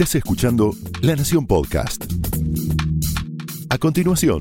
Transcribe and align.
Estás 0.00 0.14
escuchando 0.14 0.70
La 1.02 1.14
Nación 1.14 1.46
Podcast. 1.46 2.10
A 3.68 3.76
continuación, 3.76 4.40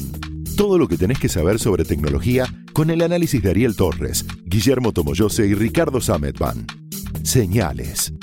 todo 0.55 0.77
lo 0.77 0.87
que 0.87 0.95
tenés 0.95 1.19
que 1.19 1.27
saber 1.27 1.59
sobre 1.59 1.83
tecnología 1.83 2.45
con 2.71 2.89
el 2.89 3.01
análisis 3.01 3.43
de 3.43 3.49
Ariel 3.49 3.75
Torres, 3.75 4.25
Guillermo 4.45 4.93
Tomoyose 4.93 5.47
y 5.47 5.55
Ricardo 5.55 5.99
Sametban. 5.99 6.65
Señales. 7.23 8.13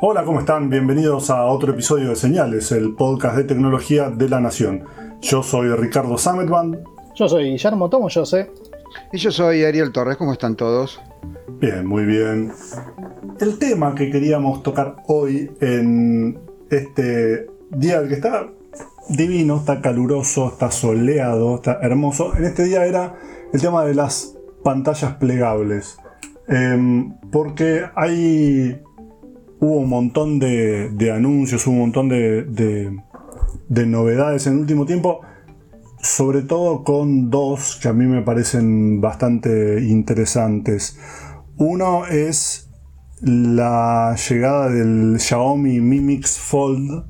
Hola, 0.00 0.24
¿cómo 0.24 0.40
están? 0.40 0.70
Bienvenidos 0.70 1.28
a 1.28 1.44
otro 1.44 1.74
episodio 1.74 2.08
de 2.08 2.16
Señales, 2.16 2.72
el 2.72 2.94
podcast 2.94 3.36
de 3.36 3.44
tecnología 3.44 4.08
de 4.08 4.30
la 4.30 4.40
Nación. 4.40 4.84
Yo 5.20 5.42
soy 5.42 5.68
Ricardo 5.76 6.16
Sametban. 6.16 6.82
Yo 7.14 7.28
soy 7.28 7.50
Guillermo 7.50 7.90
Tomoyose. 7.90 8.61
Y 9.12 9.18
yo 9.18 9.30
soy 9.30 9.64
Ariel 9.64 9.92
Torres, 9.92 10.16
¿cómo 10.16 10.32
están 10.32 10.56
todos? 10.56 11.00
Bien, 11.60 11.86
muy 11.86 12.04
bien. 12.04 12.52
El 13.40 13.58
tema 13.58 13.94
que 13.94 14.10
queríamos 14.10 14.62
tocar 14.62 14.96
hoy 15.06 15.50
en 15.60 16.38
este 16.70 17.46
día 17.70 18.06
que 18.06 18.14
está 18.14 18.48
divino, 19.08 19.58
está 19.58 19.80
caluroso, 19.80 20.48
está 20.48 20.70
soleado, 20.70 21.56
está 21.56 21.78
hermoso, 21.82 22.36
en 22.36 22.44
este 22.44 22.64
día 22.64 22.86
era 22.86 23.14
el 23.52 23.60
tema 23.60 23.84
de 23.84 23.94
las 23.94 24.36
pantallas 24.62 25.14
plegables. 25.14 25.98
Em, 26.48 27.14
porque 27.30 27.84
hay 27.94 28.80
hubo 29.62 29.76
un 29.76 29.88
montón 29.88 30.40
de, 30.40 31.12
anuncios, 31.14 31.66
hubo 31.66 31.74
un 31.74 31.80
montón 31.80 32.08
de, 32.08 32.42
de, 32.42 33.86
novedades 33.86 34.48
en 34.48 34.54
el 34.54 34.58
último 34.60 34.86
tiempo, 34.86 35.20
sobre 36.02 36.42
todo 36.42 36.82
con 36.82 37.30
dos 37.30 37.78
que 37.80 37.88
a 37.88 37.92
mí 37.92 38.06
me 38.06 38.22
parecen 38.22 39.00
bastante 39.00 39.84
interesantes. 39.84 40.98
Uno 41.56 42.06
es 42.06 42.68
la 43.20 44.16
llegada 44.16 44.68
del 44.68 45.20
Xiaomi 45.20 45.80
Mi 45.80 46.00
Mix 46.00 46.38
Fold, 46.38 47.04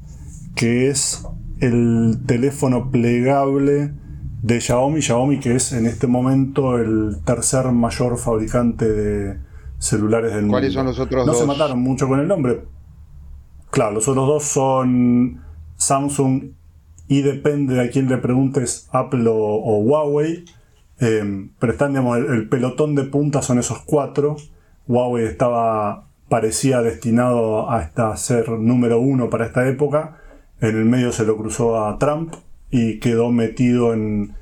que 0.54 0.90
es 0.90 1.26
el 1.60 2.18
teléfono 2.26 2.90
plegable 2.90 3.94
de 4.42 4.60
Xiaomi, 4.60 5.00
Xiaomi 5.00 5.40
que 5.40 5.56
es 5.56 5.72
en 5.72 5.86
este 5.86 6.06
momento 6.06 6.76
el 6.76 7.22
tercer 7.24 7.72
mayor 7.72 8.18
fabricante 8.18 8.86
de 8.86 9.38
celulares 9.78 10.32
del 10.32 10.42
mundo. 10.42 10.56
¿Cuáles 10.56 10.74
son 10.74 10.86
los 10.86 10.98
otros 10.98 11.26
dos? 11.26 11.34
No 11.34 11.40
se 11.40 11.46
mataron 11.46 11.80
mucho 11.80 12.06
con 12.08 12.20
el 12.20 12.28
nombre. 12.28 12.66
Claro, 13.70 13.92
los 13.92 14.06
otros 14.06 14.26
dos 14.28 14.44
son 14.44 15.40
Samsung 15.76 16.52
y 17.08 17.22
depende 17.22 17.74
de 17.74 17.82
a 17.82 17.90
quién 17.90 18.08
le 18.08 18.18
preguntes, 18.18 18.88
Apple 18.92 19.24
o, 19.28 19.78
Huawei. 19.78 20.44
Em, 20.98 21.50
pero 21.58 21.72
están, 21.72 21.90
digamos, 21.90 22.18
el, 22.18 22.48
pelotón 22.48 22.94
de 22.94 23.04
punta 23.04 23.42
son 23.42 23.58
esos 23.58 23.80
cuatro. 23.84 24.36
Huawei 24.86 25.24
estaba, 25.24 26.08
parecía 26.28 26.82
destinado 26.82 27.68
a 27.70 28.16
ser 28.16 28.48
número 28.50 29.00
uno 29.00 29.30
para 29.30 29.46
esta 29.46 29.68
época. 29.68 30.18
En 30.60 30.76
el 30.76 30.84
medio 30.84 31.12
se 31.12 31.24
lo 31.24 31.36
cruzó 31.36 31.84
a 31.84 31.98
Trump 31.98 32.34
y 32.70 33.00
quedó 33.00 33.30
metido 33.30 33.92
en, 33.92 34.34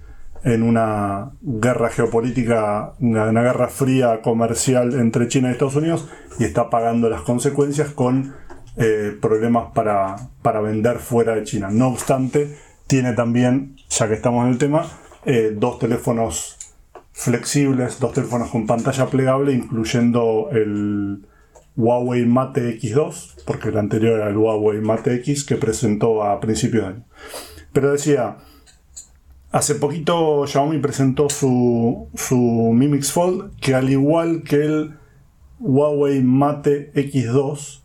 una 0.44 1.32
guerra 1.42 1.90
geopolítica, 1.90 2.94
una, 3.00 3.28
una, 3.28 3.42
guerra 3.42 3.68
fría 3.68 4.22
comercial 4.22 4.94
entre 4.94 5.28
China 5.28 5.48
y 5.48 5.52
Estados 5.52 5.76
Unidos 5.76 6.08
y 6.38 6.44
está 6.44 6.70
pagando 6.70 7.10
las 7.10 7.22
consecuencias 7.22 7.90
con 7.90 8.34
eh, 8.80 9.14
problemas 9.20 9.72
para, 9.74 10.16
para, 10.40 10.62
vender 10.62 11.00
fuera 11.00 11.34
de 11.34 11.44
China. 11.44 11.68
No 11.70 11.88
obstante, 11.88 12.56
tiene 12.86 13.12
también, 13.12 13.76
ya 13.90 14.08
que 14.08 14.14
estamos 14.14 14.46
en 14.46 14.52
el 14.52 14.58
tema, 14.58 14.86
eh, 15.26 15.54
dos 15.54 15.78
teléfonos 15.78 16.56
flexibles, 17.12 18.00
dos 18.00 18.14
teléfonos 18.14 18.48
con 18.48 18.66
pantalla 18.66 19.04
plegable, 19.06 19.52
incluyendo 19.52 20.48
el 20.52 21.26
Huawei 21.76 22.24
Mate 22.24 22.80
X2, 22.80 23.42
porque 23.44 23.68
el 23.68 23.76
anterior 23.76 24.18
era 24.18 24.30
el 24.30 24.38
Huawei 24.38 24.80
Mate 24.80 25.14
X 25.16 25.44
que 25.44 25.56
presentó 25.56 26.24
a 26.24 26.40
principios 26.40 26.84
de 26.84 26.88
año. 26.88 27.04
Pero 27.74 27.92
decía, 27.92 28.38
hace 29.52 29.74
poquito 29.74 30.46
Xiaomi 30.46 30.78
presentó 30.78 31.28
su, 31.28 32.08
su 32.14 32.72
Mi 32.74 32.88
Mix 32.88 33.12
Fold, 33.12 33.56
que 33.60 33.74
al 33.74 33.90
igual 33.90 34.42
que 34.42 34.64
el 34.64 34.96
Huawei 35.58 36.22
Mate 36.22 36.92
X2, 36.94 37.79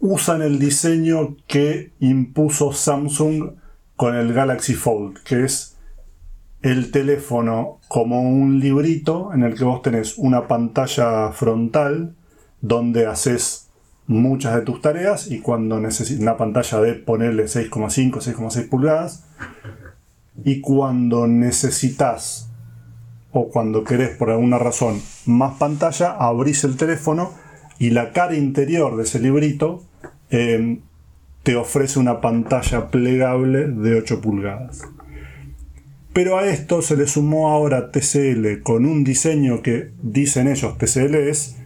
usan 0.00 0.42
el 0.42 0.58
diseño 0.58 1.36
que 1.46 1.92
impuso 2.00 2.72
Samsung 2.72 3.52
con 3.96 4.14
el 4.14 4.32
Galaxy 4.32 4.74
Fold, 4.74 5.22
que 5.24 5.44
es 5.44 5.76
el 6.62 6.90
teléfono 6.90 7.80
como 7.88 8.22
un 8.22 8.60
librito 8.60 9.32
en 9.32 9.42
el 9.42 9.54
que 9.54 9.64
vos 9.64 9.82
tenés 9.82 10.18
una 10.18 10.46
pantalla 10.46 11.32
frontal 11.32 12.14
donde 12.60 13.06
haces 13.06 13.68
muchas 14.06 14.54
de 14.54 14.62
tus 14.62 14.80
tareas 14.80 15.30
y 15.30 15.40
cuando 15.40 15.78
necesitas 15.78 16.22
una 16.22 16.36
pantalla 16.36 16.80
de 16.80 16.94
ponerle 16.94 17.44
6,5, 17.44 18.12
6,6 18.12 18.68
pulgadas 18.68 19.24
y 20.44 20.60
cuando 20.60 21.26
necesitas 21.26 22.50
o 23.32 23.48
cuando 23.48 23.84
querés 23.84 24.16
por 24.16 24.30
alguna 24.30 24.58
razón 24.58 25.00
más 25.26 25.58
pantalla, 25.58 26.12
abrís 26.12 26.64
el 26.64 26.76
teléfono 26.76 27.32
y 27.78 27.90
la 27.90 28.12
cara 28.12 28.36
interior 28.36 28.96
de 28.96 29.04
ese 29.04 29.20
librito 29.20 29.84
Em, 30.30 30.80
te 31.42 31.56
ofrece 31.56 31.98
una 31.98 32.20
pantalla 32.20 32.88
plegable 32.88 33.68
de 33.68 33.94
8 33.94 34.20
pulgadas. 34.20 34.82
Pero 36.12 36.36
a 36.36 36.46
esto 36.46 36.82
se 36.82 36.96
le 36.96 37.06
sumó 37.06 37.50
ahora 37.50 37.90
TCL 37.90 38.62
con 38.62 38.84
un 38.84 39.04
diseño 39.04 39.62
que 39.62 39.92
dicen 40.02 40.48
ellos, 40.48 40.76
TCL 40.76 41.14
es 41.14 41.56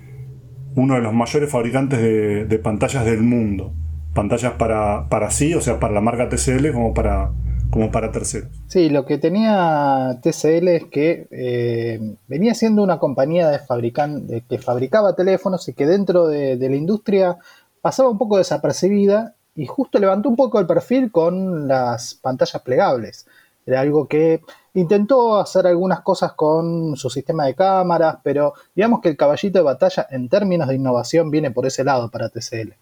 uno 0.77 0.95
de 0.95 1.01
los 1.01 1.13
mayores 1.13 1.51
fabricantes 1.51 2.01
de, 2.01 2.59
pantallas 2.59 3.05
del 3.05 3.23
mundo. 3.23 3.73
Pantallas 4.15 4.53
para, 4.53 5.09
para 5.09 5.31
sí, 5.31 5.55
o 5.55 5.61
sea, 5.61 5.81
para 5.81 5.95
la 5.95 6.01
marca 6.01 6.29
TCL 6.29 6.71
como 6.73 6.95
para, 6.95 7.33
como 7.73 7.91
para 7.91 8.13
terceros. 8.13 8.51
Sí, 8.67 8.91
lo 8.91 9.07
que 9.07 9.17
tenía 9.17 10.21
TCL 10.23 10.69
es 10.69 10.85
que 10.85 11.27
eh, 11.31 12.17
venía 12.29 12.55
siendo 12.55 12.83
una 12.83 12.99
compañía 12.99 13.49
de 13.49 13.59
de, 13.59 14.43
que 14.43 14.59
fabricaba 14.59 15.17
teléfonos 15.17 15.67
y 15.69 15.73
que 15.73 15.87
dentro 15.87 16.27
de, 16.27 16.59
de 16.59 16.69
la 16.69 16.77
industria 16.77 17.39
pasaba 17.81 18.11
un 18.11 18.19
poco 18.19 18.37
desapercibida 18.37 19.35
y 19.55 19.65
justo 19.65 19.99
levantó 19.99 20.29
un 20.29 20.37
poco 20.37 20.61
el 20.61 20.67
perfil 20.67 21.11
con 21.11 21.67
las 21.67 22.13
pantallas 22.13 22.61
plegables. 22.61 23.27
Era 23.65 23.81
algo 23.81 24.07
que 24.07 24.43
intentó 24.75 25.39
hacer 25.39 25.67
algunas 25.67 26.01
cosas 26.01 26.35
con 26.35 26.95
su 26.97 27.09
sistema 27.09 27.47
de 27.47 27.55
cámaras, 27.55 28.19
pero 28.23 28.53
digamos 28.75 29.01
que 29.01 29.09
el 29.09 29.17
caballito 29.17 29.59
de 29.59 29.65
batalla 29.65 30.07
en 30.11 30.29
términos 30.29 30.69
de 30.69 30.75
innovación 30.75 31.31
viene 31.31 31.51
por 31.51 31.65
ese 31.65 31.85
lado 31.85 32.11
para 32.11 32.29
TCL. 32.29 32.75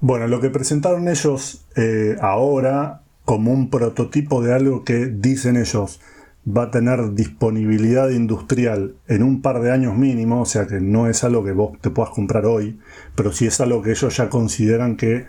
Bueno, 0.00 0.28
lo 0.28 0.40
que 0.40 0.50
presentaron 0.50 1.08
ellos 1.08 1.66
eh, 1.76 2.16
ahora 2.20 3.02
como 3.28 3.52
un 3.52 3.68
prototipo 3.68 4.42
de 4.42 4.54
algo 4.54 4.84
que 4.84 5.04
dicen 5.04 5.58
ellos 5.58 6.00
va 6.48 6.62
a 6.62 6.70
tener 6.70 7.12
disponibilidad 7.12 8.08
industrial 8.08 8.94
en 9.06 9.22
un 9.22 9.42
par 9.42 9.60
de 9.60 9.70
años 9.70 9.98
mínimo, 9.98 10.40
o 10.40 10.46
sea 10.46 10.66
que 10.66 10.80
no 10.80 11.08
es 11.08 11.24
algo 11.24 11.44
que 11.44 11.52
vos 11.52 11.78
te 11.82 11.90
puedas 11.90 12.10
comprar 12.12 12.46
hoy, 12.46 12.78
pero 13.14 13.30
sí 13.30 13.46
es 13.46 13.60
algo 13.60 13.82
que 13.82 13.90
ellos 13.90 14.16
ya 14.16 14.30
consideran 14.30 14.96
que 14.96 15.26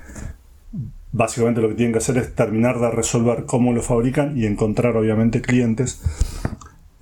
básicamente 1.11 1.59
lo 1.59 1.67
que 1.67 1.75
tienen 1.75 1.91
que 1.91 1.97
hacer 1.97 2.17
es 2.19 2.33
terminar 2.33 2.79
de 2.79 2.89
resolver 2.89 3.43
cómo 3.45 3.73
lo 3.73 3.81
fabrican 3.81 4.37
y 4.37 4.45
encontrar 4.45 4.95
obviamente 4.95 5.41
clientes. 5.41 6.01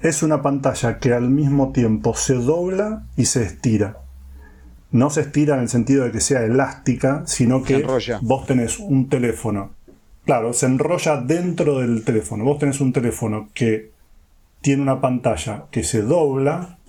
Es 0.01 0.23
una 0.23 0.41
pantalla 0.41 0.97
que 0.97 1.13
al 1.13 1.29
mismo 1.29 1.73
tiempo 1.73 2.15
se 2.15 2.33
dobla 2.33 3.05
y 3.15 3.25
se 3.25 3.43
estira. 3.43 3.99
No 4.89 5.11
se 5.11 5.21
estira 5.21 5.57
en 5.57 5.61
el 5.61 5.69
sentido 5.69 6.05
de 6.05 6.11
que 6.11 6.21
sea 6.21 6.43
elástica, 6.43 7.21
sino 7.27 7.61
que 7.61 7.85
vos 8.23 8.47
tenés 8.47 8.79
un 8.79 9.09
teléfono. 9.09 9.76
Claro, 10.27 10.51
se 10.51 10.65
enrolla 10.65 11.21
dentro 11.21 11.79
del 11.79 12.03
teléfono. 12.03 12.43
Vos 12.43 12.59
tenés 12.59 12.81
un 12.81 12.91
teléfono 12.91 13.47
que 13.53 13.91
tiene 14.59 14.81
una 14.81 14.99
pantalla 14.99 15.67
que 15.71 15.85
se 15.85 16.01
dobla, 16.01 16.79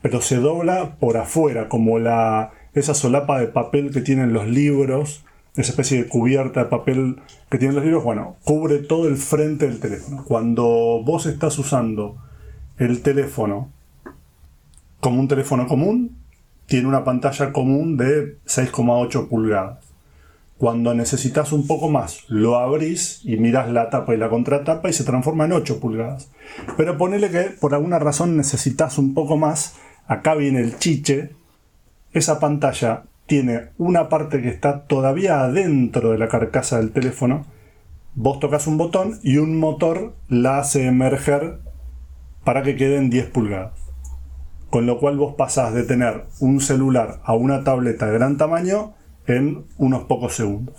pero 0.00 0.22
se 0.22 0.36
dobla 0.36 0.96
por 0.98 1.18
afuera, 1.18 1.68
como 1.68 1.98
la, 1.98 2.52
esa 2.72 2.94
solapa 2.94 3.38
de 3.38 3.48
papel 3.48 3.90
que 3.92 4.00
tienen 4.00 4.32
los 4.32 4.46
libros, 4.46 5.26
esa 5.56 5.72
especie 5.72 6.04
de 6.04 6.08
cubierta 6.08 6.64
de 6.64 6.70
papel 6.70 7.20
que 7.50 7.58
tienen 7.58 7.76
los 7.76 7.84
libros, 7.84 8.02
bueno, 8.02 8.36
cubre 8.44 8.78
todo 8.78 9.08
el 9.08 9.18
frente 9.18 9.68
del 9.68 9.78
teléfono. 9.78 10.24
Cuando 10.24 10.64
vos 11.04 11.26
estás 11.26 11.58
usando 11.58 12.16
el 12.78 13.02
teléfono 13.02 13.70
como 15.00 15.20
un 15.20 15.28
teléfono 15.28 15.66
común, 15.66 16.16
tiene 16.64 16.88
una 16.88 17.04
pantalla 17.04 17.52
común 17.52 17.98
de 17.98 18.38
6,8 18.46 19.28
pulgadas. 19.28 19.85
Cuando 20.58 20.94
necesitas 20.94 21.52
un 21.52 21.66
poco 21.66 21.90
más, 21.90 22.24
lo 22.28 22.56
abrís 22.56 23.20
y 23.24 23.36
miras 23.36 23.70
la 23.70 23.90
tapa 23.90 24.14
y 24.14 24.16
la 24.16 24.30
contratapa 24.30 24.88
y 24.88 24.94
se 24.94 25.04
transforma 25.04 25.44
en 25.44 25.52
8 25.52 25.80
pulgadas. 25.80 26.30
Pero 26.78 26.96
ponele 26.96 27.30
que 27.30 27.42
por 27.60 27.74
alguna 27.74 27.98
razón 27.98 28.38
necesitas 28.38 28.96
un 28.96 29.12
poco 29.12 29.36
más, 29.36 29.74
acá 30.06 30.34
viene 30.34 30.60
el 30.60 30.78
chiche, 30.78 31.32
esa 32.12 32.40
pantalla 32.40 33.02
tiene 33.26 33.70
una 33.76 34.08
parte 34.08 34.40
que 34.40 34.48
está 34.48 34.84
todavía 34.84 35.40
adentro 35.40 36.12
de 36.12 36.18
la 36.18 36.28
carcasa 36.28 36.78
del 36.78 36.92
teléfono, 36.92 37.44
vos 38.14 38.40
tocas 38.40 38.66
un 38.66 38.78
botón 38.78 39.18
y 39.22 39.36
un 39.36 39.58
motor 39.58 40.14
la 40.28 40.58
hace 40.58 40.86
emerger 40.86 41.58
para 42.44 42.62
que 42.62 42.76
queden 42.76 43.10
10 43.10 43.26
pulgadas. 43.26 43.74
Con 44.70 44.86
lo 44.86 44.98
cual 44.98 45.18
vos 45.18 45.34
pasás 45.36 45.74
de 45.74 45.82
tener 45.82 46.24
un 46.40 46.60
celular 46.60 47.20
a 47.24 47.34
una 47.34 47.62
tableta 47.62 48.06
de 48.06 48.14
gran 48.14 48.38
tamaño 48.38 48.94
en 49.26 49.64
unos 49.78 50.04
pocos 50.04 50.34
segundos. 50.34 50.76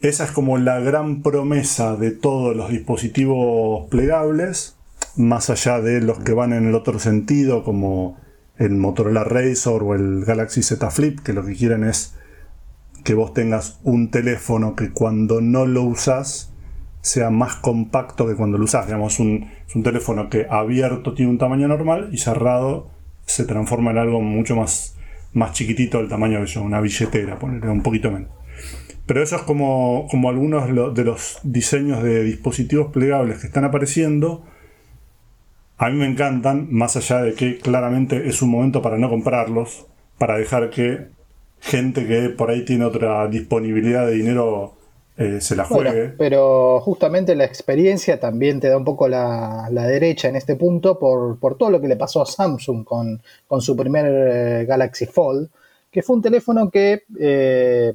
Esa 0.00 0.24
es 0.24 0.32
como 0.32 0.58
la 0.58 0.80
gran 0.80 1.22
promesa 1.22 1.96
de 1.96 2.10
todos 2.10 2.56
los 2.56 2.70
dispositivos 2.70 3.88
plegables, 3.88 4.76
más 5.16 5.48
allá 5.50 5.80
de 5.80 6.00
los 6.00 6.18
que 6.18 6.32
van 6.32 6.52
en 6.52 6.66
el 6.66 6.74
otro 6.74 6.98
sentido, 6.98 7.62
como 7.62 8.18
el 8.58 8.72
Motorola 8.72 9.24
Razr 9.24 9.82
o 9.82 9.94
el 9.94 10.24
Galaxy 10.24 10.62
Z 10.62 10.90
Flip, 10.90 11.20
que 11.20 11.32
lo 11.32 11.44
que 11.44 11.54
quieren 11.54 11.84
es 11.84 12.14
que 13.04 13.14
vos 13.14 13.32
tengas 13.34 13.80
un 13.82 14.10
teléfono 14.10 14.76
que 14.76 14.90
cuando 14.90 15.40
no 15.40 15.66
lo 15.66 15.82
usas 15.82 16.52
sea 17.00 17.30
más 17.30 17.56
compacto 17.56 18.26
que 18.26 18.36
cuando 18.36 18.58
lo 18.58 18.64
usas. 18.64 18.86
Digamos, 18.86 19.18
un, 19.18 19.50
es 19.66 19.74
un 19.74 19.82
teléfono 19.82 20.30
que 20.30 20.46
abierto 20.48 21.14
tiene 21.14 21.30
un 21.30 21.38
tamaño 21.38 21.68
normal 21.68 22.08
y 22.12 22.18
cerrado 22.18 22.90
se 23.26 23.44
transforma 23.44 23.90
en 23.90 23.98
algo 23.98 24.20
mucho 24.20 24.56
más, 24.56 24.96
más 25.32 25.52
chiquitito 25.52 25.98
del 25.98 26.08
tamaño 26.08 26.40
de 26.40 26.46
yo, 26.46 26.62
una 26.62 26.80
billetera, 26.80 27.38
ponerle 27.38 27.70
un 27.70 27.82
poquito 27.82 28.10
menos. 28.10 28.30
Pero 29.06 29.22
eso 29.22 29.36
es 29.36 29.42
como, 29.42 30.06
como 30.10 30.30
algunos 30.30 30.94
de 30.94 31.04
los 31.04 31.40
diseños 31.42 32.02
de 32.02 32.22
dispositivos 32.22 32.92
plegables 32.92 33.40
que 33.40 33.46
están 33.46 33.64
apareciendo. 33.64 34.44
A 35.76 35.90
mí 35.90 35.96
me 35.96 36.06
encantan, 36.06 36.68
más 36.70 36.96
allá 36.96 37.22
de 37.22 37.34
que 37.34 37.58
claramente 37.58 38.28
es 38.28 38.42
un 38.42 38.50
momento 38.50 38.82
para 38.82 38.98
no 38.98 39.10
comprarlos, 39.10 39.86
para 40.18 40.38
dejar 40.38 40.70
que 40.70 41.08
gente 41.60 42.06
que 42.06 42.28
por 42.28 42.50
ahí 42.50 42.64
tiene 42.64 42.84
otra 42.84 43.26
disponibilidad 43.28 44.06
de 44.06 44.14
dinero 44.14 44.76
eh, 45.16 45.42
se 45.42 45.54
la 45.54 45.64
juegue. 45.64 46.14
pero 46.16 46.80
justamente 46.80 47.34
la 47.34 47.44
experiencia 47.44 48.18
también 48.18 48.60
te 48.60 48.68
da 48.68 48.78
un 48.78 48.84
poco 48.84 49.08
la, 49.08 49.68
derecha 49.70 50.28
en 50.28 50.36
este 50.36 50.56
punto 50.56 50.98
por, 50.98 51.38
todo 51.58 51.70
lo 51.70 51.80
que 51.80 51.88
le 51.88 51.96
pasó 51.96 52.22
a 52.22 52.26
Samsung 52.26 52.84
con, 52.84 53.20
su 53.60 53.76
primer 53.76 54.06
eh, 54.06 54.64
Galaxy 54.64 55.04
Fold, 55.04 55.50
que 55.90 56.02
fue 56.02 56.16
un 56.16 56.22
teléfono 56.22 56.70
que 56.70 57.02
eh, 57.20 57.92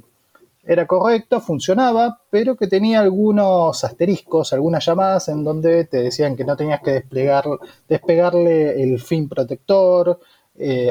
era 0.64 0.86
correcto, 0.86 1.40
funcionaba, 1.40 2.20
pero 2.30 2.54
que 2.54 2.68
tenía 2.68 3.00
algunos 3.00 3.82
asteriscos, 3.82 4.52
algunas 4.52 4.84
llamadas 4.84 5.28
en 5.28 5.42
donde 5.42 5.86
te 5.86 6.02
decían 6.02 6.36
que 6.36 6.44
no 6.44 6.56
tenías 6.56 6.80
que 6.82 6.92
desplegar, 6.92 7.44
despegarle 7.88 8.80
el 8.80 9.00
fin 9.00 9.28
protector, 9.28 10.20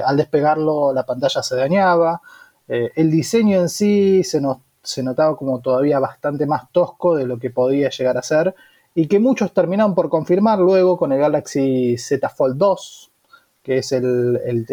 al 0.03 0.17
despegarlo 0.17 0.93
la 0.93 1.05
pantalla 1.05 1.43
se 1.43 1.55
dañaba. 1.55 2.21
El 2.67 3.11
diseño 3.11 3.59
en 3.59 3.69
sí 3.69 4.23
se, 4.23 4.41
se 4.87 5.03
notaba 5.03 5.35
como 5.35 5.59
todavía 5.59 5.99
bastante 5.99 6.45
más 6.45 6.71
tosco 6.71 7.15
de 7.15 7.25
lo 7.25 7.37
que 7.39 7.49
podía 7.49 7.89
llegar 7.89 8.17
a 8.17 8.21
ser 8.21 8.55
y 8.95 9.07
que 9.07 9.19
muchos 9.19 9.53
terminaron 9.53 9.93
por 9.93 10.09
confirmar 10.09 10.59
luego 10.59 10.97
con 10.97 11.11
el 11.11 11.19
Galaxy 11.19 11.97
Z 11.97 12.29
Fold 12.29 12.57
2, 12.57 13.11
que 13.61 13.79
es 13.79 13.91
el, 13.91 14.65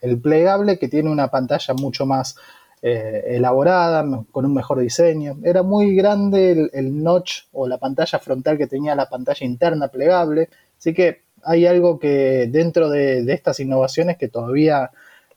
el, 0.00 0.20
plegable 0.20 0.78
que 0.78 0.88
tiene 0.88 1.10
una 1.10 1.28
pantalla 1.28 1.74
mucho 1.74 2.06
más 2.06 2.36
eh, 2.80 3.24
elaborada, 3.26 4.04
con 4.30 4.46
un 4.46 4.54
mejor 4.54 4.78
diseño. 4.78 5.36
Era 5.42 5.64
muy 5.64 5.96
grande 5.96 6.70
el, 6.72 7.02
notch 7.02 7.42
o 7.52 7.66
la 7.66 7.78
pantalla 7.78 8.20
frontal 8.20 8.56
que 8.56 8.68
tenía 8.68 8.94
la 8.94 9.08
pantalla 9.08 9.44
interna 9.44 9.88
plegable, 9.88 10.48
así 10.78 10.94
que 10.94 11.22
hay 11.42 11.66
algo 11.66 11.98
que 11.98 12.48
dentro 12.50 12.88
de, 12.88 13.24
de 13.24 13.32
estas 13.34 13.58
innovaciones 13.58 14.16
que 14.16 14.28
todavía 14.28 14.92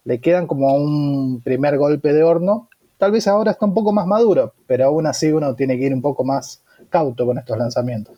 le 0.06 0.22
quedan 0.22 0.48
como 0.48 0.74
un 0.74 1.42
primer 1.42 1.78
golpe 1.78 2.14
de 2.14 2.24
horno. 2.24 2.70
Tal 2.98 3.12
vez 3.12 3.28
ahora 3.28 3.52
está 3.52 3.66
un 3.66 3.74
poco 3.74 3.94
más 3.94 4.08
maduro, 4.08 4.54
pero 4.66 4.86
aún 4.86 5.06
así 5.06 5.32
uno 5.32 5.56
tiene 5.56 5.78
que 5.78 5.86
ir 5.86 5.94
un 5.94 6.02
poco 6.02 6.24
más 6.24 6.64
cauto 6.90 7.26
con 7.26 7.38
estos 7.38 7.58
lanzamientos. 7.58 8.18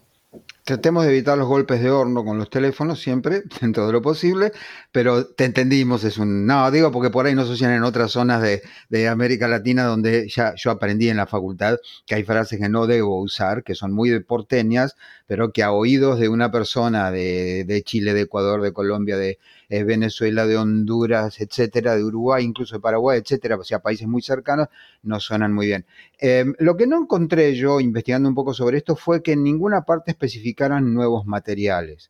Tratemos 0.64 1.04
de 1.04 1.10
evitar 1.10 1.36
los 1.36 1.48
golpes 1.48 1.81
de 1.81 1.90
horno 1.90 2.24
con 2.24 2.38
los 2.38 2.52
teléfonos 2.52 3.02
siempre, 3.02 3.42
dentro 3.62 3.88
de 3.88 3.94
lo 3.94 4.04
posible, 4.04 4.52
pero 4.92 5.26
te 5.26 5.46
entendimos, 5.46 6.04
es 6.04 6.20
un... 6.20 6.46
No, 6.46 6.70
digo 6.70 6.92
porque 6.92 7.10
por 7.10 7.26
ahí 7.26 7.34
no 7.34 7.42
asocian 7.42 7.72
en 7.72 7.84
otras 7.84 8.12
zonas 8.12 8.44
de, 8.44 9.08
América 9.08 9.48
Latina 9.48 9.86
donde 9.86 10.30
ya 10.30 10.54
yo 10.56 10.70
aprendí 10.70 11.10
en 11.10 11.18
la 11.18 11.25
facultad 11.25 11.78
que 12.06 12.14
hay 12.14 12.24
frases 12.24 12.60
que 12.60 12.70
no 12.70 12.86
debo 12.86 13.20
usar, 13.20 13.64
que 13.64 13.74
son 13.74 13.92
muy 13.94 14.20
porteñas, 14.20 14.96
pero 15.25 15.52
que 15.52 15.64
a 15.64 15.72
oídos 15.72 16.20
de 16.20 16.30
una 16.30 16.52
persona 16.52 17.10
de, 17.10 17.64
de 17.66 17.82
Chile, 17.82 18.14
de 18.14 18.22
Ecuador, 18.22 18.62
de 18.62 18.72
Colombia, 18.72 19.18
de, 19.18 19.40
Venezuela, 19.69 20.48
de 20.48 20.57
Honduras, 20.57 21.39
etcétera, 21.39 21.95
de 21.95 22.04
Uruguay, 22.04 22.44
incluso 22.44 22.75
de 22.75 22.81
Paraguay, 22.81 23.19
etcétera, 23.19 23.56
o 23.56 23.63
sea, 23.63 23.80
países 23.80 24.07
muy 24.07 24.21
cercanos, 24.21 24.68
no 25.04 25.19
suenan 25.19 25.54
muy 25.54 25.68
bien. 25.68 25.86
Em, 26.18 26.56
lo 26.57 26.75
que 26.75 26.88
no 26.88 26.98
encontré 27.00 27.54
yo, 27.56 27.80
investigando 27.80 28.27
un 28.27 28.36
poco 28.36 28.54
sobre 28.54 28.77
esto, 28.77 28.95
fue 28.95 29.21
que 29.21 29.33
en 29.33 29.44
ninguna 29.44 29.83
parte 29.83 30.12
especificaran 30.12 30.94
nuevos 30.94 31.25
materiales. 31.27 32.10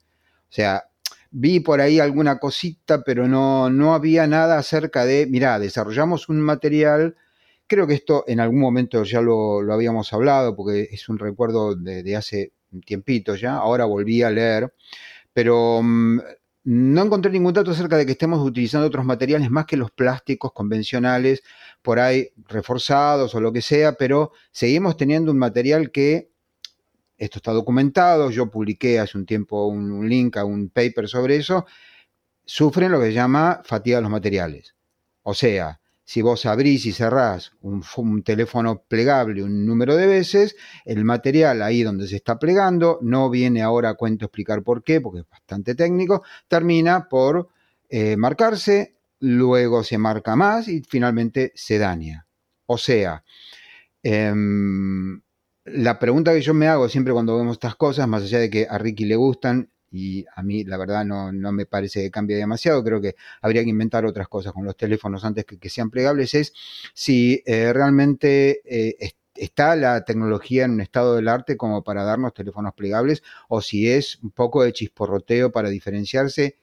O 0.50 0.54
sea, 0.54 0.86
vi 1.32 1.60
por 1.60 1.82
ahí 1.82 2.00
alguna 2.00 2.40
cosita, 2.40 3.04
pero 3.04 3.28
no, 3.28 3.70
no 3.70 3.94
había 3.94 4.26
nada 4.28 4.58
acerca 4.58 5.06
de, 5.06 5.28
mirá, 5.28 5.60
desarrollamos 5.60 6.30
un 6.30 6.40
material, 6.42 7.16
creo 7.68 7.88
que 7.88 7.94
esto 7.94 8.24
en 8.28 8.40
algún 8.40 8.60
momento 8.60 9.04
ya 9.04 9.22
lo, 9.22 9.60
habíamos 9.72 10.14
hablado, 10.14 10.56
porque 10.56 10.90
es 10.92 11.10
un 11.10 11.20
recuerdo 11.20 11.76
de, 11.76 12.04
de, 12.04 12.16
hace 12.16 12.54
tiempito 12.86 13.36
ya, 13.36 13.56
ahora 13.56 13.86
volví 13.86 14.24
a 14.24 14.32
leer, 14.32 14.74
pero 15.34 15.82
mm, 15.84 16.20
no 16.72 17.02
encontré 17.02 17.32
ningún 17.32 17.52
dato 17.52 17.72
acerca 17.72 17.98
de 17.98 18.06
que 18.06 18.12
estemos 18.12 18.48
utilizando 18.48 18.86
otros 18.86 19.04
materiales 19.04 19.50
más 19.50 19.66
que 19.66 19.76
los 19.76 19.90
plásticos 19.90 20.54
convencionales, 20.54 21.42
por 21.82 22.00
ahí 22.00 22.30
reforzados 22.48 23.34
o 23.34 23.42
lo 23.42 23.52
que 23.52 23.64
sea, 23.64 23.94
pero 23.94 24.34
seguimos 24.52 24.96
teniendo 24.96 25.32
un 25.32 25.40
material 25.40 25.90
que, 25.90 26.30
esto 27.18 27.40
está 27.40 27.54
documentado, 27.54 28.30
yo 28.30 28.52
publiqué 28.52 29.00
hace 29.00 29.18
un 29.18 29.26
tiempo 29.26 29.66
un, 29.66 30.08
link 30.08 30.38
a 30.38 30.46
un 30.46 30.70
paper 30.70 31.08
sobre 31.08 31.38
eso, 31.38 31.66
sufren 32.46 32.92
lo 32.92 33.00
que 33.00 33.08
se 33.08 33.14
llama 33.14 33.62
fatiga 33.64 33.98
de 33.98 34.04
los 34.04 34.12
materiales. 34.12 34.76
O 35.24 35.34
sea, 35.34 35.79
si 36.10 36.24
vos 36.24 36.48
abrís 36.48 36.88
y 36.88 36.92
cerrás 36.92 37.52
un, 37.62 38.24
teléfono 38.24 38.82
plegable 38.88 39.44
un 39.44 39.64
número 39.64 39.96
de 39.96 40.08
veces, 40.08 40.56
el 40.84 41.06
material 41.06 41.62
ahí 41.62 41.84
donde 41.84 42.08
se 42.08 42.16
está 42.16 42.40
plegando, 42.40 42.98
no 43.04 43.30
viene 43.30 43.62
ahora 43.62 43.90
a 43.90 43.94
cuento 43.94 44.26
explicar 44.26 44.64
por 44.64 44.84
qué, 44.84 45.02
porque 45.02 45.20
es 45.20 45.30
bastante 45.30 45.76
técnico, 45.76 46.24
termina 46.48 47.08
por 47.08 47.50
eh, 47.90 48.18
marcarse, 48.18 48.98
luego 49.20 49.84
se 49.84 50.00
marca 50.00 50.36
más 50.36 50.68
y 50.68 50.82
finalmente 50.82 51.52
se 51.54 51.78
daña. 51.78 52.26
O 52.66 52.80
sea, 52.80 53.24
em, 54.02 55.22
la 55.66 56.00
pregunta 56.00 56.34
que 56.34 56.42
yo 56.42 56.56
me 56.56 56.68
hago 56.68 56.90
siempre 56.90 57.14
cuando 57.14 57.38
vemos 57.38 57.54
estas 57.54 57.76
cosas, 57.76 58.08
más 58.08 58.24
allá 58.24 58.40
de 58.40 58.50
que 58.50 58.66
a 58.68 58.80
Ricky 58.80 59.06
le 59.06 59.16
gustan, 59.16 59.70
y 59.92 60.26
a 60.36 60.44
mí 60.44 60.64
la 60.64 60.78
verdad 60.78 61.06
no, 61.06 61.32
me 61.32 61.66
parece 61.66 62.02
que 62.04 62.12
cambie 62.12 62.38
demasiado, 62.38 62.84
creo 62.84 63.02
que 63.02 63.16
habría 63.42 63.64
que 63.64 63.70
inventar 63.70 64.06
otras 64.06 64.28
cosas 64.28 64.54
con 64.54 64.66
los 64.66 64.78
teléfonos 64.78 65.26
antes 65.26 65.46
que, 65.46 65.70
sean 65.70 65.90
plegables, 65.90 66.34
es 66.34 66.54
si 66.94 67.44
eh, 67.46 67.74
realmente 67.74 68.62
eh, 68.66 69.14
está 69.36 69.76
la 69.76 70.04
tecnología 70.06 70.66
en 70.66 70.72
un 70.72 70.82
estado 70.82 71.16
del 71.16 71.28
arte 71.28 71.58
como 71.58 71.84
para 71.84 72.04
darnos 72.04 72.34
teléfonos 72.34 72.74
plegables 72.74 73.24
o 73.48 73.62
si 73.62 73.90
es 73.90 74.20
un 74.22 74.32
poco 74.32 74.64
de 74.64 74.74
chisporroteo 74.74 75.52
para 75.52 75.70
diferenciarse 75.70 76.58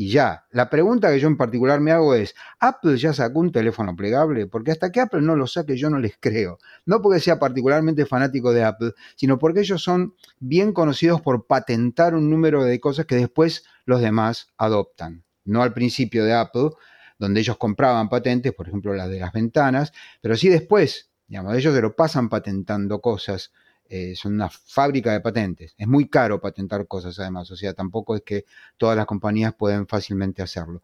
y 0.00 0.08
ya. 0.08 0.46
La 0.50 0.70
pregunta 0.70 1.12
que 1.12 1.20
yo 1.20 1.28
en 1.28 1.36
particular 1.36 1.78
me 1.78 1.92
hago 1.92 2.14
es, 2.14 2.34
¿Apple 2.58 2.96
ya 2.96 3.12
sacó 3.12 3.40
un 3.40 3.52
teléfono 3.52 3.94
plegable? 3.94 4.46
Porque 4.46 4.70
hasta 4.70 4.90
que 4.90 4.98
Apple 4.98 5.20
no 5.20 5.36
lo 5.36 5.46
saque 5.46 5.76
yo 5.76 5.90
no 5.90 5.98
les 5.98 6.14
creo. 6.18 6.56
No 6.86 7.02
porque 7.02 7.20
sea 7.20 7.38
particularmente 7.38 8.06
fanático 8.06 8.54
de 8.54 8.64
Apple, 8.64 8.92
sino 9.14 9.38
porque 9.38 9.60
ellos 9.60 9.82
son 9.82 10.14
bien 10.38 10.72
conocidos 10.72 11.20
por 11.20 11.46
patentar 11.46 12.14
un 12.14 12.30
número 12.30 12.64
de 12.64 12.80
cosas 12.80 13.04
que 13.04 13.16
después 13.16 13.66
los 13.84 14.00
demás 14.00 14.48
adoptan. 14.56 15.22
No 15.44 15.62
al 15.62 15.74
principio 15.74 16.24
de 16.24 16.32
Apple, 16.32 16.70
donde 17.18 17.40
ellos 17.40 17.58
compraban 17.58 18.08
patentes, 18.08 18.54
por 18.54 18.68
ejemplo 18.68 18.94
las 18.94 19.10
de 19.10 19.20
las 19.20 19.34
ventanas, 19.34 19.92
pero 20.22 20.34
sí 20.34 20.48
después, 20.48 21.10
digamos, 21.28 21.54
ellos 21.54 21.74
se 21.74 21.82
lo 21.82 21.94
pasan 21.94 22.30
patentando 22.30 23.02
cosas 23.02 23.52
eh, 23.92 24.14
son 24.14 24.34
una 24.34 24.48
fábrica 24.48 25.12
de 25.12 25.20
patentes. 25.20 25.74
Es 25.76 25.88
muy 25.88 26.08
caro 26.08 26.40
patentar 26.40 26.86
cosas 26.86 27.18
además, 27.18 27.50
o 27.50 27.56
sea, 27.56 27.74
tampoco 27.74 28.14
es 28.14 28.22
que 28.22 28.44
todas 28.76 28.96
las 28.96 29.04
compañías 29.04 29.52
pueden 29.54 29.88
fácilmente 29.88 30.42
hacerlo. 30.42 30.80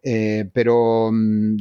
Eh, 0.00 0.48
pero 0.52 1.10
mm, 1.12 1.56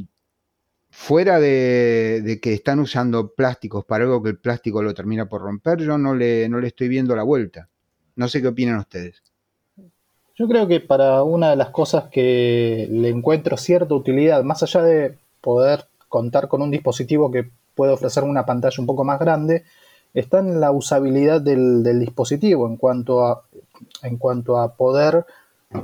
fuera 0.91 1.39
de, 1.39 2.39
que 2.39 2.53
están 2.53 2.79
usando 2.79 3.33
plásticos 3.33 3.83
para 3.83 4.03
algo 4.03 4.21
que 4.21 4.29
el 4.29 4.37
plástico 4.37 4.83
lo 4.83 4.93
termina 4.93 5.27
por 5.27 5.41
romper, 5.41 5.79
yo 5.79 5.97
no 5.97 6.13
le, 6.13 6.47
no 6.49 6.59
le 6.59 6.67
estoy 6.67 6.87
viendo 6.87 7.15
la 7.15 7.23
vuelta. 7.23 7.67
No 8.15 8.27
sé 8.27 8.43
qué 8.43 8.49
opinan 8.49 8.77
ustedes. 8.77 9.23
Yo 10.35 10.47
creo 10.47 10.67
que 10.67 10.81
para 10.81 11.23
una 11.23 11.49
de 11.49 11.55
las 11.55 11.69
cosas 11.69 12.09
que 12.11 12.87
le 12.91 13.09
encuentro 13.09 13.57
cierta 13.57 13.95
utilidad, 13.95 14.43
más 14.43 14.61
allá 14.61 14.83
de 14.83 15.17
poder 15.41 15.85
contar 16.09 16.47
con 16.47 16.61
un 16.61 16.69
dispositivo 16.69 17.31
que 17.31 17.49
puede 17.73 17.91
ofrecer 17.91 18.23
una 18.23 18.45
pantalla 18.45 18.75
un 18.79 18.85
poco 18.85 19.03
más 19.03 19.19
grande, 19.19 19.63
está 20.15 20.39
en 20.39 20.59
la 20.59 20.71
usabilidad 20.71 21.41
del, 21.41 21.83
dispositivo 21.99 22.67
en 22.67 22.77
cuanto, 22.77 23.25
a, 23.25 23.43
en 24.01 24.17
cuanto 24.17 24.57
a 24.57 24.75
poder 24.75 25.25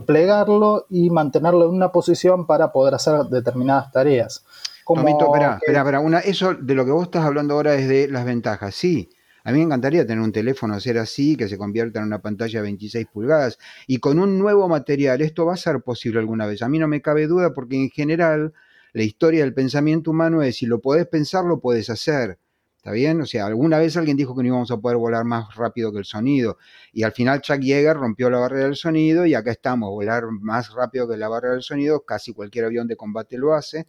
plegarlo 0.05 0.85
y 0.89 1.09
mantenerlo 1.09 1.65
en 1.65 1.75
una 1.75 1.91
posición 1.91 2.47
para 2.47 2.71
poder 2.71 2.95
hacer 2.95 3.25
determinadas 3.25 3.91
tareas. 3.91 4.45
Como 4.85 5.07
espera, 5.07 5.57
espera, 5.61 5.81
espera, 5.81 5.99
una, 5.99 6.19
eso 6.19 6.53
de 6.53 6.73
lo 6.73 6.85
que 6.85 6.91
vos 6.91 7.03
estás 7.03 7.25
hablando 7.25 7.53
ahora 7.53 7.75
es 7.75 7.87
de 7.87 8.07
las 8.07 8.25
ventajas, 8.25 8.73
sí, 8.73 9.09
A 9.43 9.51
mí 9.51 9.57
me 9.57 9.65
encantaría 9.65 10.05
tener 10.05 10.23
un 10.23 10.31
teléfono 10.31 10.79
ser 10.79 10.97
así, 10.97 11.35
que 11.35 11.49
se 11.49 11.57
convierta 11.57 11.99
en 11.99 12.05
una 12.05 12.21
pantalla 12.21 12.59
de 12.59 12.63
26 12.63 13.07
pulgadas 13.07 13.59
y 13.87 13.97
con 13.97 14.19
un 14.19 14.39
nuevo 14.39 14.67
material. 14.69 15.21
Esto 15.21 15.45
va 15.45 15.55
a 15.55 15.57
ser 15.57 15.81
posible 15.81 16.19
alguna 16.19 16.45
vez. 16.45 16.61
A 16.61 16.69
mí 16.69 16.79
no 16.79 16.87
me 16.87 17.01
cabe 17.01 17.27
duda 17.27 17.53
porque 17.53 17.75
en 17.75 17.89
general 17.89 18.53
la 18.93 19.03
historia 19.03 19.43
del 19.43 19.53
pensamiento 19.53 20.11
humano 20.11 20.41
es 20.41 20.57
si 20.57 20.65
lo 20.65 20.79
podés 20.79 21.07
pensar, 21.07 21.43
lo 21.45 21.59
puedes 21.59 21.89
hacer. 21.89 22.37
¿Está 22.81 22.93
bien? 22.93 23.21
O 23.21 23.27
sea, 23.27 23.45
alguna 23.45 23.77
vez 23.77 23.95
alguien 23.95 24.17
dijo 24.17 24.35
que 24.35 24.41
no 24.41 24.47
íbamos 24.47 24.71
a 24.71 24.77
poder 24.77 24.97
volar 24.97 25.23
más 25.23 25.53
rápido 25.53 25.91
que 25.91 25.99
el 25.99 26.05
sonido. 26.05 26.57
Y 26.91 27.03
al 27.03 27.11
final 27.11 27.39
Chuck 27.39 27.59
Yeager 27.59 27.95
rompió 27.95 28.27
la 28.31 28.39
barrera 28.39 28.65
del 28.65 28.75
sonido 28.75 29.27
y 29.27 29.35
acá 29.35 29.51
estamos, 29.51 29.91
volar 29.91 30.23
más 30.31 30.73
rápido 30.73 31.07
que 31.07 31.15
la 31.15 31.29
barrera 31.29 31.53
del 31.53 31.61
sonido. 31.61 32.03
Casi 32.03 32.33
cualquier 32.33 32.65
avión 32.65 32.87
de 32.87 32.95
combate 32.95 33.37
lo 33.37 33.53
hace. 33.53 33.81
E 33.81 33.85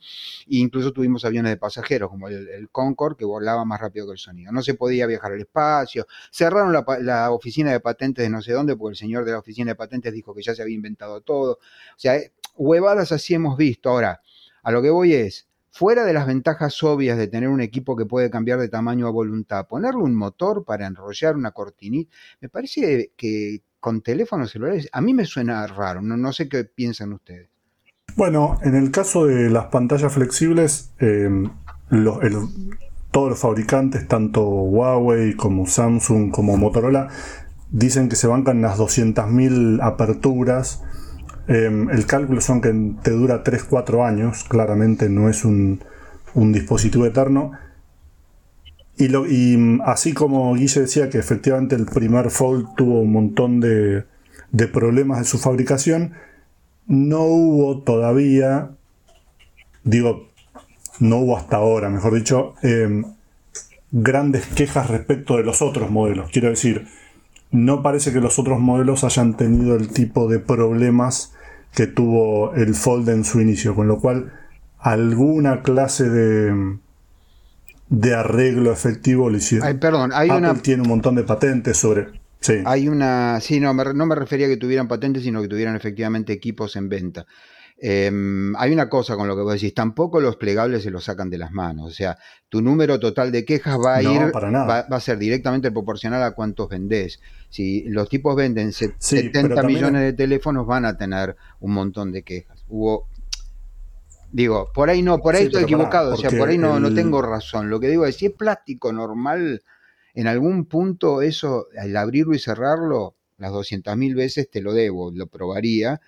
incluso 0.58 0.92
tuvimos 0.92 1.24
aviones 1.24 1.52
de 1.52 1.56
pasajeros, 1.56 2.10
como 2.10 2.28
el, 2.28 2.68
Concorde, 2.70 3.16
que 3.16 3.24
volaba 3.24 3.64
más 3.64 3.80
rápido 3.80 4.04
que 4.04 4.12
el 4.12 4.18
sonido. 4.18 4.52
No 4.52 4.60
se 4.60 4.74
podía 4.74 5.06
viajar 5.06 5.32
al 5.32 5.40
espacio. 5.40 6.06
Cerraron 6.30 6.74
la, 6.74 6.84
la, 7.00 7.30
oficina 7.30 7.72
de 7.72 7.80
patentes 7.80 8.22
de 8.22 8.28
no 8.28 8.42
sé 8.42 8.52
dónde, 8.52 8.76
porque 8.76 8.92
el 8.92 8.98
señor 8.98 9.24
de 9.24 9.32
la 9.32 9.38
oficina 9.38 9.70
de 9.70 9.74
patentes 9.74 10.12
dijo 10.12 10.34
que 10.34 10.42
ya 10.42 10.54
se 10.54 10.60
había 10.60 10.74
inventado 10.74 11.22
todo. 11.22 11.52
O 11.52 11.98
sea, 11.98 12.20
huevadas 12.56 13.10
así 13.10 13.32
hemos 13.32 13.56
visto. 13.56 13.88
Ahora, 13.88 14.20
a 14.62 14.70
lo 14.70 14.82
que 14.82 14.90
voy 14.90 15.14
es 15.14 15.48
fuera 15.72 16.04
de 16.04 16.12
las 16.12 16.26
ventajas 16.26 16.80
obvias 16.82 17.16
de 17.16 17.28
tener 17.28 17.48
un 17.48 17.62
equipo 17.62 17.96
que 17.96 18.04
puede 18.04 18.30
cambiar 18.30 18.60
de 18.60 18.68
tamaño 18.68 19.06
a 19.06 19.10
voluntad, 19.10 19.66
ponerle 19.66 20.02
un 20.02 20.14
motor 20.14 20.64
para 20.64 20.86
enrollar 20.86 21.34
una 21.34 21.52
cortinita, 21.52 22.14
me 22.40 22.50
parece 22.50 23.12
que 23.16 23.62
con 23.80 24.02
teléfonos 24.02 24.50
celulares, 24.50 24.88
a 24.92 25.00
mí 25.00 25.14
me 25.14 25.24
suena 25.24 25.66
raro, 25.66 26.02
no, 26.02 26.32
sé 26.32 26.48
qué 26.48 26.64
piensan 26.64 27.14
ustedes. 27.14 27.48
Bueno, 28.14 28.58
en 28.62 28.76
el 28.76 28.90
caso 28.90 29.26
de 29.26 29.48
las 29.48 29.66
pantallas 29.66 30.12
flexibles, 30.12 30.92
em, 30.98 31.50
todos 33.10 33.30
los 33.30 33.40
fabricantes, 33.40 34.06
tanto 34.06 34.46
Huawei 34.46 35.34
como 35.34 35.66
Samsung 35.66 36.30
como 36.30 36.56
Motorola, 36.58 37.08
dicen 37.70 38.10
que 38.10 38.16
se 38.16 38.26
bancan 38.26 38.60
las 38.60 38.78
200.000 38.78 39.80
aperturas 39.82 40.82
Em, 41.48 41.90
el 41.90 42.06
cálculo 42.06 42.40
son 42.40 42.60
que 42.60 42.72
te 43.02 43.10
dura 43.10 43.42
3-4 43.42 44.06
años, 44.06 44.44
claramente 44.44 45.08
no 45.08 45.28
es 45.28 45.44
un, 45.44 45.80
dispositivo 46.34 47.06
eterno. 47.06 47.52
Y, 48.96 49.56
mm, 49.56 49.82
así 49.84 50.12
como 50.12 50.54
Guille 50.54 50.82
decía 50.82 51.10
que 51.10 51.18
efectivamente 51.18 51.74
el 51.74 51.86
primer 51.86 52.30
Fold 52.30 52.74
tuvo 52.76 53.00
un 53.00 53.12
montón 53.12 53.60
de, 53.60 54.04
problemas 54.72 55.18
de 55.18 55.24
su 55.24 55.38
fabricación, 55.38 56.12
no 56.86 57.22
hubo 57.22 57.82
todavía, 57.82 58.70
digo, 59.84 60.28
no 61.00 61.18
hubo 61.18 61.36
hasta 61.36 61.56
ahora, 61.56 61.88
mejor 61.90 62.14
dicho, 62.14 62.54
em, 62.62 63.04
grandes 63.90 64.46
quejas 64.46 64.88
respecto 64.88 65.36
de 65.36 65.44
los 65.44 65.62
otros 65.62 65.90
modelos. 65.90 66.30
Quiero 66.30 66.50
decir, 66.50 66.86
no 67.52 67.82
parece 67.82 68.12
que 68.12 68.20
los 68.20 68.38
otros 68.38 68.58
modelos 68.58 69.04
hayan 69.04 69.36
tenido 69.36 69.76
el 69.76 69.88
tipo 69.88 70.28
de 70.28 70.38
problemas 70.38 71.34
que 71.74 71.86
tuvo 71.86 72.54
el 72.54 72.74
Fold 72.74 73.08
en 73.10 73.24
su 73.24 73.40
inicio, 73.40 73.74
con 73.74 73.88
lo 73.88 74.00
cual 74.00 74.32
alguna 74.78 75.62
clase 75.62 76.08
de, 76.08 76.78
de 77.88 78.14
arreglo 78.14 78.72
efectivo 78.72 79.30
lo 79.30 79.36
hicieron. 79.36 79.78
perdón, 79.78 80.10
hay 80.14 80.30
Apple 80.30 80.60
tiene 80.62 80.82
un 80.82 80.88
montón 80.88 81.14
de 81.14 81.22
patentes 81.22 81.76
sobre... 81.76 82.08
Sí. 82.40 82.54
Hay 82.64 82.88
una... 82.88 83.38
Sí, 83.40 83.60
no 83.60 83.72
me, 83.72 83.84
no 83.94 84.04
me 84.04 84.16
refería 84.16 84.46
a 84.46 84.48
que 84.48 84.56
tuvieran 84.56 84.88
patentes, 84.88 85.22
sino 85.22 85.40
que 85.40 85.48
tuvieran 85.48 85.76
efectivamente 85.76 86.32
equipos 86.32 86.74
en 86.74 86.88
venta. 86.88 87.26
Em, 87.84 88.54
hay 88.54 88.72
una 88.72 88.88
cosa 88.88 89.16
con 89.16 89.26
lo 89.26 89.34
que 89.34 89.42
vos 89.42 89.54
decís, 89.54 89.74
tampoco 89.74 90.20
los 90.20 90.36
plegables 90.36 90.84
se 90.84 90.92
los 90.92 91.02
sacan 91.02 91.28
de 91.30 91.38
las 91.38 91.50
manos. 91.50 91.90
O 91.90 91.92
sea, 91.92 92.16
tu 92.48 92.62
número 92.62 93.00
total 93.00 93.32
de 93.32 93.44
quejas 93.44 93.76
va 93.76 93.96
a 93.96 94.02
ir, 94.04 94.32
va, 94.32 94.78
a 94.88 95.00
ser 95.00 95.18
directamente 95.18 95.72
proporcional 95.72 96.22
a 96.22 96.30
cuántos 96.30 96.68
vendés. 96.68 97.18
Si 97.48 97.82
los 97.88 98.08
tipos 98.08 98.36
venden 98.36 98.72
70 98.72 99.64
millones 99.64 100.02
de 100.02 100.12
teléfonos, 100.12 100.64
van 100.64 100.84
a 100.84 100.96
tener 100.96 101.34
un 101.58 101.72
montón 101.72 102.12
de 102.12 102.22
quejas. 102.22 102.64
Hubo. 102.68 103.08
Digo, 104.30 104.70
por 104.72 104.88
ahí 104.88 105.02
no, 105.02 105.18
por 105.18 105.34
ahí 105.34 105.46
estoy 105.46 105.64
equivocado, 105.64 106.14
o 106.14 106.16
sea, 106.16 106.30
por 106.30 106.50
ahí 106.50 106.58
no, 106.58 106.78
no 106.78 106.94
tengo 106.94 107.20
razón. 107.20 107.68
Lo 107.68 107.80
que 107.80 107.88
digo 107.88 108.06
es, 108.06 108.14
si 108.14 108.26
es 108.26 108.32
plástico 108.32 108.92
normal, 108.92 109.64
en 110.14 110.28
algún 110.28 110.66
punto 110.66 111.20
eso, 111.20 111.66
al 111.76 111.96
abrirlo 111.96 112.32
y 112.32 112.38
cerrarlo, 112.38 113.16
las 113.38 113.50
200.000 113.50 114.14
veces 114.14 114.48
te 114.48 114.60
lo 114.60 114.72
debo, 114.72 115.10
lo 115.10 115.26
probaría 115.26 116.00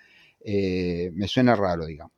eh, 0.47 1.11
me 1.15 1.27
suena 1.27 1.55
raro, 1.55 1.87
digamos. 1.87 2.13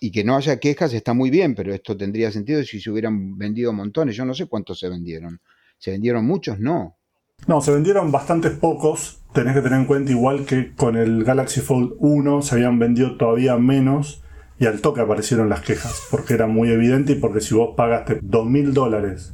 Y 0.00 0.10
que 0.10 0.24
no 0.24 0.36
haya 0.36 0.58
quejas 0.58 0.92
está 0.92 1.14
muy 1.14 1.30
bien, 1.30 1.54
pero 1.54 1.72
esto 1.72 1.96
tendría 1.96 2.32
sentido 2.32 2.64
si 2.64 2.80
se 2.80 2.90
hubieran 2.90 3.38
vendido 3.38 3.72
montones. 3.72 4.16
Yo 4.16 4.24
no 4.24 4.34
sé 4.34 4.46
cuántos 4.46 4.80
se 4.80 4.88
vendieron. 4.88 5.40
¿Se 5.78 5.92
vendieron 5.92 6.26
muchos? 6.26 6.58
No. 6.58 6.98
No, 7.46 7.60
se 7.60 7.72
vendieron 7.72 8.10
bastantes 8.10 8.52
pocos. 8.52 9.22
Tenés 9.32 9.54
que 9.54 9.62
tener 9.62 9.78
en 9.78 9.86
cuenta 9.86 10.10
igual 10.10 10.46
que 10.46 10.74
con 10.74 10.96
el 10.96 11.22
Galaxy 11.22 11.60
Fold 11.60 11.92
1 11.98 12.42
se 12.42 12.56
habían 12.56 12.80
vendido 12.80 13.16
todavía 13.16 13.56
menos 13.56 14.24
y 14.58 14.66
al 14.66 14.80
toque 14.80 15.00
aparecieron 15.00 15.48
las 15.48 15.60
quejas, 15.60 16.06
porque 16.10 16.34
era 16.34 16.46
muy 16.46 16.70
evidente 16.70 17.12
y 17.12 17.14
porque 17.14 17.40
si 17.40 17.54
vos 17.54 17.74
pagaste 17.76 18.20
2.000 18.20 18.72
dólares 18.72 19.32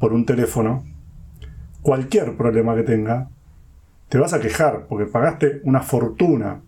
por 0.00 0.12
un 0.12 0.26
teléfono, 0.26 0.84
cualquier 1.80 2.36
problema 2.36 2.74
que 2.74 2.82
tenga, 2.82 3.30
te 4.08 4.18
vas 4.18 4.32
a 4.32 4.40
quejar, 4.40 4.86
porque 4.88 5.06
pagaste 5.06 5.60
una 5.64 5.80
fortuna 5.80 6.62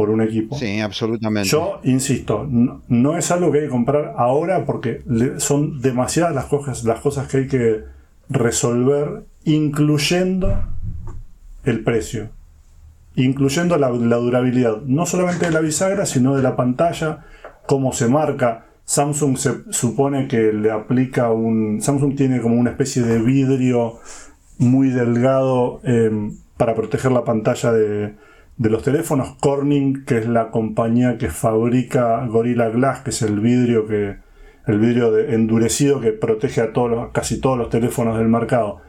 por 0.00 0.08
un 0.08 0.22
equipo. 0.22 0.56
Sí, 0.56 0.80
absolutamente. 0.80 1.50
Yo 1.50 1.78
insisto, 1.84 2.48
no, 2.50 3.18
es 3.18 3.30
algo 3.30 3.52
que 3.52 3.58
hay 3.58 3.64
que 3.64 3.70
comprar 3.70 4.14
ahora 4.16 4.64
porque 4.64 5.02
son 5.36 5.82
demasiadas 5.82 6.34
las 6.34 6.46
cosas, 6.46 6.84
las 6.84 7.00
cosas 7.00 7.28
que 7.28 7.36
hay 7.36 7.46
que 7.48 7.84
resolver, 8.30 9.24
incluyendo 9.44 10.58
el 11.64 11.84
precio, 11.84 12.30
incluyendo 13.14 13.76
la, 13.76 13.88
durabilidad, 13.90 14.80
no 14.86 15.04
solamente 15.04 15.44
de 15.44 15.52
la 15.52 15.60
bisagra, 15.60 16.06
sino 16.06 16.34
de 16.34 16.42
la 16.42 16.56
pantalla, 16.56 17.26
cómo 17.66 17.92
se 17.92 18.08
marca. 18.08 18.68
Samsung 18.86 19.36
se 19.36 19.70
supone 19.70 20.28
que 20.28 20.50
le 20.54 20.70
aplica 20.70 21.30
un. 21.30 21.82
Samsung 21.82 22.16
tiene 22.16 22.40
como 22.40 22.54
una 22.54 22.70
especie 22.70 23.02
de 23.02 23.18
vidrio 23.18 23.98
muy 24.56 24.88
delgado 24.88 25.82
em, 25.84 26.38
para 26.56 26.74
proteger 26.74 27.12
la 27.12 27.22
pantalla 27.22 27.70
de, 27.72 28.14
de 28.60 28.68
los 28.68 28.82
teléfonos, 28.82 29.36
Corning, 29.40 30.04
que 30.04 30.18
es 30.18 30.28
la 30.28 30.50
compañía 30.50 31.16
que 31.16 31.30
fabrica 31.30 32.26
Gorilla 32.26 32.68
Glass, 32.68 33.00
que 33.00 33.08
es 33.08 33.22
el 33.22 33.40
vidrio 33.40 33.86
que 33.86 34.18
el 34.66 34.78
vidrio 34.78 35.18
endurecido 35.18 35.98
que 35.98 36.12
protege 36.12 36.60
a 36.60 36.74
todos 36.74 37.08
casi 37.12 37.40
todos 37.40 37.56
los 37.56 37.70
teléfonos 37.70 38.18
del 38.18 38.28
mercado, 38.28 38.82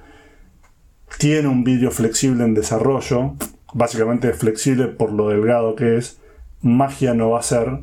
tiene 1.17 1.47
un 1.47 1.63
vidrio 1.63 1.89
flexible 1.89 2.43
en 2.43 2.53
desarrollo, 2.53 3.35
básicamente 3.73 4.33
flexible 4.33 4.87
por 4.89 5.13
lo 5.13 5.29
delgado 5.29 5.73
que 5.77 5.95
es, 5.95 6.19
magia 6.61 7.13
no 7.13 7.29
va 7.29 7.39
a 7.39 7.43
ser, 7.43 7.79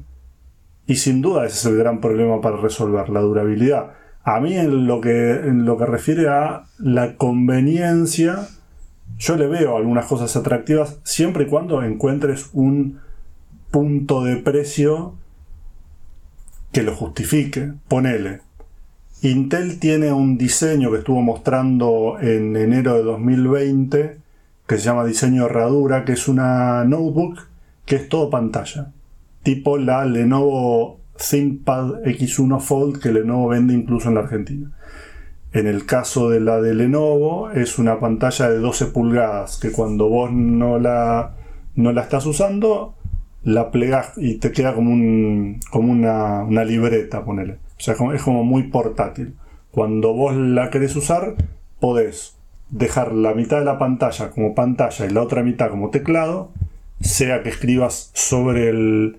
y 0.87 0.97
sin 0.97 1.23
duda 1.23 1.47
ese 1.47 1.57
es 1.57 1.65
el 1.73 1.79
gran 1.79 2.03
problema 2.03 2.43
para 2.43 2.59
resolver, 2.59 3.09
la 3.09 3.21
durabilidad. 3.21 3.95
A 4.25 4.41
mí 4.41 4.55
en 4.59 4.87
lo 4.87 5.01
que, 5.01 5.31
en 5.31 5.65
lo 5.65 5.79
que 5.79 5.87
refiere 5.87 6.29
a 6.29 6.65
la 6.79 7.17
conveniencia, 7.17 8.47
yo 9.19 9.37
le 9.37 9.47
veo 9.47 9.77
algunas 9.77 10.07
cosas 10.07 10.35
atractivas 10.37 10.99
siempre 11.03 11.45
y 11.45 11.47
cuando 11.47 11.83
encuentres 11.83 12.51
un 12.53 13.01
punto 13.71 14.23
de 14.23 14.37
precio 14.37 15.15
que 16.73 16.83
lo 16.83 16.95
justifique. 16.95 17.73
Ponele. 17.89 18.41
Intel 19.23 19.81
tiene 19.81 20.13
un 20.13 20.39
diseño 20.39 20.93
que 20.93 20.99
estuvo 20.99 21.21
mostrando 21.21 22.19
en 22.21 22.57
enero 22.57 22.95
de 22.95 23.03
2020 23.03 24.19
que 24.69 24.77
se 24.77 24.85
llama 24.85 25.05
diseño 25.05 25.47
herradura, 25.47 26.05
que 26.05 26.13
es 26.13 26.29
una 26.29 26.85
notebook 26.85 27.49
que 27.87 27.97
es 27.97 28.09
todo 28.09 28.31
pantalla. 28.31 28.93
Tipo 29.43 29.79
la 29.79 30.05
Lenovo 30.05 31.01
ThinkPad 31.17 32.03
X1 32.05 32.61
Fold 32.61 33.01
que 33.01 33.11
Lenovo 33.11 33.49
vende 33.49 33.75
incluso 33.75 34.09
en 34.09 34.15
la 34.15 34.21
Argentina. 34.21 34.71
En 35.53 35.67
el 35.67 35.87
caso 35.87 36.29
de 36.29 36.41
la 36.41 36.61
de 36.61 36.75
Lenovo 36.75 37.51
es 37.51 37.79
una 37.79 37.99
pantalla 38.01 38.51
de 38.51 38.59
12 38.59 38.87
pulgadas 38.87 39.57
que 39.57 39.73
cuando 39.73 40.09
vos 40.09 40.31
no 40.31 40.79
la, 40.79 41.37
no 41.75 41.93
la 41.93 42.03
estás 42.03 42.27
usando, 42.27 42.95
la 43.45 43.71
plegas 43.71 44.13
y 44.17 44.37
te 44.37 44.53
queda 44.53 44.75
como, 44.75 44.91
un, 44.91 45.61
como 45.71 45.91
una, 45.91 46.65
libreta, 46.65 47.25
ponele. 47.25 47.55
O 47.55 47.81
sea, 47.81 47.95
es 48.15 48.23
como 48.23 48.45
muy 48.45 48.65
portátil. 48.65 49.37
Cuando 49.71 50.13
vos 50.13 50.37
la 50.37 50.69
querés 50.69 50.95
usar, 50.97 51.35
podés 51.81 52.37
dejar 52.69 53.13
la 53.13 53.33
mitad 53.33 53.61
de 53.61 53.65
la 53.65 53.79
pantalla 53.79 54.31
como 54.31 54.55
pantalla 54.55 55.07
y 55.07 55.11
la 55.11 55.23
otra 55.23 55.43
mitad 55.43 55.71
como 55.71 55.89
teclado, 55.89 56.51
sea 57.01 57.43
que 57.43 57.49
escribas 57.49 58.11
sobre 58.13 58.69
el, 58.69 59.19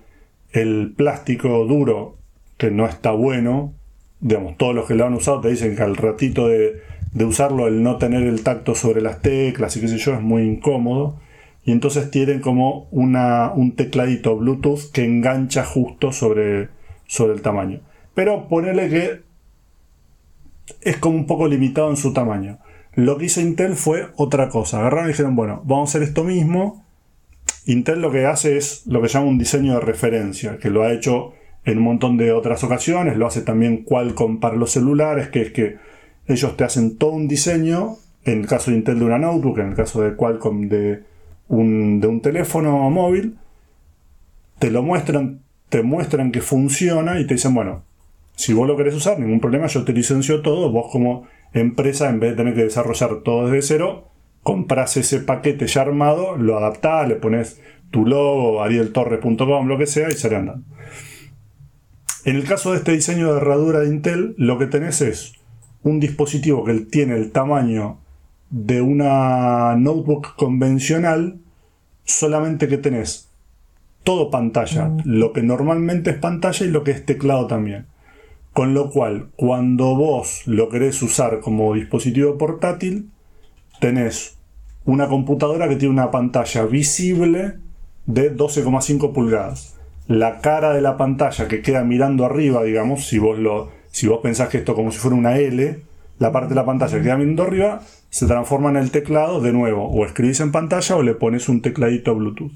el 0.52 0.92
plástico 0.96 1.64
duro, 1.64 2.16
que 2.56 2.70
no 2.70 2.86
está 2.86 3.10
bueno, 3.10 3.72
digamos, 4.20 4.56
todos 4.56 4.74
los 4.74 4.86
que 4.86 4.94
lo 4.94 5.06
han 5.06 5.14
usado 5.14 5.40
te 5.40 5.48
dicen 5.48 5.76
que 5.76 5.82
al 5.82 5.96
ratito 5.96 6.48
de, 6.48 6.82
usarlo, 7.24 7.66
el 7.66 7.82
no 7.82 7.96
tener 7.96 8.22
el 8.22 8.42
tacto 8.42 8.74
sobre 8.74 9.00
las 9.00 9.22
teclas 9.22 9.76
y 9.76 9.80
qué 9.80 9.88
sé 9.88 9.98
yo, 9.98 10.14
es 10.14 10.20
muy 10.20 10.42
incómodo. 10.42 11.18
Y 11.64 11.72
entonces 11.72 12.10
tienen 12.10 12.40
como 12.40 12.88
una, 12.90 13.52
un 13.52 13.76
tecladito 13.76 14.36
Bluetooth 14.36 14.90
que 14.92 15.04
engancha 15.04 15.64
justo 15.64 16.12
sobre, 16.12 16.68
sobre 17.06 17.34
el 17.34 17.42
tamaño. 17.42 17.80
Pero 18.14 18.48
ponerle 18.48 18.88
que 18.88 19.20
es 20.82 20.96
como 20.96 21.16
un 21.16 21.26
poco 21.26 21.48
limitado 21.48 21.90
en 21.90 21.96
su 21.96 22.12
tamaño. 22.12 22.58
Lo 22.94 23.18
que 23.18 23.26
hizo 23.26 23.40
Intel 23.40 23.74
fue 23.74 24.08
otra 24.16 24.48
cosa. 24.48 24.80
Agarraron 24.80 25.06
y 25.06 25.12
dijeron, 25.12 25.36
bueno, 25.36 25.62
vamos 25.64 25.90
a 25.90 25.90
hacer 25.90 26.02
esto 26.02 26.24
mismo. 26.24 26.84
Intel 27.66 28.00
lo 28.00 28.10
que 28.10 28.26
hace 28.26 28.56
es 28.56 28.86
lo 28.86 29.02
que 29.02 29.08
llama 29.08 29.26
un 29.26 29.38
diseño 29.38 29.74
de 29.74 29.80
referencia, 29.80 30.58
que 30.58 30.70
lo 30.70 30.82
ha 30.82 30.92
hecho 30.92 31.34
en 31.64 31.78
un 31.78 31.84
montón 31.84 32.16
de 32.16 32.32
otras 32.32 32.64
ocasiones, 32.64 33.16
lo 33.16 33.26
hace 33.26 33.42
también 33.42 33.84
Qualcomm 33.84 34.40
para 34.40 34.56
los 34.56 34.70
celulares, 34.72 35.28
que 35.28 35.42
es 35.42 35.52
que 35.52 35.76
ellos 36.26 36.56
te 36.56 36.64
hacen 36.64 36.96
todo 36.96 37.10
un 37.10 37.28
diseño, 37.28 37.96
en 38.24 38.40
el 38.40 38.46
caso 38.46 38.70
de 38.70 38.78
Intel 38.78 38.98
de 38.98 39.04
una 39.04 39.18
notebook, 39.18 39.58
en 39.58 39.68
el 39.68 39.74
caso 39.74 40.02
de 40.02 40.14
Qualcomm 40.14 40.68
de 40.68 41.02
un, 41.48 42.20
teléfono 42.22 42.88
móvil, 42.90 43.36
te 44.58 44.70
lo 44.70 44.82
muestran, 44.82 45.40
te 45.68 45.82
muestran 45.82 46.32
que 46.32 46.40
funciona 46.40 47.20
y 47.20 47.26
te 47.26 47.34
dicen, 47.34 47.54
bueno, 47.54 47.82
si 48.36 48.52
vos 48.52 48.66
lo 48.66 48.76
querés 48.76 48.94
usar, 48.94 49.18
ningún 49.18 49.40
problema, 49.40 49.66
yo 49.66 49.84
te 49.84 49.92
licencio 49.92 50.42
todo, 50.42 50.70
vos 50.70 50.90
como 50.90 51.26
empresa, 51.52 52.08
en 52.08 52.20
vez 52.20 52.30
de 52.30 52.36
tener 52.36 52.54
que 52.54 52.64
desarrollar 52.64 53.22
todo 53.22 53.46
desde 53.46 53.66
cero, 53.66 54.08
compras 54.42 54.96
ese 54.96 55.20
paquete 55.20 55.66
ya 55.66 55.82
armado, 55.82 56.36
lo 56.36 56.56
adaptás, 56.56 57.08
le 57.08 57.16
pones 57.16 57.60
tu 57.90 58.06
logo, 58.06 58.62
arieltorres.com, 58.62 59.66
lo 59.66 59.78
que 59.78 59.86
sea, 59.86 60.08
y 60.08 60.12
sale 60.12 60.36
andando. 60.36 60.64
En 62.24 62.36
el 62.36 62.44
caso 62.44 62.72
de 62.72 62.78
este 62.78 62.92
diseño 62.92 63.32
de 63.32 63.38
herradura 63.38 63.80
de 63.80 63.88
Intel, 63.88 64.34
lo 64.36 64.58
que 64.58 64.66
tenés 64.66 65.00
es 65.00 65.32
un 65.82 66.00
dispositivo 66.00 66.64
que 66.64 66.74
tiene 66.80 67.16
el 67.16 67.32
tamaño 67.32 67.98
de 68.50 68.82
una 68.82 69.74
notebook 69.76 70.34
convencional, 70.36 71.38
solamente 72.04 72.68
que 72.68 72.76
tenés 72.76 73.28
todo 74.04 74.30
pantalla, 74.30 74.86
mm. 74.86 75.02
lo 75.04 75.32
que 75.32 75.42
normalmente 75.42 76.10
es 76.10 76.18
pantalla 76.18 76.66
y 76.66 76.70
lo 76.70 76.84
que 76.84 76.90
es 76.90 77.06
teclado 77.06 77.46
también. 77.46 77.86
Con 78.52 78.74
lo 78.74 78.90
cual, 78.90 79.28
cuando 79.36 79.94
vos 79.94 80.42
lo 80.46 80.68
querés 80.68 81.00
usar 81.02 81.40
como 81.40 81.72
dispositivo 81.74 82.36
portátil, 82.36 83.10
tenés 83.80 84.36
una 84.84 85.08
computadora 85.08 85.68
que 85.68 85.76
tiene 85.76 85.94
una 85.94 86.10
pantalla 86.10 86.64
visible 86.64 87.54
de 88.06 88.36
12,5 88.36 89.12
pulgadas. 89.12 89.79
La 90.10 90.40
cara 90.40 90.72
de 90.72 90.80
la 90.80 90.96
pantalla 90.96 91.46
que 91.46 91.62
queda 91.62 91.84
mirando 91.84 92.24
arriba, 92.24 92.64
digamos, 92.64 93.06
si 93.06 93.20
vos, 93.20 93.38
lo, 93.38 93.70
si 93.92 94.08
vos 94.08 94.18
pensás 94.20 94.48
que 94.48 94.58
esto 94.58 94.74
como 94.74 94.90
si 94.90 94.98
fuera 94.98 95.16
una 95.16 95.38
L, 95.38 95.84
la 96.18 96.32
parte 96.32 96.48
de 96.48 96.56
la 96.56 96.64
pantalla 96.66 96.96
que 96.96 97.04
queda 97.04 97.16
mirando 97.16 97.44
arriba 97.44 97.82
se 98.08 98.26
transforma 98.26 98.70
en 98.70 98.76
el 98.76 98.90
teclado 98.90 99.40
de 99.40 99.52
nuevo. 99.52 99.86
O 99.86 100.04
escribís 100.04 100.40
en 100.40 100.50
pantalla 100.50 100.96
o 100.96 101.04
le 101.04 101.14
pones 101.14 101.48
un 101.48 101.62
tecladito 101.62 102.16
Bluetooth. 102.16 102.50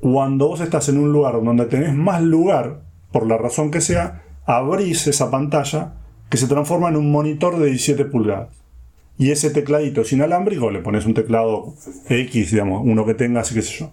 Cuando 0.00 0.48
vos 0.48 0.60
estás 0.60 0.90
en 0.90 0.98
un 0.98 1.10
lugar 1.10 1.42
donde 1.42 1.64
tenés 1.64 1.94
más 1.94 2.20
lugar, 2.20 2.82
por 3.12 3.26
la 3.26 3.38
razón 3.38 3.70
que 3.70 3.80
sea, 3.80 4.24
abrís 4.44 5.06
esa 5.06 5.30
pantalla 5.30 5.94
que 6.28 6.36
se 6.36 6.48
transforma 6.48 6.90
en 6.90 6.96
un 6.96 7.10
monitor 7.10 7.58
de 7.58 7.68
17 7.68 8.04
pulgadas. 8.04 8.50
Y 9.16 9.30
ese 9.30 9.48
tecladito 9.48 10.02
es 10.02 10.12
inalámbrico, 10.12 10.70
le 10.70 10.80
pones 10.80 11.06
un 11.06 11.14
teclado 11.14 11.72
X, 12.10 12.50
digamos, 12.50 12.82
uno 12.84 13.06
que 13.06 13.14
tenga, 13.14 13.40
así 13.40 13.54
que 13.54 13.62
sé 13.62 13.78
yo. 13.78 13.90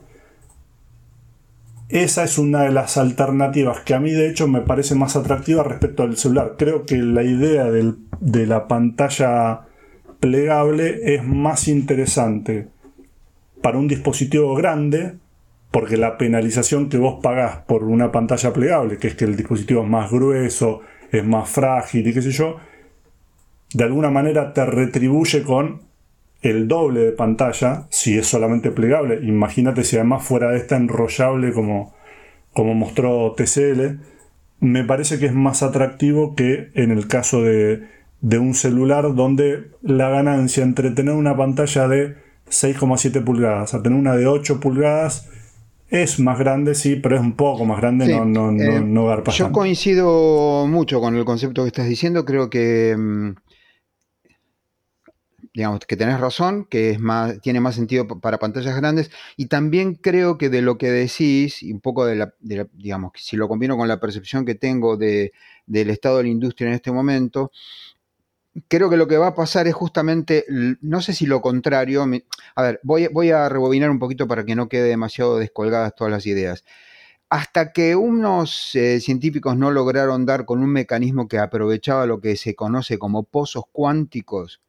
Esa 1.89 2.23
es 2.23 2.39
una 2.39 2.63
de 2.63 2.71
las 2.71 2.97
alternativas 2.97 3.81
que 3.81 3.93
a 3.93 3.99
mí 3.99 4.11
de 4.11 4.27
hecho 4.27 4.47
me 4.47 4.61
parece 4.61 4.95
más 4.95 5.15
atractiva 5.15 5.63
respecto 5.63 6.01
al 6.01 6.17
celular. 6.17 6.55
Creo 6.57 6.85
que 6.85 6.97
la 6.97 7.21
idea 7.21 7.65
de 7.65 8.47
la 8.47 8.67
pantalla 8.67 9.61
plegable 10.19 11.13
es 11.15 11.23
más 11.23 11.67
interesante 11.67 12.69
para 13.61 13.77
un 13.77 13.87
dispositivo 13.87 14.55
grande 14.55 15.17
porque 15.69 15.97
la 15.97 16.17
penalización 16.17 16.89
que 16.89 16.97
vos 16.97 17.19
pagás 17.21 17.57
por 17.67 17.83
una 17.83 18.11
pantalla 18.11 18.53
plegable, 18.53 18.97
que 18.97 19.09
es 19.09 19.15
que 19.15 19.25
el 19.25 19.35
dispositivo 19.35 19.83
es 19.83 19.89
más 19.89 20.09
grueso, 20.09 20.81
es 21.11 21.25
más 21.25 21.49
frágil 21.49 22.07
y 22.07 22.13
qué 22.13 22.21
sé 22.21 22.31
yo, 22.31 22.57
de 23.73 23.83
alguna 23.83 24.09
manera 24.09 24.53
te 24.53 24.65
retribuye 24.65 25.43
con 25.43 25.81
el 26.49 26.67
doble 26.67 27.01
de 27.01 27.11
pantalla 27.11 27.87
si 27.89 28.17
es 28.17 28.27
solamente 28.27 28.71
plegable. 28.71 29.19
Imagínate 29.23 29.83
si 29.83 29.95
además 29.95 30.23
fuera 30.23 30.51
de 30.51 30.57
esta 30.57 30.77
enrollable 30.77 31.51
como, 31.53 31.93
como 32.53 32.75
mostró 32.75 33.33
TCL. 33.35 33.99
Me 34.59 34.83
parece 34.83 35.19
que 35.19 35.25
es 35.25 35.33
más 35.33 35.63
atractivo 35.63 36.35
que 36.35 36.69
en 36.75 36.91
el 36.91 37.07
caso 37.07 37.41
de, 37.41 37.87
de 38.21 38.37
un 38.37 38.53
celular 38.53 39.15
donde 39.15 39.71
la 39.81 40.09
ganancia 40.09 40.63
entre 40.63 40.91
tener 40.91 41.15
una 41.15 41.35
pantalla 41.35 41.87
de 41.87 42.15
6,7 42.49 43.23
pulgadas 43.23 43.73
a 43.73 43.81
tener 43.81 43.97
una 43.97 44.15
de 44.15 44.27
8 44.27 44.59
pulgadas 44.59 45.27
es 45.89 46.19
más 46.19 46.39
grande, 46.39 46.75
sí, 46.75 46.95
pero 46.95 47.15
es 47.15 47.21
un 47.21 47.33
poco 47.33 47.65
más 47.65 47.79
grande, 47.79 48.07
no, 48.07 48.25
no, 48.25 48.51
no, 48.51 48.63
eh, 48.63 48.81
no 48.81 49.23
Yo 49.23 49.51
coincido 49.51 50.65
mucho 50.67 50.99
con 50.99 51.15
el 51.15 51.25
concepto 51.25 51.63
que 51.63 51.67
estás 51.67 51.87
diciendo, 51.87 52.25
creo 52.25 52.49
que 52.49 52.95
mm, 52.97 53.35
digamos, 55.55 55.79
que 55.87 55.95
tenés 55.95 56.19
razón, 56.19 56.65
que 56.65 56.91
es 56.91 56.99
más, 56.99 57.39
tiene 57.39 57.61
más 57.61 57.75
sentido 57.75 58.07
para 58.07 58.39
pantallas 58.39 58.75
grandes, 58.75 59.09
y 59.37 59.45
también 59.45 59.95
creo 59.95 60.37
que 60.37 60.49
de 60.49 60.61
lo 60.61 60.77
que 60.77 60.91
decís, 60.91 61.63
y 61.63 61.71
un 61.71 61.79
poco 61.79 62.05
de 62.05 62.17
la, 62.17 62.33
digamos, 62.73 63.13
si 63.15 63.37
lo 63.37 63.47
combino 63.47 63.77
con 63.77 63.87
la 63.87 64.01
percepción 64.01 64.45
que 64.45 64.55
tengo 64.55 64.97
de, 64.97 65.31
del 65.65 65.89
estado 65.91 66.17
de 66.17 66.23
la 66.23 66.29
industria 66.29 66.67
en 66.67 66.73
este 66.73 66.91
momento, 66.91 67.51
creo 68.67 68.89
que 68.89 68.97
lo 68.97 69.07
que 69.07 69.17
va 69.17 69.27
a 69.27 69.35
pasar 69.35 69.65
es 69.67 69.73
justamente, 69.73 70.45
no 70.81 71.01
sé 71.01 71.13
si 71.13 71.25
lo 71.25 71.39
contrario, 71.41 72.05
a 72.55 72.61
ver, 72.61 72.81
voy, 72.83 73.07
voy 73.07 73.31
a 73.31 73.47
rebobinar 73.47 73.89
un 73.89 73.99
poquito 73.99 74.27
para 74.27 74.45
que 74.45 74.55
no 74.55 74.67
quede 74.67 74.89
demasiado 74.89 75.37
descolgadas 75.37 75.95
todas 75.95 76.11
las 76.11 76.25
ideas. 76.25 76.65
Hasta 77.29 77.71
que 77.71 77.95
unos 77.95 78.75
eh, 78.75 78.99
científicos 78.99 79.57
no 79.57 79.71
lograron 79.71 80.25
dar 80.25 80.45
con 80.45 80.61
un 80.61 80.69
mecanismo 80.69 81.27
que 81.27 81.39
aprovechaba 81.39 82.05
lo 82.05 82.19
que 82.19 82.35
se 82.35 82.55
conoce 82.55 82.99
como 82.99 83.23
pozos 83.23 83.63
cuánticos, 83.71 84.61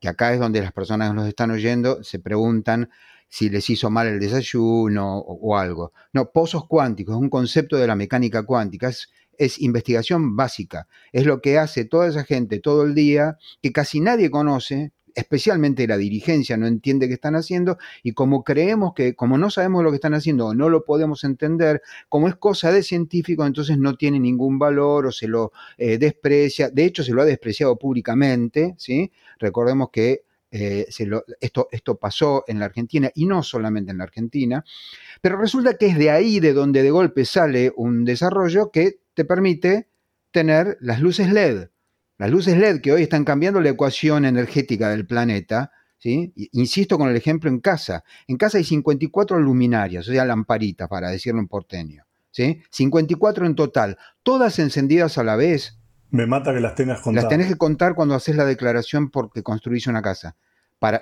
que 0.00 0.08
acá 0.08 0.32
es 0.32 0.40
donde 0.40 0.60
las 0.60 0.72
personas 0.72 1.14
nos 1.14 1.26
están 1.28 1.50
oyendo 1.50 2.02
se 2.02 2.18
preguntan 2.18 2.90
si 3.28 3.50
les 3.50 3.68
hizo 3.70 3.90
mal 3.90 4.06
el 4.06 4.20
desayuno 4.20 5.18
o, 5.18 5.56
algo. 5.56 5.92
No, 6.12 6.30
pozos 6.30 6.66
cuánticos, 6.66 7.16
es 7.16 7.20
un 7.20 7.30
concepto 7.30 7.76
de 7.76 7.86
la 7.86 7.96
mecánica 7.96 8.44
cuántica, 8.44 8.88
es, 8.88 9.60
investigación 9.60 10.36
básica, 10.36 10.86
es 11.12 11.26
lo 11.26 11.40
que 11.40 11.58
hace 11.58 11.84
toda 11.84 12.08
esa 12.08 12.24
gente 12.24 12.60
todo 12.60 12.84
el 12.84 12.94
día, 12.94 13.36
que 13.62 13.72
casi 13.72 14.00
nadie 14.00 14.30
conoce, 14.30 14.92
especialmente 15.16 15.88
la 15.88 15.96
dirigencia 15.96 16.56
no 16.56 16.66
entiende 16.66 17.08
qué 17.08 17.14
están 17.14 17.34
haciendo 17.34 17.78
y 18.02 18.12
como 18.12 18.44
creemos 18.44 18.92
que, 18.94 19.16
como 19.16 19.38
no 19.38 19.50
sabemos 19.50 19.82
lo 19.82 19.90
que 19.90 19.96
están 19.96 20.14
haciendo 20.14 20.46
o 20.46 20.54
no 20.54 20.68
lo 20.68 20.84
podemos 20.84 21.24
entender, 21.24 21.82
como 22.08 22.28
es 22.28 22.36
cosa 22.36 22.70
de 22.70 22.82
científico, 22.82 23.44
entonces 23.44 23.78
no 23.78 23.96
tiene 23.96 24.20
ningún 24.20 24.58
valor 24.58 25.06
o 25.06 25.12
se 25.12 25.26
lo 25.26 25.52
eh, 25.78 25.96
desprecia, 25.98 26.70
de 26.70 26.84
hecho 26.84 27.02
se 27.02 27.12
lo 27.12 27.22
ha 27.22 27.24
despreciado 27.24 27.76
públicamente, 27.78 28.74
¿sí? 28.76 29.10
Recordemos 29.38 29.88
que 29.90 30.24
eh, 30.50 30.86
esto, 31.40 31.68
esto 31.72 31.96
pasó 31.96 32.44
en 32.46 32.58
la 32.58 32.66
Argentina 32.66 33.10
y 33.14 33.24
no 33.26 33.42
solamente 33.42 33.92
en 33.92 33.98
la 33.98 34.04
Argentina, 34.04 34.64
pero 35.22 35.38
resulta 35.38 35.76
que 35.78 35.86
es 35.86 35.98
de 35.98 36.10
ahí 36.10 36.40
de 36.40 36.52
donde 36.52 36.82
de 36.82 36.90
golpe 36.90 37.24
sale 37.24 37.72
un 37.74 38.04
desarrollo 38.04 38.70
que 38.70 39.00
te 39.14 39.24
permite 39.24 39.88
tener 40.30 40.76
las 40.80 41.00
luces 41.00 41.32
LED. 41.32 41.68
Las 42.18 42.30
luces 42.30 42.56
LED 42.56 42.80
que 42.80 42.92
hoy 42.92 43.02
están 43.02 43.24
cambiando 43.24 43.60
la 43.60 43.70
ecuación 43.70 44.24
energética 44.24 44.88
del 44.88 45.06
planeta, 45.06 45.72
¿sí? 45.98 46.32
Insisto 46.52 46.96
con 46.98 47.10
el 47.10 47.16
ejemplo 47.16 47.50
en 47.50 47.60
casa. 47.60 48.04
En 48.26 48.36
casa 48.36 48.58
hay 48.58 48.64
54 48.64 49.38
luminarias, 49.38 50.08
o 50.08 50.12
sea, 50.12 50.24
lamparitas, 50.24 50.88
para 50.88 51.10
decirlo 51.10 51.40
en 51.40 51.48
porteño. 51.48 52.04
¿sí? 52.30 52.62
54 52.70 53.46
en 53.46 53.54
total, 53.54 53.98
todas 54.22 54.58
encendidas 54.58 55.18
a 55.18 55.24
la 55.24 55.36
vez. 55.36 55.78
Me 56.10 56.26
mata 56.26 56.54
que 56.54 56.60
las 56.60 56.74
tengas 56.74 57.00
contadas. 57.00 57.24
Las 57.24 57.30
tenés 57.30 57.48
que 57.48 57.56
contar 57.56 57.94
cuando 57.94 58.14
haces 58.14 58.36
la 58.36 58.44
declaración 58.44 59.10
porque 59.10 59.42
construís 59.42 59.86
una 59.86 60.02
casa 60.02 60.36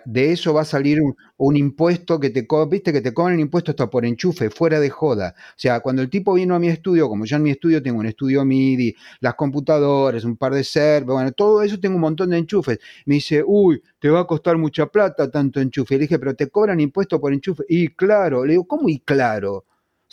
de 0.04 0.32
eso 0.32 0.54
va 0.54 0.62
a 0.62 0.64
salir 0.64 1.00
un, 1.36 1.56
impuesto 1.56 2.20
que 2.20 2.30
te, 2.30 2.46
viste, 2.70 2.92
que 2.92 3.00
te 3.00 3.12
cobran 3.12 3.34
el 3.34 3.40
impuesto 3.40 3.72
hasta 3.72 3.90
por 3.90 4.04
enchufe, 4.04 4.50
fuera 4.50 4.80
de 4.80 4.88
joda. 4.90 5.34
O 5.36 5.54
sea, 5.56 5.80
cuando 5.80 6.02
el 6.02 6.08
tipo 6.08 6.34
vino 6.34 6.54
a 6.54 6.58
mi 6.58 6.68
estudio, 6.68 7.08
como 7.08 7.24
yo 7.24 7.36
en 7.36 7.42
mi 7.42 7.50
estudio 7.50 7.82
tengo 7.82 7.98
un 7.98 8.06
estudio 8.06 8.44
MIDI, 8.44 8.94
las 9.20 9.34
computadoras, 9.34 10.24
un 10.24 10.36
par 10.36 10.54
de 10.54 10.64
servers, 10.64 11.06
bueno, 11.06 11.32
todo 11.32 11.62
eso 11.62 11.78
tengo 11.80 11.96
un 11.96 12.02
montón 12.02 12.30
de 12.30 12.38
enchufes. 12.38 12.78
Me 13.06 13.16
dice, 13.16 13.42
uy, 13.44 13.82
te 13.98 14.08
va 14.08 14.20
a 14.20 14.26
costar 14.26 14.56
mucha 14.56 14.86
plata 14.86 15.30
tanto 15.30 15.60
enchufe. 15.60 15.94
Le 15.94 16.02
dije, 16.02 16.18
pero 16.18 16.34
te 16.34 16.48
cobran 16.48 16.80
impuesto 16.80 17.20
por 17.20 17.32
enchufe. 17.32 17.64
Y 17.68 17.88
claro, 17.88 18.44
le 18.44 18.52
digo, 18.52 18.66
¿cómo 18.66 18.88
y 18.88 19.00
claro? 19.00 19.54
O 19.56 19.64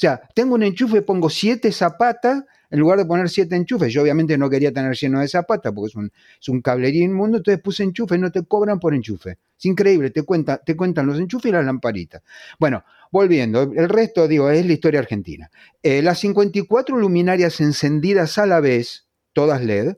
sea, 0.02 0.22
tengo 0.34 0.56
un 0.56 0.64
enchufe, 0.64 1.02
pongo 1.02 1.30
siete 1.30 1.72
zapatas 1.72 2.44
en 2.72 2.80
lugar 2.80 2.98
de 2.98 3.06
poner 3.06 3.30
siete 3.30 3.56
enchufes, 3.58 3.92
yo 3.94 4.02
obviamente 4.02 4.38
no 4.38 4.50
quería 4.50 4.72
tener 4.72 4.96
lleno 4.96 5.20
de 5.20 5.28
zapatas 5.28 5.74
porque 5.74 5.90
es 5.90 5.96
un, 5.96 6.12
es 6.40 6.48
un 6.48 6.62
cablería 6.62 7.04
inmundo, 7.04 7.38
entonces 7.38 7.62
puse 7.62 7.84
enchufes, 7.84 8.18
no 8.18 8.32
te 8.32 8.44
cobran 8.44 8.80
por 8.80 8.96
enchufe. 8.96 9.38
Es 9.62 9.66
increíble, 9.68 10.10
te, 10.10 10.24
te 10.66 10.76
cuentan 10.76 11.06
los 11.06 11.20
enchufes 11.20 11.50
y 11.50 11.52
las 11.52 11.64
lamparitas. 11.64 12.24
Bueno, 12.58 12.84
volviendo, 13.12 13.62
el 13.62 13.90
resto, 13.90 14.28
digo, 14.28 14.50
es 14.50 14.66
la 14.66 14.74
historia 14.74 15.00
argentina. 15.00 15.52
Eh, 15.84 16.02
las 16.02 16.18
54 16.18 16.98
luminarias 16.98 17.62
encendidas 17.62 18.40
a 18.40 18.48
la 18.48 18.60
vez, 18.60 19.06
todas 19.34 19.64
LED, 19.64 19.98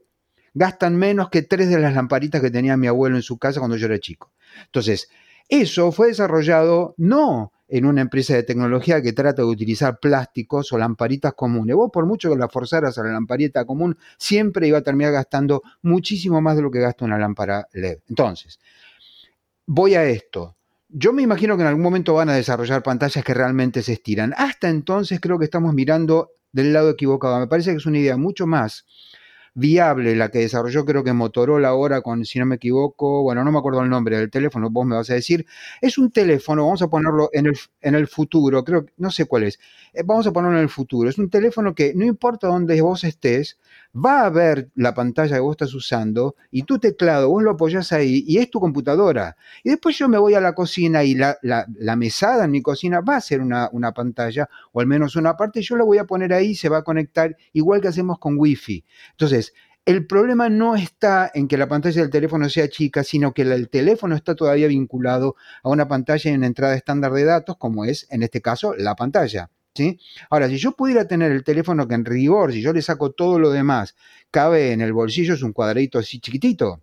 gastan 0.54 0.98
menos 0.98 1.30
que 1.30 1.44
tres 1.44 1.70
de 1.70 1.80
las 1.80 1.94
lamparitas 1.94 2.42
que 2.42 2.52
tenía 2.52 2.76
mi 2.76 2.88
abuelo 2.88 3.16
en 3.16 3.22
su 3.22 3.38
casa 3.38 3.62
cuando 3.62 3.78
yo 3.78 3.86
era 3.86 4.00
chico. 4.00 4.34
Entonces, 4.66 5.08
eso 5.48 5.94
fue 5.94 6.08
desarrollado 6.08 6.94
no 6.98 7.54
en 7.70 7.86
una 7.86 8.02
empresa 8.02 8.36
de 8.36 8.44
tecnología 8.44 9.02
que 9.02 9.14
trata 9.14 9.44
de 9.44 9.48
utilizar 9.48 9.98
plásticos 10.00 10.74
o 10.74 10.78
lamparitas 10.78 11.34
comunes. 11.36 11.74
Vos 11.78 11.90
por 11.90 12.06
mucho 12.06 12.30
que 12.30 12.36
la 12.36 12.50
forzaras 12.50 12.98
a 12.98 13.04
la 13.04 13.14
lamparita 13.14 13.64
común, 13.64 13.98
siempre 14.18 14.68
iba 14.68 14.80
a 14.80 14.82
terminar 14.82 15.14
gastando 15.14 15.64
muchísimo 15.82 16.42
más 16.42 16.58
de 16.58 16.64
lo 16.64 16.70
que 16.70 16.82
gasta 16.82 17.06
una 17.06 17.18
lámpara 17.18 17.66
LED. 17.72 18.00
Entonces, 18.10 18.60
voy 19.66 19.96
a 19.96 20.04
esto. 20.06 20.58
Yo 20.90 21.12
me 21.14 21.22
imagino 21.22 21.56
que 21.56 21.64
en 21.64 21.68
algún 21.68 21.84
momento 21.84 22.14
van 22.14 22.30
a 22.30 22.36
desarrollar 22.36 22.84
pantallas 22.84 23.24
que 23.24 23.34
realmente 23.34 23.82
se 23.82 23.94
estiran. 23.94 24.34
Hasta 24.38 24.70
entonces 24.70 25.20
creo 25.20 25.40
que 25.40 25.46
estamos 25.46 25.74
mirando 25.74 26.32
del 26.52 26.72
lado 26.72 26.92
equivocado. 26.92 27.40
Me 27.40 27.48
parece 27.48 27.72
que 27.72 27.78
es 27.78 27.86
una 27.86 27.98
idea 27.98 28.16
mucho 28.18 28.46
más 28.46 28.86
viable 29.54 30.16
la 30.16 30.30
que 30.30 30.40
desarrolló 30.40 30.86
creo 30.86 31.04
que 31.04 31.14
Motorola 31.14 31.70
ahora 31.70 32.02
con, 32.02 32.26
si 32.26 32.40
no 32.40 32.46
me 32.46 32.56
equivoco, 32.56 33.22
bueno, 33.24 33.44
no 33.44 33.52
me 33.52 33.60
acuerdo 33.60 33.82
el 33.82 33.90
nombre 33.90 34.18
del 34.18 34.30
teléfono, 34.32 34.70
vos 34.70 34.86
me 34.86 34.96
vas 34.96 35.10
a 35.10 35.14
decir, 35.14 35.46
es 35.82 35.98
un 35.98 36.12
teléfono, 36.12 36.66
vamos 36.66 36.82
a 36.82 36.88
ponerlo 36.88 37.30
en 37.34 37.48
el, 37.48 37.58
en 37.82 37.96
el 37.96 38.08
futuro, 38.08 38.64
creo, 38.64 38.86
no 38.98 39.12
sé 39.12 39.26
cuál 39.26 39.44
es, 39.44 39.60
eh, 39.94 40.04
vamos 40.06 40.26
a 40.28 40.32
ponerlo 40.32 40.58
en 40.58 40.64
el 40.64 40.70
futuro, 40.70 41.10
es 41.10 41.18
un 41.18 41.30
teléfono 41.30 41.76
que 41.76 41.94
no 41.94 42.06
importa 42.06 42.48
dónde 42.48 42.82
vos 42.82 43.04
estés, 43.04 43.60
va 43.96 44.26
a 44.26 44.30
ver 44.30 44.70
la 44.76 44.94
pantalla 44.94 45.36
que 45.36 45.42
vos 45.42 45.54
estás 45.54 45.74
usando 45.74 46.36
y 46.50 46.64
tu 46.64 46.80
teclado, 46.80 47.30
vos 47.30 47.44
lo 47.44 47.52
apoyás 47.52 47.92
ahí 47.92 48.24
y 48.28 48.40
es 48.40 48.50
tu 48.50 48.60
computadora. 48.60 49.38
Y 49.64 49.70
después 49.70 49.98
yo 49.98 50.10
me 50.10 50.18
voy 50.18 50.34
a 50.34 50.42
la 50.42 50.54
cocina 50.54 51.04
y 51.04 51.14
la, 51.14 51.38
mesada 51.96 52.46
en 52.46 52.52
mi 52.52 52.62
cocina 52.62 53.02
va 53.02 53.18
a 53.18 53.22
ser 53.22 53.42
una, 53.42 53.70
una, 53.72 53.94
pantalla, 53.94 54.50
o 54.72 54.82
al 54.82 54.88
menos 54.88 55.16
una 55.16 55.38
parte, 55.38 55.60
y 55.60 55.64
yo 55.64 55.76
la 55.76 55.84
voy 55.84 56.00
a 56.00 56.06
poner 56.06 56.34
ahí, 56.34 56.56
se 56.56 56.70
va 56.70 56.80
a 56.80 56.84
conectar 56.84 57.38
igual 57.54 57.82
que 57.82 57.90
hacemos 57.90 58.18
con 58.18 58.38
Wi-Fi. 58.38 58.84
Entonces, 59.12 59.43
el 59.86 60.08
problema 60.08 60.50
no 60.50 60.76
está 60.76 61.30
en 61.34 61.48
que 61.48 61.58
la 61.58 61.68
pantalla 61.68 62.02
del 62.02 62.10
teléfono 62.10 62.48
sea 62.50 62.70
chica, 62.70 63.04
sino 63.04 63.34
que 63.34 63.42
el 63.42 63.70
teléfono 63.70 64.16
está 64.16 64.36
todavía 64.36 64.68
vinculado 64.68 65.36
a 65.62 65.70
una 65.70 65.88
pantalla 65.88 66.32
y 66.32 66.34
una 66.34 66.48
entrada 66.48 66.76
estándar 66.76 67.12
de 67.12 67.26
datos, 67.26 67.58
como 67.58 67.84
es 67.86 68.08
en 68.10 68.24
este 68.24 68.42
caso 68.42 68.74
la 68.76 68.96
pantalla. 68.96 69.50
Ahora, 70.30 70.48
si 70.50 70.58
yo 70.58 70.74
pudiera 70.74 71.08
tener 71.08 71.32
el 71.32 71.44
teléfono 71.44 71.88
que 71.88 71.96
en 71.96 72.06
rigor, 72.06 72.54
si 72.54 72.62
yo 72.62 72.74
le 72.74 72.82
saco 72.82 73.12
todo 73.12 73.40
lo 73.40 73.50
demás, 73.50 73.96
cabe 74.32 74.72
en 74.72 74.82
el 74.82 74.94
bolsillo, 74.94 75.34
es 75.34 75.42
un 75.42 75.52
cuadradito 75.52 76.00
así 76.00 76.20
chiquitito. 76.20 76.82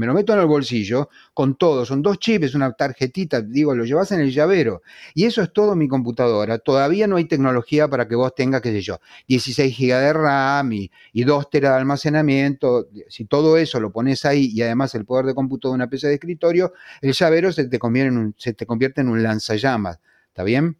Me 0.00 0.06
lo 0.06 0.14
meto 0.14 0.32
en 0.32 0.38
el 0.38 0.46
bolsillo 0.46 1.10
con 1.34 1.56
todo, 1.56 1.84
son 1.84 2.00
dos 2.00 2.18
chips, 2.18 2.54
una 2.54 2.72
tarjetita, 2.72 3.42
digo, 3.42 3.74
lo 3.74 3.84
llevas 3.84 4.10
en 4.12 4.20
el 4.20 4.32
llavero. 4.32 4.80
Y 5.12 5.26
eso 5.26 5.42
es 5.42 5.52
todo 5.52 5.76
mi 5.76 5.88
computadora. 5.88 6.58
Todavía 6.58 7.06
no 7.06 7.16
hay 7.16 7.26
tecnología 7.26 7.86
para 7.86 8.08
que 8.08 8.14
vos 8.14 8.34
tengas, 8.34 8.62
qué 8.62 8.72
sé 8.72 8.80
yo, 8.80 8.98
16 9.28 9.76
GB 9.76 10.00
de 10.00 10.12
RAM 10.14 10.72
y, 10.72 10.90
2 11.12 11.50
TB 11.50 11.60
de 11.60 11.68
almacenamiento. 11.68 12.88
Si 13.10 13.26
todo 13.26 13.58
eso 13.58 13.78
lo 13.78 13.92
pones 13.92 14.24
ahí 14.24 14.46
y 14.54 14.62
además 14.62 14.94
el 14.94 15.04
poder 15.04 15.26
de 15.26 15.34
cómputo 15.34 15.68
de 15.68 15.74
una 15.74 15.90
PC 15.90 16.08
de 16.08 16.14
escritorio, 16.14 16.72
el 17.02 17.12
llavero 17.12 17.52
se 17.52 17.68
te 17.68 17.78
convierte 17.78 18.08
en 18.08 18.16
un, 18.16 18.34
se 18.38 18.54
te 18.54 18.64
convierte 18.64 19.02
en 19.02 19.10
un 19.10 19.22
lanzallamas. 19.22 20.00
¿Está 20.28 20.44
bien? 20.44 20.78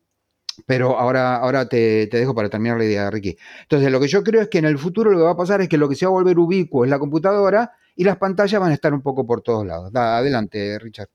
Pero 0.65 0.99
ahora, 0.99 1.37
ahora 1.37 1.69
te, 1.69 2.07
dejo 2.07 2.35
para 2.35 2.49
terminar 2.49 2.79
la 2.79 2.87
idea, 2.87 3.11
Ricky. 3.11 3.37
Entonces, 3.65 3.93
lo 3.93 4.01
que 4.01 4.09
yo 4.09 4.25
creo 4.25 4.41
es 4.41 4.49
que 4.49 4.59
en 4.59 4.65
el 4.65 4.79
futuro 4.79 5.11
lo 5.11 5.19
que 5.19 5.25
va 5.25 5.33
a 5.33 5.37
pasar 5.37 5.61
es 5.61 5.69
que 5.69 5.77
lo 5.77 5.91
que 5.91 5.95
se 5.95 6.07
va 6.07 6.11
a 6.11 6.13
volver 6.15 6.39
ubicuo 6.39 6.87
es 6.87 6.91
la 6.91 6.99
computadora 6.99 7.73
y 8.01 8.05
las 8.05 8.17
pantallas 8.17 8.59
van 8.59 8.71
a 8.71 8.75
estar 8.75 8.95
un 8.95 9.03
poco 9.03 9.27
por 9.27 9.43
todos 9.43 9.67
lados. 9.67 9.95
adelante, 9.95 10.79
Richard. 10.79 11.09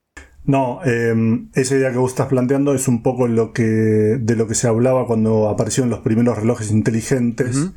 No, 0.44 0.78
em, 0.84 1.48
esa 1.52 1.74
idea 1.74 1.90
que 1.90 1.98
vos 1.98 2.12
estás 2.12 2.28
planteando 2.28 2.74
es 2.74 2.86
un 2.86 3.02
poco 3.02 3.26
lo 3.26 3.52
que, 3.52 3.64
de 3.64 4.36
lo 4.36 4.46
que 4.46 4.54
se 4.54 4.68
hablaba 4.68 5.04
cuando 5.04 5.48
aparecieron 5.48 5.90
los 5.90 5.98
primeros 5.98 6.38
relojes 6.38 6.70
inteligentes. 6.70 7.72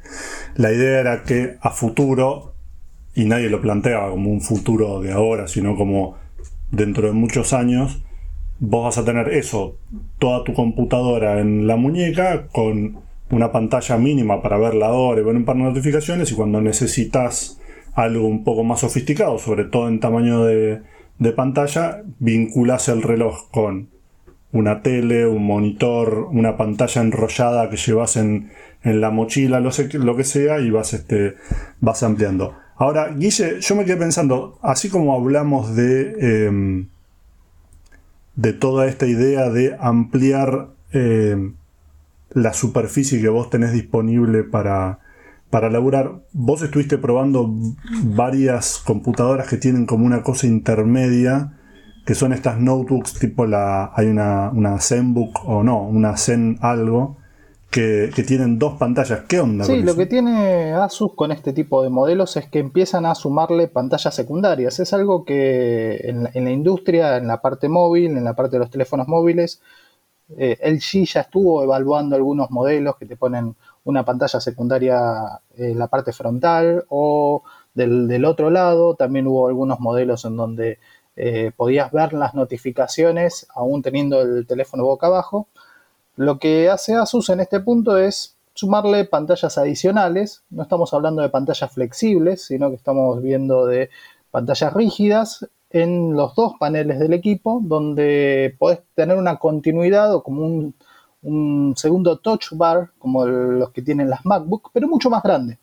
La 0.53 0.71
idea 0.71 0.99
era 0.99 1.23
que 1.23 1.57
a 1.59 1.71
futuro, 1.71 2.53
y 3.15 3.25
nadie 3.25 3.49
lo 3.49 3.61
planteaba 3.61 4.11
como 4.11 4.29
un 4.29 4.41
futuro 4.41 5.01
de 5.01 5.11
ahora, 5.11 5.47
sino 5.47 5.75
como 5.75 6.15
dentro 6.69 7.07
de 7.07 7.13
muchos 7.13 7.51
años, 7.51 8.03
vos 8.59 8.83
vas 8.83 8.99
a 8.99 9.05
tener 9.05 9.29
eso, 9.29 9.77
toda 10.19 10.43
tu 10.43 10.53
computadora 10.53 11.39
en 11.39 11.65
la 11.65 11.77
muñeca 11.77 12.45
con 12.51 12.99
una 13.31 13.51
pantalla 13.51 13.97
mínima 13.97 14.43
para 14.43 14.59
ver 14.59 14.75
la 14.75 14.91
hora 14.91 15.19
y 15.19 15.23
ver 15.23 15.35
un 15.35 15.45
par 15.45 15.55
de 15.55 15.63
notificaciones 15.63 16.31
y 16.31 16.35
cuando 16.35 16.61
necesitas 16.61 17.58
algo 17.99 18.27
un 18.27 18.43
poco 18.43 18.63
más 18.63 18.79
sofisticado, 18.79 19.37
sobre 19.39 19.65
todo 19.65 19.87
en 19.87 19.99
tamaño 19.99 20.43
de, 20.45 20.81
pantalla, 21.35 22.03
vinculas 22.19 22.87
el 22.87 23.01
reloj 23.01 23.49
con 23.51 23.89
una 24.51 24.81
tele, 24.81 25.27
un 25.27 25.45
monitor, 25.45 26.27
una 26.31 26.57
pantalla 26.57 27.01
enrollada 27.01 27.69
que 27.69 27.77
llevas 27.77 28.15
en, 28.17 28.51
la 28.83 29.09
mochila, 29.11 29.59
lo, 29.59 29.71
sé, 29.71 29.89
lo 29.99 30.15
que 30.15 30.23
sea, 30.23 30.59
y 30.59 30.69
vas, 30.69 30.93
este, 30.93 31.35
vas 31.81 32.01
ampliando. 32.01 32.55
Ahora, 32.77 33.09
Guille, 33.09 33.59
yo 33.59 33.75
me 33.75 33.83
quedé 33.83 33.97
pensando, 33.97 34.57
así 34.61 34.89
como 34.89 35.13
hablamos 35.13 35.75
de... 35.75 36.47
Em, 36.47 36.87
de 38.39 38.53
toda 38.53 38.87
esta 38.87 39.05
idea 39.05 39.49
de 39.49 39.75
ampliar 39.81 40.69
eh, 40.93 41.51
la 42.29 42.53
superficie 42.53 43.19
que 43.19 43.27
vos 43.27 43.49
tenés 43.49 43.73
disponible 43.73 44.43
para, 44.43 44.99
para 45.49 45.69
laburar. 45.69 46.21
Vos 46.31 46.61
estuviste 46.61 46.97
probando 46.97 47.49
varias 48.03 48.79
computadoras 48.79 49.47
que 49.47 49.57
tienen 49.57 49.85
como 49.85 50.05
una 50.05 50.23
cosa 50.23 50.47
intermedia, 50.47 51.57
que 52.05 52.15
son 52.15 52.33
estas 52.33 52.59
notebooks 52.59 53.13
tipo 53.13 53.45
la. 53.45 53.91
hay 53.95 54.07
una, 54.07 54.49
una 54.51 54.79
ZenBook 54.79 55.47
o 55.47 55.63
no, 55.63 55.83
una 55.83 56.17
Zen 56.17 56.57
algo, 56.61 57.17
que, 57.69 58.23
tienen 58.27 58.57
dos 58.57 58.77
pantallas. 58.77 59.21
¿Qué 59.27 59.39
onda? 59.39 59.65
Sí, 59.65 59.81
lo 59.83 59.95
que 59.95 60.05
tiene 60.05 60.73
Asus 60.73 61.13
con 61.15 61.31
este 61.31 61.53
tipo 61.53 61.83
de 61.83 61.89
modelos 61.89 62.35
es 62.37 62.47
que 62.47 62.59
empiezan 62.59 63.05
a 63.05 63.15
sumarle 63.15 63.67
pantallas 63.67 64.15
secundarias. 64.15 64.79
Es 64.79 64.93
algo 64.93 65.23
que 65.23 65.97
en, 66.03 66.43
la 66.43 66.51
industria, 66.51 67.17
en 67.17 67.27
la 67.27 67.41
parte 67.41 67.69
móvil, 67.69 68.17
en 68.17 68.23
la 68.23 68.35
parte 68.35 68.55
de 68.55 68.59
los 68.59 68.71
teléfonos 68.71 69.07
móviles, 69.07 69.61
eh, 70.37 70.57
LG 70.63 71.05
ya 71.05 71.21
estuvo 71.21 71.63
evaluando 71.63 72.15
algunos 72.15 72.51
modelos 72.51 72.95
que 72.97 73.05
te 73.05 73.15
ponen 73.15 73.55
una 73.89 74.05
pantalla 74.05 74.39
secundaria 74.39 75.41
en 75.55 75.77
la 75.77 75.87
parte 75.87 76.13
frontal 76.13 76.85
o 76.89 77.43
del, 77.73 78.25
otro 78.25 78.49
lado. 78.49 78.95
También 78.95 79.27
hubo 79.27 79.47
algunos 79.47 79.79
modelos 79.79 80.25
en 80.25 80.37
donde 80.37 80.79
eh, 81.15 81.51
podías 81.55 81.91
ver 81.91 82.13
las 82.13 82.33
notificaciones 82.35 83.47
aún 83.53 83.81
teniendo 83.81 84.21
el 84.21 84.47
teléfono 84.47 84.83
boca 84.85 85.07
abajo. 85.07 85.47
Lo 86.15 86.39
que 86.39 86.69
hace 86.69 86.95
Asus 86.95 87.29
en 87.29 87.39
este 87.39 87.59
punto 87.59 87.97
es 87.97 88.35
sumarle 88.53 89.05
pantallas 89.05 89.57
adicionales. 89.57 90.43
No 90.49 90.63
estamos 90.63 90.93
hablando 90.93 91.21
de 91.21 91.29
pantallas 91.29 91.71
flexibles, 91.71 92.45
sino 92.45 92.69
que 92.69 92.75
estamos 92.75 93.21
viendo 93.21 93.65
de 93.65 93.89
pantallas 94.31 94.73
rígidas 94.73 95.47
en 95.71 96.15
los 96.15 96.35
dos 96.35 96.53
paneles 96.59 96.99
del 96.99 97.13
equipo, 97.13 97.61
donde 97.63 98.55
podés 98.57 98.81
tener 98.95 99.17
una 99.17 99.37
continuidad 99.37 100.13
o 100.13 100.23
como 100.23 100.45
un, 100.45 100.75
segundo 101.21 102.17
touch 102.19 102.51
bar, 102.53 102.91
como 102.97 103.25
los 103.25 103.71
que 103.71 103.81
tienen 103.81 104.09
las 104.09 104.25
MacBook, 104.25 104.71
pero 104.73 104.87
mucho 104.87 105.09
más 105.09 105.23
grande. 105.23 105.59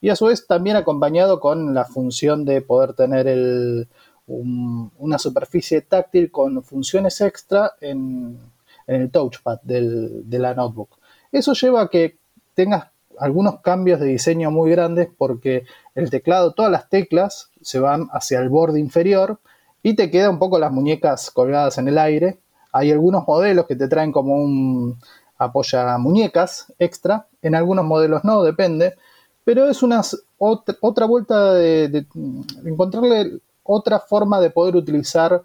Y 0.00 0.10
a 0.10 0.16
su 0.16 0.26
vez 0.26 0.46
también 0.46 0.76
acompañado 0.76 1.40
con 1.40 1.74
la 1.74 1.84
función 1.84 2.44
de 2.44 2.60
poder 2.60 2.94
tener 2.94 3.88
una 4.26 5.18
superficie 5.18 5.80
táctil 5.80 6.30
con 6.30 6.62
funciones 6.62 7.20
extra 7.20 7.72
en, 7.80 8.38
en 8.86 9.02
el 9.02 9.10
touchpad 9.10 9.60
de 9.62 10.38
la 10.38 10.54
notebook. 10.54 10.98
Eso 11.32 11.52
lleva 11.52 11.82
a 11.82 11.88
que 11.88 12.18
tengas 12.54 12.88
algunos 13.18 13.60
cambios 13.60 14.00
de 14.00 14.06
diseño 14.06 14.50
muy 14.50 14.70
grandes 14.70 15.08
porque 15.16 15.64
el 15.94 16.10
teclado, 16.10 16.54
todas 16.54 16.70
las 16.70 16.88
teclas 16.88 17.50
se 17.60 17.78
van 17.78 18.08
hacia 18.12 18.40
el 18.40 18.48
borde 18.48 18.80
inferior 18.80 19.40
y 19.82 19.94
te 19.94 20.10
quedan 20.10 20.32
un 20.32 20.38
poco 20.38 20.58
las 20.58 20.72
muñecas 20.72 21.30
colgadas 21.30 21.78
en 21.78 21.88
el 21.88 21.98
aire. 21.98 22.38
Hay 22.72 22.90
algunos 22.90 23.26
modelos 23.26 23.66
que 23.66 23.76
te 23.76 23.88
traen 23.88 24.12
como 24.12 24.34
un 24.34 24.98
apoya 25.38 25.98
muñecas 25.98 26.72
extra, 26.78 27.26
en 27.42 27.54
algunos 27.54 27.84
modelos 27.84 28.24
no, 28.24 28.42
depende, 28.42 28.94
pero 29.44 29.68
es 29.68 29.82
una 29.82 30.02
otra, 30.38 31.06
vuelta 31.06 31.54
de 31.54 32.06
encontrarle 32.64 33.40
otra 33.62 34.00
forma 34.00 34.40
de 34.40 34.50
poder 34.50 34.76
utilizar 34.76 35.42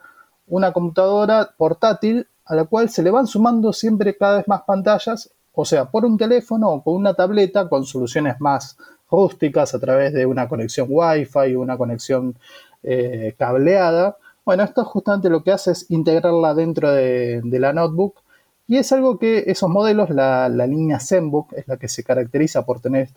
una 0.47 0.71
computadora 0.71 1.49
portátil 1.57 2.27
a 2.45 2.55
la 2.55 2.65
cual 2.65 2.89
se 2.89 3.03
le 3.03 3.11
van 3.11 3.27
sumando 3.27 3.73
siempre 3.73 4.17
cada 4.17 4.37
vez 4.37 4.47
más 4.47 4.63
pantallas, 4.63 5.29
o 5.53 5.65
sea, 5.65 5.85
por 5.85 6.05
un 6.05 6.17
teléfono 6.17 6.69
o 6.69 6.83
con 6.83 6.95
una 6.95 7.13
tableta 7.13 7.69
con 7.69 7.85
soluciones 7.85 8.39
más 8.39 8.77
rústicas 9.09 9.75
a 9.75 9.79
través 9.79 10.13
de 10.13 10.25
una 10.25 10.47
conexión 10.47 10.87
Wi-Fi, 10.89 11.55
una 11.55 11.77
conexión 11.77 12.35
eh, 12.81 13.35
cableada. 13.37 14.17
Bueno, 14.45 14.63
esto 14.63 14.83
justamente 14.83 15.29
lo 15.29 15.43
que 15.43 15.51
hace 15.51 15.71
es 15.71 15.89
integrarla 15.89 16.53
dentro 16.53 16.91
de, 16.91 17.41
la 17.43 17.71
notebook 17.71 18.21
y 18.67 18.77
es 18.77 18.91
algo 18.91 19.17
que 19.17 19.43
esos 19.47 19.69
modelos, 19.69 20.09
la, 20.09 20.49
línea 20.49 20.99
ZenBook 20.99 21.53
es 21.53 21.67
la 21.67 21.77
que 21.77 21.87
se 21.87 22.03
caracteriza 22.03 22.65
por 22.65 22.81
tener 22.81 23.09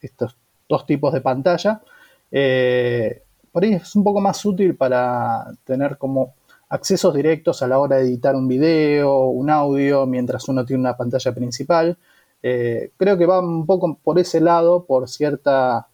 estos 0.00 0.36
dos 0.68 0.86
tipos 0.86 1.12
de 1.12 1.20
pantalla. 1.20 1.82
Eh, 2.30 3.22
por 3.52 3.62
ahí 3.62 3.74
es 3.74 3.94
un 3.94 4.02
poco 4.02 4.20
más 4.20 4.44
útil 4.44 4.74
para 4.76 5.52
tener 5.64 5.98
como 5.98 6.34
accesos 6.68 7.14
directos 7.14 7.62
a 7.62 7.68
la 7.68 7.78
hora 7.78 7.96
de 7.96 8.04
editar 8.04 8.34
un 8.34 8.48
video, 8.48 9.26
un 9.26 9.50
audio, 9.50 10.06
mientras 10.06 10.48
uno 10.48 10.64
tiene 10.64 10.80
una 10.80 10.96
pantalla 10.96 11.32
principal. 11.34 11.96
Eh, 12.42 12.90
creo 12.96 13.16
que 13.18 13.26
va 13.26 13.40
un 13.40 13.66
poco 13.66 13.98
por 14.02 14.18
ese 14.18 14.40
lado, 14.40 14.84
por 14.84 15.08
cierta 15.08 15.86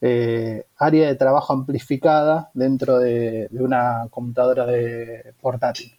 eh, 0.00 0.64
área 0.76 1.08
de 1.08 1.14
trabajo 1.14 1.52
amplificada 1.52 2.50
dentro 2.54 2.98
de, 2.98 3.48
una 3.52 4.06
computadora 4.10 4.66
de 4.66 5.32
portátil. 5.40 5.92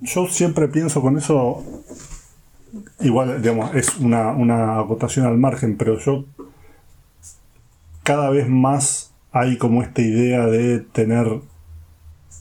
Yo 0.00 0.26
siempre 0.26 0.68
pienso 0.68 1.00
con 1.00 1.16
eso, 1.16 1.62
igual, 3.00 3.40
digamos, 3.40 3.74
es 3.74 3.96
una, 3.98 4.32
una 4.32 4.80
acotación 4.80 5.26
al 5.26 5.38
margen, 5.38 5.76
pero 5.76 5.98
yo 5.98 6.24
cada 8.02 8.30
vez 8.30 8.48
más 8.48 9.12
hay 9.30 9.56
como 9.56 9.82
esta 9.82 10.02
idea 10.02 10.46
de 10.46 10.80
tener 10.80 11.40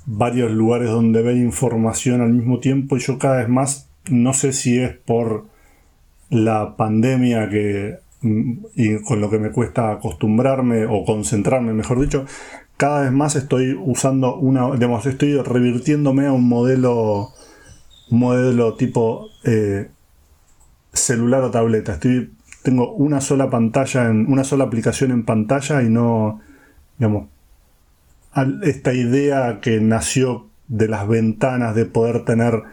varios 0.06 0.51
lugares 0.51 0.89
donde 0.89 1.21
ver 1.21 1.38
información 1.38 2.21
al 2.21 2.34
mismo 2.34 2.60
tiempo 2.60 2.97
y 2.97 2.99
yo 2.99 3.17
cada 3.17 3.38
vez 3.38 3.49
más, 3.49 3.89
no 4.10 4.34
sé 4.34 4.51
si 4.51 4.80
es 4.80 4.97
por 4.97 5.45
la 6.30 6.75
pandemia 6.75 7.49
que 7.49 7.99
y 8.21 9.01
con 9.03 9.19
lo 9.19 9.29
que 9.29 9.39
me 9.39 9.51
cuesta 9.51 9.91
acostumbrarme 9.91 10.86
o 10.86 11.03
concentrarme, 11.05 11.73
mejor 11.73 11.99
dicho, 11.99 12.25
cada 12.77 13.01
vez 13.01 13.12
más 13.12 13.36
estoy 13.36 13.77
usando 13.79 14.36
una, 14.36 14.71
digamos, 14.71 15.05
estoy 15.05 15.38
revirtiéndome 15.41 16.27
a 16.27 16.31
un 16.31 16.47
modelo, 16.47 17.29
modelo 18.10 18.75
tipo 18.75 19.27
eh, 19.43 19.89
celular 20.93 21.43
o 21.43 21.51
tableta. 21.51 21.99
Tengo 22.63 22.93
una 22.93 23.21
sola 23.21 23.49
pantalla, 23.49 24.07
en, 24.07 24.31
una 24.31 24.43
sola 24.43 24.65
aplicación 24.65 25.12
en 25.12 25.25
pantalla 25.25 25.81
y 25.84 25.89
no, 25.89 26.41
digamos, 26.97 27.27
esta 28.63 28.93
idea 28.93 29.60
que 29.62 29.79
nació 29.81 30.47
de 30.67 30.88
las 30.88 31.07
ventanas 31.07 31.75
de 31.75 31.86
poder 31.86 32.23
tener 32.23 32.63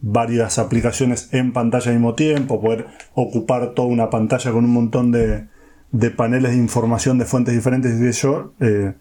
varias 0.00 0.58
aplicaciones 0.58 1.32
en 1.32 1.52
pantalla 1.52 1.90
al 1.90 1.98
mismo 1.98 2.14
tiempo, 2.14 2.60
poder 2.60 2.86
ocupar 3.14 3.74
toda 3.74 3.88
una 3.88 4.10
pantalla 4.10 4.52
con 4.52 4.64
un 4.64 4.72
montón 4.72 5.10
de, 5.12 5.46
de 5.92 6.10
paneles 6.10 6.52
de 6.52 6.58
información 6.58 7.18
de 7.18 7.24
fuentes 7.24 7.54
diferentes 7.54 8.00
y 8.00 8.20
yo 8.20 8.52
eh, 8.60 8.94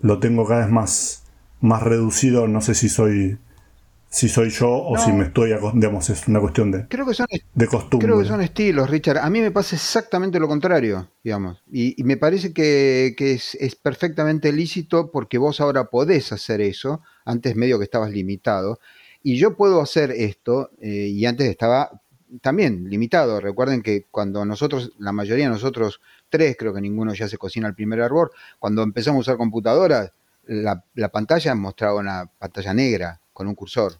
lo 0.00 0.18
tengo 0.18 0.46
cada 0.46 0.62
vez 0.62 0.70
más, 0.70 1.24
más 1.60 1.82
reducido, 1.82 2.48
no 2.48 2.60
sé 2.60 2.74
si 2.74 2.88
soy 2.88 3.38
si 4.08 4.28
soy 4.28 4.48
yo 4.48 4.70
o 4.70 4.96
si 4.96 5.12
me 5.12 5.24
estoy, 5.24 5.52
digamos, 5.74 6.08
es 6.08 6.26
una 6.26 6.40
cuestión 6.40 6.70
de, 6.70 6.86
creo 6.88 7.04
que 7.04 7.12
son, 7.12 7.26
de 7.54 7.66
costumbre. 7.66 8.08
Creo 8.08 8.18
que 8.18 8.24
son 8.24 8.40
estilos, 8.40 8.88
Richard. 8.88 9.18
A 9.18 9.28
mí 9.28 9.42
me 9.42 9.50
pasa 9.50 9.76
exactamente 9.76 10.40
lo 10.40 10.48
contrario, 10.48 11.10
digamos. 11.22 11.62
Y, 11.70 12.02
me 12.02 12.16
parece 12.16 12.54
que, 12.54 13.14
es, 13.18 13.76
perfectamente 13.76 14.52
lícito 14.52 15.10
porque 15.10 15.36
vos 15.36 15.60
ahora 15.60 15.90
podés 15.90 16.32
hacer 16.32 16.62
eso. 16.62 17.02
Antes 17.26 17.56
medio 17.56 17.78
que 17.78 17.84
estabas 17.84 18.10
limitado. 18.10 18.78
Y 19.28 19.38
yo 19.38 19.56
puedo 19.56 19.80
hacer 19.80 20.12
esto 20.12 20.70
eh, 20.80 21.08
y 21.08 21.26
antes 21.26 21.48
estaba 21.48 22.00
también 22.42 22.88
limitado. 22.88 23.40
Recuerden 23.40 23.82
que 23.82 24.04
cuando 24.08 24.44
nosotros, 24.44 24.92
la 25.00 25.10
mayoría 25.10 25.46
de 25.46 25.50
nosotros 25.50 26.00
tres, 26.28 26.54
creo 26.56 26.72
que 26.72 26.80
ninguno 26.80 27.12
ya 27.12 27.26
se 27.26 27.36
cocina 27.36 27.66
el 27.66 27.74
primer 27.74 28.00
árbol, 28.02 28.30
cuando 28.60 28.84
empezamos 28.84 29.18
a 29.18 29.20
usar 29.22 29.36
computadoras, 29.36 30.12
la, 30.46 30.80
la 30.94 31.08
pantalla 31.08 31.56
mostraba 31.56 31.98
una 31.98 32.30
pantalla 32.38 32.72
negra 32.72 33.20
con 33.32 33.48
un 33.48 33.56
cursor 33.56 33.94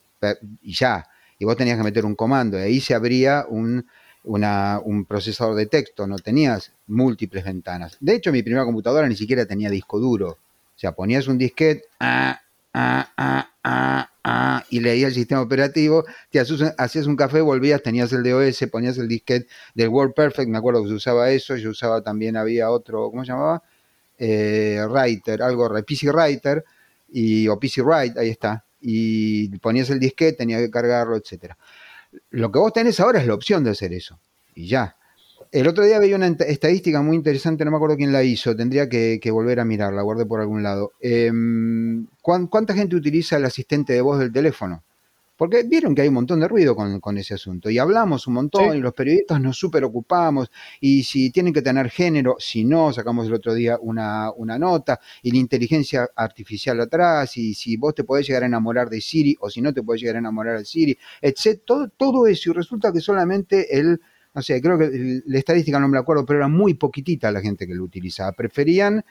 y 0.62 0.72
ya. 0.72 1.04
Y 1.40 1.44
vos 1.44 1.56
tenías 1.56 1.76
que 1.76 1.82
meter 1.82 2.04
un 2.04 2.14
comando 2.14 2.56
y 2.56 2.62
ahí 2.62 2.80
se 2.80 2.94
abría 2.94 3.46
un, 3.48 3.84
un 4.22 5.04
procesador 5.06 5.56
de 5.56 5.66
texto, 5.66 6.06
no 6.06 6.20
tenías 6.20 6.70
múltiples 6.86 7.44
ventanas. 7.44 7.96
De 7.98 8.14
hecho, 8.14 8.30
mi 8.30 8.44
primera 8.44 8.64
computadora 8.64 9.08
ni 9.08 9.16
siquiera 9.16 9.44
tenía 9.44 9.70
disco 9.70 9.98
duro. 9.98 10.28
O 10.28 10.78
sea, 10.78 10.92
ponías 10.92 11.26
un 11.26 11.36
disquete 11.36 11.82
ah, 11.98 12.40
ah, 12.72 13.10
ah, 13.16 14.10
y 14.70 14.80
leías 14.80 15.08
el 15.08 15.14
sistema 15.14 15.40
operativo, 15.40 16.04
te 16.30 16.40
hacías 16.40 17.06
un 17.06 17.16
café, 17.16 17.40
volvías, 17.40 17.82
tenías 17.82 18.12
el 18.12 18.22
DOS, 18.22 18.64
ponías 18.70 18.98
el 18.98 19.08
disquete 19.08 19.48
del 19.74 19.88
WordPerfect, 19.88 20.48
me 20.48 20.58
acuerdo 20.58 20.82
que 20.82 20.88
se 20.88 20.94
usaba 20.94 21.30
eso, 21.30 21.56
yo 21.56 21.70
usaba 21.70 22.02
también, 22.02 22.36
había 22.36 22.70
otro, 22.70 23.10
¿cómo 23.10 23.24
se 23.24 23.32
llamaba? 23.32 23.62
Eh, 24.18 24.80
Writer, 24.88 25.42
algo, 25.42 25.70
PC 25.86 26.10
Writer, 26.10 26.64
y, 27.08 27.46
o 27.48 27.58
PC 27.58 27.82
Write, 27.82 28.18
ahí 28.18 28.30
está, 28.30 28.64
y 28.80 29.48
ponías 29.58 29.90
el 29.90 30.00
disquete, 30.00 30.38
tenía 30.38 30.58
que 30.58 30.70
cargarlo, 30.70 31.16
etc. 31.16 31.54
Lo 32.30 32.50
que 32.50 32.58
vos 32.58 32.72
tenés 32.72 32.98
ahora 33.00 33.20
es 33.20 33.26
la 33.26 33.34
opción 33.34 33.62
de 33.64 33.70
hacer 33.70 33.92
eso. 33.92 34.18
Y 34.54 34.66
ya. 34.66 34.96
El 35.56 35.68
otro 35.68 35.86
día 35.86 35.98
veía 35.98 36.16
una 36.16 36.26
estadística 36.26 37.00
muy 37.00 37.16
interesante, 37.16 37.64
no 37.64 37.70
me 37.70 37.78
acuerdo 37.78 37.96
quién 37.96 38.12
la 38.12 38.22
hizo, 38.22 38.54
tendría 38.54 38.90
que, 38.90 39.30
volver 39.30 39.58
a 39.58 39.64
mirarla, 39.64 40.02
guardé 40.02 40.26
por 40.26 40.42
algún 40.42 40.62
lado. 40.62 40.92
Em, 41.00 42.06
¿Cuánta 42.20 42.74
gente 42.74 42.94
utiliza 42.94 43.38
el 43.38 43.46
asistente 43.46 43.94
de 43.94 44.02
voz 44.02 44.18
del 44.18 44.30
teléfono? 44.30 44.82
Porque 45.34 45.62
vieron 45.62 45.94
que 45.94 46.02
hay 46.02 46.08
un 46.08 46.14
montón 46.14 46.40
de 46.40 46.48
ruido 46.48 46.76
con, 46.76 47.16
ese 47.16 47.32
asunto. 47.32 47.70
Y 47.70 47.78
hablamos 47.78 48.26
un 48.26 48.34
montón 48.34 48.76
y 48.76 48.80
los 48.80 48.92
periodistas 48.92 49.40
nos 49.40 49.56
súper 49.56 49.84
ocupamos. 49.84 50.50
Y 50.78 51.04
si 51.04 51.30
tienen 51.30 51.54
que 51.54 51.62
tener 51.62 51.88
género, 51.88 52.36
si 52.38 52.64
no, 52.64 52.92
sacamos 52.92 53.26
el 53.26 53.32
otro 53.32 53.54
día 53.54 53.78
una, 53.80 54.32
nota. 54.58 55.00
Y 55.22 55.30
la 55.30 55.38
inteligencia 55.38 56.10
artificial 56.14 56.78
atrás. 56.82 57.34
Y 57.38 57.54
si 57.54 57.78
vos 57.78 57.94
te 57.94 58.04
podés 58.04 58.26
llegar 58.26 58.42
a 58.42 58.46
enamorar 58.46 58.90
de 58.90 59.00
Siri 59.00 59.34
o 59.40 59.48
si 59.48 59.62
no 59.62 59.72
te 59.72 59.82
podés 59.82 60.02
llegar 60.02 60.16
a 60.16 60.18
enamorar 60.20 60.58
de 60.58 60.66
Siri, 60.66 60.98
etc. 61.22 61.62
Todo, 61.64 61.88
todo 61.88 62.26
eso. 62.26 62.50
Y 62.50 62.52
resulta 62.54 62.92
que 62.92 63.00
solamente 63.00 63.78
el, 63.78 64.00
no 64.36 64.42
sé, 64.42 64.60
creo 64.60 64.78
que 64.78 65.22
la 65.24 65.38
estadística 65.38 65.80
no 65.80 65.88
me 65.88 65.96
acuerdo, 65.96 66.26
pero 66.26 66.40
era 66.40 66.48
muy 66.48 66.74
poquitita 66.74 67.32
la 67.32 67.40
gente 67.40 67.66
que 67.66 67.74
lo 67.74 67.82
utilizaba. 67.82 68.32
Preferían, 68.32 69.02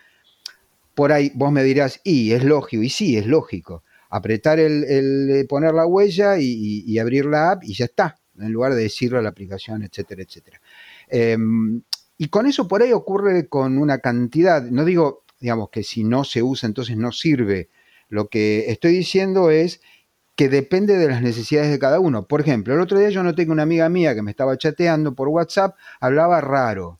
por 0.93 1.11
ahí 1.11 1.31
vos 1.33 1.51
me 1.51 1.63
dirás, 1.63 1.99
y 2.03 2.31
es 2.31 2.43
lógico, 2.43 2.83
y 2.83 2.89
sí, 2.89 3.17
es 3.17 3.25
lógico 3.25 3.83
apretar 4.11 4.59
el, 4.59 4.85
eh, 5.29 5.45
poner 5.49 5.73
la 5.73 5.87
huella 5.87 6.37
y, 6.37 6.97
abrir 6.99 7.25
la 7.25 7.53
app 7.53 7.63
y 7.63 7.73
ya 7.73 7.85
está, 7.85 8.19
en 8.39 8.51
lugar 8.51 8.75
de 8.75 8.83
decirlo 8.83 9.17
a 9.17 9.21
la 9.23 9.29
aplicación, 9.29 9.81
etcétera, 9.81 10.21
etcétera. 10.21 10.61
Em, 11.07 11.81
y 12.17 12.27
con 12.27 12.45
eso 12.45 12.67
por 12.67 12.83
ahí 12.83 12.93
ocurre 12.93 13.47
con 13.49 13.79
una 13.79 13.97
cantidad, 13.97 14.61
no 14.61 14.85
digo, 14.85 15.23
digamos, 15.39 15.69
que 15.71 15.83
si 15.83 16.03
no 16.03 16.23
se 16.23 16.43
usa 16.43 16.67
entonces 16.67 16.95
no 16.97 17.11
sirve. 17.11 17.69
Lo 18.07 18.29
que 18.29 18.69
estoy 18.69 18.93
diciendo 18.93 19.49
es 19.49 19.81
que 20.35 20.49
depende 20.49 20.97
de 20.97 21.07
las 21.07 21.21
necesidades 21.21 21.71
de 21.71 21.79
cada 21.79 21.99
uno. 21.99 22.23
Por 22.23 22.41
ejemplo, 22.41 22.73
el 22.73 22.81
otro 22.81 22.99
día 22.99 23.09
yo 23.09 23.23
noté 23.23 23.45
que 23.45 23.51
una 23.51 23.63
amiga 23.63 23.87
mía 23.89 24.15
que 24.15 24.21
me 24.21 24.31
estaba 24.31 24.57
chateando 24.57 25.15
por 25.15 25.29
WhatsApp 25.29 25.75
hablaba 25.99 26.41
raro. 26.41 26.99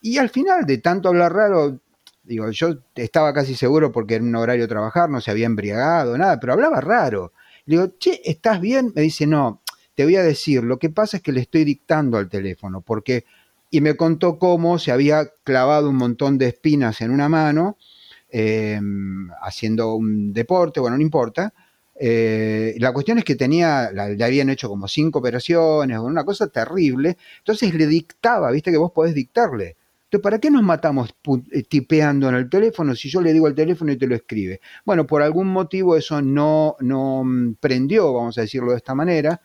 Y 0.00 0.18
al 0.18 0.30
final 0.30 0.66
de 0.66 0.78
tanto 0.78 1.08
hablar 1.08 1.32
raro, 1.32 1.80
Digo, 2.24 2.50
yo 2.50 2.76
estaba 2.94 3.32
casi 3.32 3.54
seguro 3.56 3.90
porque 3.90 4.14
era 4.14 4.24
un 4.24 4.34
horario 4.36 4.68
trabajar, 4.68 5.10
no 5.10 5.20
se 5.20 5.30
había 5.30 5.46
embriagado, 5.46 6.16
nada, 6.16 6.38
pero 6.38 6.52
hablaba 6.52 6.80
raro. 6.80 7.32
Le 7.66 7.76
digo, 7.76 7.92
che, 7.98 8.20
¿estás 8.24 8.60
bien? 8.60 8.92
Me 8.94 9.02
dice, 9.02 9.26
no, 9.26 9.62
te 9.94 10.04
voy 10.04 10.16
a 10.16 10.22
decir, 10.22 10.62
lo 10.62 10.78
que 10.78 10.90
pasa 10.90 11.16
es 11.16 11.22
que 11.22 11.32
le 11.32 11.40
estoy 11.40 11.64
dictando 11.64 12.18
al 12.18 12.28
teléfono, 12.28 12.80
porque... 12.80 13.24
Y 13.74 13.80
me 13.80 13.96
contó 13.96 14.38
cómo 14.38 14.78
se 14.78 14.92
había 14.92 15.30
clavado 15.44 15.88
un 15.88 15.96
montón 15.96 16.36
de 16.36 16.48
espinas 16.48 17.00
en 17.00 17.10
una 17.10 17.30
mano, 17.30 17.78
em, 18.28 19.30
haciendo 19.40 19.94
un 19.94 20.34
deporte, 20.34 20.78
bueno, 20.78 20.96
no 20.96 21.02
importa. 21.02 21.54
Eh, 22.04 22.74
la 22.80 22.92
cuestión 22.92 23.18
es 23.18 23.24
que 23.24 23.36
tenía, 23.36 23.92
le 23.92 24.24
habían 24.24 24.50
hecho 24.50 24.68
como 24.68 24.88
cinco 24.88 25.20
operaciones, 25.20 26.00
una 26.00 26.24
cosa 26.24 26.48
terrible. 26.48 27.16
Entonces 27.38 27.72
le 27.74 27.86
dictaba, 27.86 28.50
viste 28.50 28.72
que 28.72 28.76
vos 28.76 28.90
podés 28.90 29.14
dictarle. 29.14 29.76
Entonces, 30.06 30.20
¿para 30.20 30.40
qué 30.40 30.50
nos 30.50 30.64
matamos 30.64 31.14
eh, 31.52 31.62
tipeando 31.62 32.28
en 32.28 32.34
el 32.34 32.50
teléfono 32.50 32.96
si 32.96 33.08
yo 33.08 33.20
le 33.20 33.32
digo 33.32 33.46
al 33.46 33.54
teléfono 33.54 33.92
y 33.92 33.96
te 33.98 34.08
lo 34.08 34.16
escribe? 34.16 34.60
Bueno, 34.84 35.06
por 35.06 35.22
algún 35.22 35.46
motivo 35.46 35.96
eso 35.96 36.20
no, 36.20 36.74
no 36.80 37.22
mm, 37.22 37.54
prendió, 37.60 38.12
vamos 38.12 38.36
a 38.36 38.40
decirlo 38.40 38.72
de 38.72 38.78
esta 38.78 38.96
manera. 38.96 39.40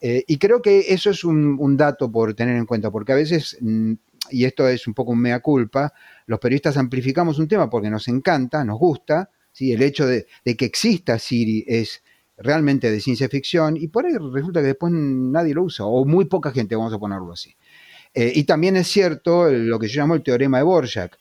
Eh, 0.00 0.24
y 0.26 0.38
creo 0.38 0.62
que 0.62 0.94
eso 0.94 1.10
es 1.10 1.22
un, 1.22 1.76
dato 1.76 2.10
por 2.10 2.32
tener 2.32 2.56
en 2.56 2.64
cuenta, 2.64 2.90
porque 2.90 3.12
a 3.12 3.16
veces, 3.16 3.58
mm, 3.60 3.92
y 4.30 4.46
esto 4.46 4.66
es 4.66 4.86
un 4.86 4.94
poco 4.94 5.12
un 5.12 5.20
mea 5.20 5.40
culpa, 5.40 5.92
los 6.24 6.38
periodistas 6.40 6.78
amplificamos 6.78 7.38
un 7.38 7.46
tema 7.46 7.68
porque 7.68 7.90
nos 7.90 8.08
encanta, 8.08 8.64
nos 8.64 8.78
gusta, 8.78 9.28
¿sí? 9.52 9.72
el 9.72 9.82
hecho 9.82 10.06
de, 10.06 10.26
que 10.44 10.64
exista 10.64 11.18
Siri 11.18 11.64
es 11.66 12.02
realmente 12.36 12.90
de 12.90 13.00
ciencia 13.00 13.28
ficción, 13.28 13.76
y 13.76 13.88
por 13.88 14.06
ahí 14.06 14.12
resulta 14.12 14.60
que 14.60 14.68
después 14.68 14.92
nadie 14.92 15.54
lo 15.54 15.64
usa, 15.64 15.84
o 15.84 16.04
muy 16.04 16.24
poca 16.24 16.52
gente, 16.52 16.76
vamos 16.76 16.92
a 16.92 16.98
ponerlo 16.98 17.32
así. 17.32 17.54
Eh, 18.14 18.32
y 18.34 18.44
también 18.44 18.76
es 18.76 18.88
cierto 18.88 19.50
lo 19.50 19.78
que 19.78 19.88
yo 19.88 20.00
llamo 20.00 20.14
el 20.14 20.22
teorema 20.22 20.58
de 20.58 20.64
Borjak. 20.64 21.18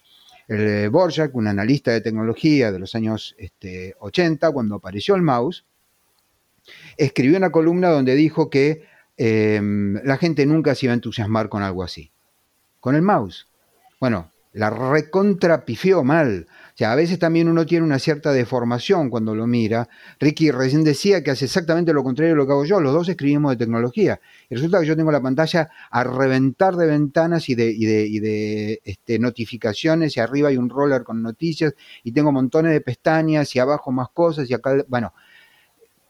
El, 0.47 0.67
eh, 0.67 0.87
Borjak, 0.87 1.35
un 1.35 1.47
analista 1.47 1.91
de 1.91 2.01
tecnología 2.01 2.71
de 2.71 2.79
los 2.79 2.95
años 2.95 3.35
este, 3.37 3.95
80, 3.99 4.49
cuando 4.51 4.75
apareció 4.75 5.15
el 5.15 5.21
mouse, 5.21 5.65
escribió 6.97 7.37
una 7.37 7.51
columna 7.51 7.89
donde 7.89 8.15
dijo 8.15 8.49
que 8.49 8.83
em, 9.17 9.95
la 10.03 10.17
gente 10.17 10.45
nunca 10.45 10.75
se 10.75 10.85
iba 10.85 10.93
a 10.93 10.95
entusiasmar 10.95 11.49
con 11.49 11.63
algo 11.63 11.83
así. 11.83 12.11
Con 12.79 12.95
el 12.95 13.01
mouse. 13.01 13.47
Bueno, 13.99 14.31
la 14.59 14.69
recontrapifió 14.69 16.03
mal 16.03 16.45
sea, 16.79 16.93
a 16.93 16.95
veces 16.95 17.19
también 17.19 17.49
uno 17.49 17.65
tiene 17.65 17.85
una 17.85 17.99
cierta 17.99 18.31
deformación 18.31 19.09
cuando 19.09 19.35
lo 19.35 19.45
mira. 19.47 19.89
Ricky 20.17 20.49
recién 20.49 20.85
decía 20.85 21.21
que 21.21 21.31
hace 21.31 21.43
exactamente 21.43 21.91
lo 21.91 22.05
contrario 22.05 22.31
de 22.31 22.37
lo 22.37 22.45
que 22.45 22.53
hago 22.53 22.63
yo. 22.63 22.79
Los 22.79 22.93
dos 22.93 23.09
escribimos 23.09 23.51
de 23.51 23.57
tecnología. 23.57 24.21
Y 24.49 24.55
resulta 24.55 24.79
que 24.79 24.85
yo 24.85 24.95
tengo 24.95 25.11
la 25.11 25.21
pantalla 25.21 25.69
a 25.91 26.03
reventar 26.05 26.77
de 26.77 26.87
ventanas 26.87 27.49
y 27.49 27.55
de, 27.55 27.73
de, 27.73 28.81
este, 28.85 29.19
notificaciones. 29.19 30.15
Y 30.15 30.21
arriba 30.21 30.47
hay 30.47 30.55
un 30.55 30.69
roller 30.69 31.03
con 31.03 31.21
noticias. 31.21 31.73
Y 32.01 32.13
tengo 32.13 32.31
montones 32.31 32.71
de 32.71 32.79
pestañas 32.79 33.53
y 33.57 33.59
abajo 33.59 33.91
más 33.91 34.07
cosas. 34.13 34.49
Y 34.49 34.53
acá, 34.53 34.85
bueno. 34.87 35.13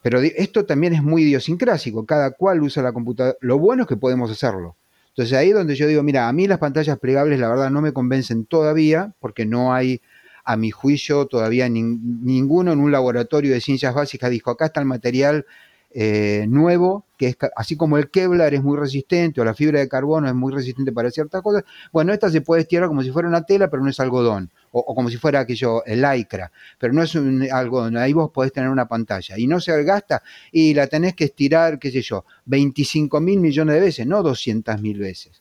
Pero 0.04 0.22
esto 0.22 0.66
también 0.68 0.94
es 0.94 1.02
muy 1.02 1.24
idiosincrásico. 1.24 2.06
Cada 2.06 2.30
cual 2.32 2.62
usa 2.62 2.84
la 2.84 2.94
computadora. 2.94 3.36
Lo 3.42 3.58
bueno 3.58 3.84
es 3.84 3.90
que 3.90 3.98
podemos 3.98 4.30
hacerlo. 4.30 4.76
Entonces 5.20 5.38
ahí 5.38 5.50
es 5.50 5.54
donde 5.54 5.76
yo 5.76 5.86
digo, 5.86 6.02
mira, 6.02 6.30
a 6.30 6.32
mí 6.32 6.48
las 6.48 6.60
pantallas 6.60 6.98
plegables 6.98 7.42
la 7.42 7.50
verdad 7.50 7.70
no 7.70 7.82
me 7.82 7.92
convencen 7.92 8.46
todavía 8.46 9.14
porque 9.20 9.46
no 9.46 9.74
hay 9.74 10.00
a 10.46 10.56
mi 10.56 10.72
juicio, 10.72 11.26
todavía 11.26 11.68
ninguno 11.68 12.72
en 12.72 12.80
un 12.80 12.90
laboratorio 12.90 13.52
de 13.52 13.60
ciencias 13.60 13.94
básicas 13.94 14.32
dijo, 14.32 14.50
acá 14.50 14.68
está 14.68 14.80
el 14.80 14.86
material 14.86 15.46
eh, 15.92 16.46
nuevo, 16.48 17.06
que 17.18 17.28
es 17.28 17.38
así 17.56 17.76
como 17.76 17.98
el 17.98 18.10
Kevlar 18.10 18.54
es 18.54 18.64
muy 18.64 18.78
resistente 18.78 19.42
o 19.42 19.46
la 19.46 19.54
fibra 19.56 19.80
de 19.80 19.90
carbono 19.90 20.28
es 20.28 20.36
muy 20.36 20.54
resistente 20.54 20.92
para 20.92 21.10
ciertas 21.10 21.42
cosas, 21.42 21.64
bueno, 21.92 22.14
esta 22.14 22.30
se 22.30 22.42
puede 22.42 22.62
estirar 22.62 22.88
como 22.88 23.02
si 23.02 23.12
fuera 23.12 23.28
una 23.28 23.44
tela, 23.44 23.70
pero 23.70 23.84
no 23.84 23.90
es 23.90 24.00
algodón, 24.00 24.52
o, 24.72 24.94
como 24.94 25.10
si 25.10 25.18
fuera 25.18 25.40
aquello, 25.40 25.84
el 25.86 26.02
lycra, 26.02 26.52
pero 26.78 26.94
no 26.94 27.02
es 27.02 27.16
un 27.16 27.48
algodón, 27.52 27.98
ahí 27.98 28.14
vos 28.14 28.32
podés 28.32 28.54
tener 28.54 28.70
una 28.70 28.88
pantalla 28.88 29.38
y 29.38 29.48
no 29.48 29.60
se 29.60 29.84
gasta 29.84 30.22
y 30.52 30.74
la 30.74 30.88
tenés 30.88 31.16
que 31.16 31.26
estirar, 31.26 31.80
qué 31.80 31.92
sé 31.92 32.02
yo, 32.02 32.26
25 32.46 33.20
mil 33.20 33.40
millones 33.40 33.76
de 33.76 33.82
veces, 33.82 34.08
no 34.08 34.22
200 34.22 34.80
mil 34.82 35.00
veces. 35.00 35.39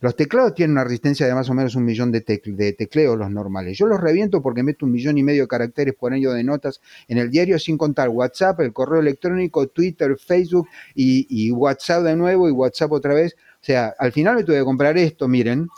Los 0.00 0.16
teclados 0.16 0.54
tienen 0.54 0.72
una 0.72 0.84
resistencia 0.84 1.26
de 1.26 1.34
más 1.34 1.48
o 1.50 1.54
menos 1.54 1.74
un 1.74 1.84
millón 1.84 2.12
de, 2.12 2.20
tecleos, 2.20 3.18
los 3.18 3.30
normales. 3.30 3.76
Yo 3.76 3.86
los 3.86 4.00
reviento 4.00 4.40
porque 4.40 4.62
meto 4.62 4.86
un 4.86 4.92
millón 4.92 5.18
y 5.18 5.22
medio 5.22 5.42
de 5.42 5.48
caracteres 5.48 5.94
por 5.94 6.12
año 6.12 6.32
de 6.32 6.44
notas 6.44 6.80
en 7.08 7.18
el 7.18 7.30
diario, 7.30 7.58
sin 7.58 7.76
contar 7.76 8.08
WhatsApp, 8.08 8.60
el 8.60 8.72
correo 8.72 9.00
electrónico, 9.00 9.66
Twitter, 9.68 10.16
Facebook 10.16 10.68
y, 10.94 11.50
WhatsApp 11.50 12.02
de 12.02 12.16
nuevo 12.16 12.48
y 12.48 12.52
WhatsApp 12.52 12.92
otra 12.92 13.14
vez. 13.14 13.34
O 13.60 13.64
sea, 13.64 13.94
al 13.98 14.12
final 14.12 14.36
me 14.36 14.44
tuve 14.44 14.58
que 14.58 14.64
comprar 14.64 14.96
esto, 14.96 15.26
miren, 15.26 15.68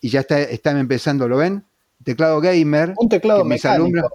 y 0.00 0.08
ya 0.08 0.20
está, 0.20 0.40
están 0.40 0.78
empezando, 0.78 1.28
¿lo 1.28 1.36
ven? 1.36 1.64
Teclado 2.02 2.40
gamer. 2.40 2.94
Un 2.96 3.08
teclado 3.08 3.44
mecánico. 3.44 4.10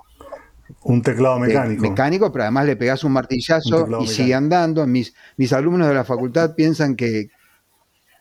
un 0.84 1.02
teclado 1.02 1.40
mecánico. 1.40 1.82
mecánico, 1.82 2.32
pero 2.32 2.44
además 2.44 2.66
le 2.66 2.76
pegas 2.76 3.04
un 3.06 3.14
martillazo 3.14 3.88
y 4.02 4.08
sigue 4.08 4.34
andando. 4.34 4.86
Mis, 4.86 5.14
mis 5.38 5.54
alumnos 5.54 5.88
de 5.88 5.94
la 5.94 6.04
facultad 6.04 6.54
piensan 6.56 6.98
que, 6.98 7.30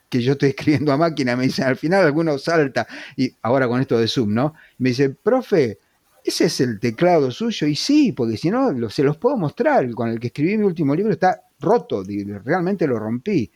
que 0.09 0.21
yo 0.21 0.33
estoy 0.33 0.51
escribiendo 0.57 0.93
a 0.93 0.97
máquina, 0.97 1.37
me 1.37 1.45
dicen, 1.45 1.67
al 1.67 1.77
final 1.77 2.05
alguno 2.05 2.39
salta, 2.39 2.87
y 3.17 3.33
ahora 3.43 3.69
con 3.69 3.81
esto 3.81 3.99
de 3.99 4.09
Zoom, 4.09 4.35
¿no? 4.35 4.55
Me 4.79 4.91
dice, 4.91 5.11
profe, 5.11 5.79
ese 6.25 6.47
es 6.47 6.61
el 6.61 6.81
teclado 6.81 7.31
suyo, 7.31 7.67
y 7.67 7.77
sí, 7.77 8.13
porque 8.13 8.37
si 8.37 8.51
no, 8.51 8.91
se 8.91 9.03
los 9.03 9.17
puedo 9.17 9.37
mostrar, 9.37 9.91
con 9.93 10.09
el 10.09 10.19
que 10.19 10.29
escribí 10.29 10.57
mi 10.59 10.65
último 10.65 10.95
libro 10.95 11.13
está 11.13 11.43
roto, 11.61 12.03
realmente 12.45 12.87
lo 12.87 12.99
rompí. 12.99 13.51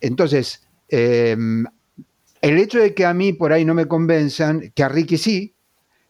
Entonces, 0.00 0.66
em, 0.88 1.64
el 2.42 2.58
hecho 2.58 2.78
de 2.78 2.94
que 2.94 3.06
a 3.06 3.14
mí 3.14 3.32
por 3.32 3.52
ahí 3.52 3.64
no 3.64 3.74
me 3.74 3.86
convenzan, 3.86 4.72
que 4.74 4.82
a 4.82 4.88
Ricky 4.88 5.16
sí, 5.16 5.54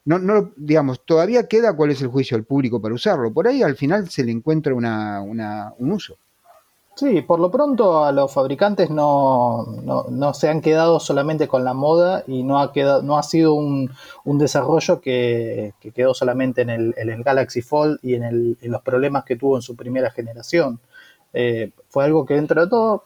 no, 0.04 0.18
no, 0.18 0.52
digamos, 0.56 1.04
todavía 1.06 1.48
queda 1.48 1.74
cuál 1.74 1.90
es 1.90 2.02
el 2.02 2.08
juicio 2.08 2.36
del 2.36 2.44
público 2.44 2.80
para 2.80 2.94
usarlo. 2.94 3.32
Por 3.32 3.48
ahí 3.48 3.62
al 3.62 3.76
final 3.76 4.10
se 4.10 4.24
le 4.24 4.32
encuentra 4.32 4.74
una, 4.74 5.22
un 5.22 5.92
uso. 5.92 6.18
Sí, 6.96 7.22
por 7.22 7.40
lo 7.40 7.50
pronto 7.50 8.04
a 8.04 8.12
los 8.12 8.32
fabricantes 8.32 8.88
no, 8.88 9.66
se 10.32 10.48
han 10.48 10.60
quedado 10.60 11.00
solamente 11.00 11.48
con 11.48 11.64
la 11.64 11.74
moda 11.74 12.22
y 12.28 12.44
no 12.44 12.60
ha, 12.60 12.72
quedado, 12.72 13.02
no 13.02 13.18
ha 13.18 13.24
sido 13.24 13.54
un, 13.54 13.90
desarrollo 14.24 15.00
que, 15.00 15.74
quedó 15.92 16.14
solamente 16.14 16.62
en 16.62 16.70
el, 16.70 17.22
Galaxy 17.24 17.62
Fold 17.62 17.98
y 18.00 18.14
en, 18.14 18.56
los 18.62 18.82
problemas 18.82 19.24
que 19.24 19.34
tuvo 19.34 19.56
en 19.56 19.62
su 19.62 19.74
primera 19.74 20.12
generación. 20.12 20.78
Eh, 21.32 21.72
fue 21.88 22.04
algo 22.04 22.24
que 22.24 22.34
dentro 22.34 22.64
de 22.64 22.70
todo, 22.70 23.04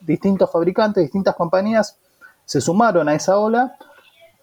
distintos 0.00 0.50
fabricantes, 0.50 1.02
distintas 1.02 1.34
compañías 1.34 1.98
se 2.46 2.62
sumaron 2.62 3.06
a 3.06 3.14
esa 3.14 3.38
ola, 3.38 3.76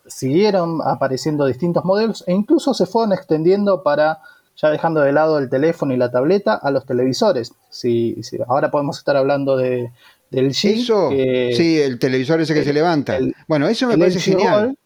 siguieron 0.06 0.82
apareciendo 0.86 1.45
distintos 1.47 1.84
modelos 1.84 2.23
e 2.27 2.34
incluso 2.34 2.75
se 2.75 2.86
fueron 2.86 3.13
extendiendo 3.13 3.82
para 3.82 4.19
ya 4.56 4.70
dejando 4.70 5.02
de 5.02 5.12
lado 5.12 5.39
el 5.39 5.50
teléfono 5.50 5.94
y 5.94 5.98
la 5.98 6.12
tableta, 6.12 6.56
a 6.56 6.72
los 6.72 6.86
televisores. 6.86 7.54
Si, 7.70 8.16
ahora 8.48 8.72
podemos 8.72 8.98
estar 8.98 9.16
hablando 9.18 9.58
de, 9.58 9.92
del 10.30 10.50
G. 10.50 11.56
sí, 11.56 11.80
el 11.80 12.00
televisor 12.00 12.42
ese 12.42 12.54
que 12.54 12.63
se 12.63 12.74
levanta. 12.74 13.20
bueno, 13.48 13.68
eso 13.68 13.88
me 13.88 13.98
parece 13.98 14.20
genial. 14.20 14.78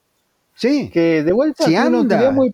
sí. 0.56 0.90
Que 0.90 1.24
de 1.24 1.32
vuelta 1.32 1.66
tiene 1.66 2.00
una 2.00 2.32
muy, 2.32 2.54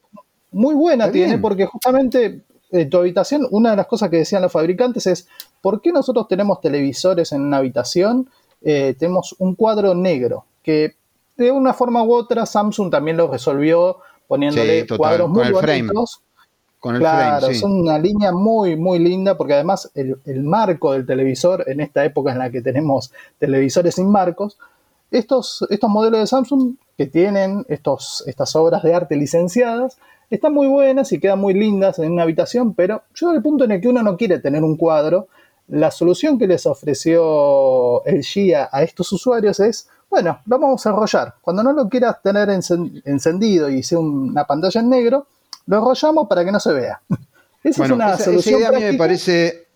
muy 0.51 0.75
buena 0.75 1.11
tiene, 1.11 1.37
porque 1.37 1.65
justamente 1.65 2.41
en 2.71 2.89
tu 2.89 2.97
habitación, 2.97 3.47
una 3.51 3.71
de 3.71 3.77
las 3.77 3.87
cosas 3.87 4.09
que 4.09 4.17
decían 4.17 4.41
los 4.41 4.51
fabricantes 4.51 5.05
es, 5.05 5.27
¿por 5.61 5.81
qué 5.81 5.91
nosotros 5.91 6.27
tenemos 6.27 6.59
televisores 6.59 7.31
en 7.31 7.41
una 7.41 7.57
habitación? 7.57 8.29
Eh, 8.63 8.95
tenemos 8.97 9.35
un 9.37 9.55
cuadro 9.55 9.93
negro, 9.93 10.45
que 10.63 10.95
de 11.37 11.51
una 11.51 11.73
forma 11.73 12.03
u 12.03 12.13
otra 12.13 12.45
Samsung 12.45 12.89
también 12.89 13.17
lo 13.17 13.31
resolvió 13.31 13.97
poniéndole 14.27 14.87
cuadros 14.87 15.29
muy 15.29 15.51
bonitos 15.51 16.21
claro, 16.91 17.47
es 17.47 17.63
una 17.63 17.97
línea 17.97 18.31
muy, 18.31 18.75
muy 18.75 18.99
linda 18.99 19.37
porque 19.37 19.53
además 19.53 19.89
el, 19.95 20.43
marco 20.43 20.91
del 20.91 21.05
televisor, 21.05 21.63
en 21.67 21.79
esta 21.79 22.03
época 22.03 22.31
en 22.31 22.39
la 22.39 22.49
que 22.49 22.61
tenemos 22.61 23.11
televisores 23.39 23.95
sin 23.95 24.09
marcos, 24.09 24.57
estos, 25.11 25.65
estos 25.69 25.89
modelos 25.89 26.19
de 26.19 26.27
Samsung 26.27 26.75
que 26.97 27.05
tienen 27.05 27.65
estos, 27.69 28.23
estas 28.27 28.55
obras 28.55 28.83
de 28.83 28.93
arte 28.93 29.15
licenciadas, 29.15 29.97
están 30.29 30.53
muy 30.53 30.67
buenas 30.67 31.11
y 31.11 31.19
quedan 31.19 31.39
muy 31.39 31.53
lindas 31.53 31.99
en 31.99 32.11
una 32.11 32.23
habitación, 32.23 32.73
pero 32.73 33.03
yo 33.13 33.29
al 33.29 33.41
punto 33.41 33.63
en 33.63 33.71
el 33.71 33.81
que 33.81 33.87
uno 33.87 34.03
no 34.03 34.17
quiere 34.17 34.39
tener 34.39 34.63
un 34.63 34.75
cuadro, 34.75 35.27
la 35.67 35.91
solución 35.91 36.37
que 36.37 36.47
les 36.47 36.65
ofreció 36.65 38.03
el 38.05 38.23
GIA 38.23 38.69
a 38.71 38.83
estos 38.83 39.11
usuarios 39.13 39.59
es, 39.59 39.87
bueno, 40.09 40.39
lo 40.45 40.59
vamos 40.59 40.85
a 40.85 40.89
enrollar. 40.89 41.35
Cuando 41.41 41.63
no 41.63 41.71
lo 41.71 41.87
quieras 41.87 42.21
tener 42.21 42.49
encendido 42.49 43.69
y 43.69 43.83
sea 43.83 43.99
una 43.99 44.45
pantalla 44.45 44.81
en 44.81 44.89
negro, 44.89 45.27
lo 45.65 45.77
enrollamos 45.77 46.27
para 46.27 46.43
que 46.43 46.51
no 46.51 46.59
se 46.59 46.73
vea. 46.73 47.01
Esa 47.63 47.85
es 47.85 47.91
una 47.91 48.17
solución. 48.17 48.55
Esa 48.55 48.59
idea 48.59 48.69
a 48.69 48.79
mí 48.79 48.81
me 48.81 48.97
parece. 48.97 49.67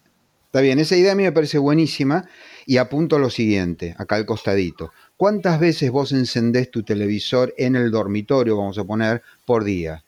Está 0.48 0.62
bien, 0.62 0.80
esa 0.80 0.96
idea 0.96 1.12
a 1.12 1.16
mí 1.16 1.24
me 1.24 1.32
parece 1.32 1.58
buenísima. 1.58 2.28
Y 2.66 2.78
apunto 2.78 3.18
lo 3.18 3.30
siguiente, 3.30 3.96
acá 3.98 4.16
al 4.16 4.26
costadito. 4.26 4.92
¿Cuántas 5.16 5.60
veces 5.60 5.90
vos 5.90 6.12
encendés 6.12 6.70
tu 6.70 6.84
televisor 6.84 7.54
en 7.58 7.78
el 7.78 7.92
dormitorio, 7.92 8.58
vamos 8.58 8.78
a 8.78 8.84
poner, 8.84 9.24
por 9.46 9.64
día? 9.64 10.04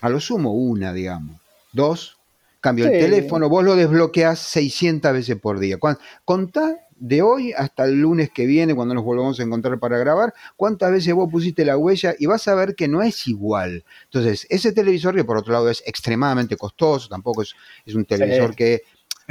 A 0.00 0.08
lo 0.08 0.20
sumo 0.20 0.52
una, 0.52 0.92
digamos. 0.92 1.40
Dos. 1.72 2.18
Cambio 2.60 2.86
el 2.86 2.92
teléfono, 2.92 3.48
vos 3.48 3.64
lo 3.64 3.76
desbloqueás 3.76 4.38
600 4.38 5.12
veces 5.12 5.36
por 5.36 5.58
día. 5.58 5.78
Contá 6.24 6.85
de 6.98 7.22
hoy 7.22 7.52
hasta 7.52 7.84
el 7.84 8.00
lunes 8.00 8.30
que 8.30 8.46
viene, 8.46 8.74
cuando 8.74 8.94
nos 8.94 9.04
volvamos 9.04 9.38
a 9.38 9.42
encontrar 9.42 9.78
para 9.78 9.98
grabar, 9.98 10.34
cuántas 10.56 10.90
veces 10.90 11.14
vos 11.14 11.30
pusiste 11.30 11.64
la 11.64 11.76
huella 11.76 12.14
y 12.18 12.26
vas 12.26 12.48
a 12.48 12.54
ver 12.54 12.74
que 12.74 12.88
no 12.88 13.02
es 13.02 13.26
igual. 13.28 13.84
Entonces, 14.04 14.46
ese 14.50 14.72
televisor, 14.72 15.14
que 15.14 15.24
por 15.24 15.36
otro 15.36 15.52
lado 15.52 15.68
es 15.68 15.82
extremadamente 15.86 16.56
costoso, 16.56 17.08
tampoco 17.08 17.42
es, 17.42 17.54
es 17.84 17.94
un 17.94 18.04
televisor 18.04 18.54
que, 18.54 18.82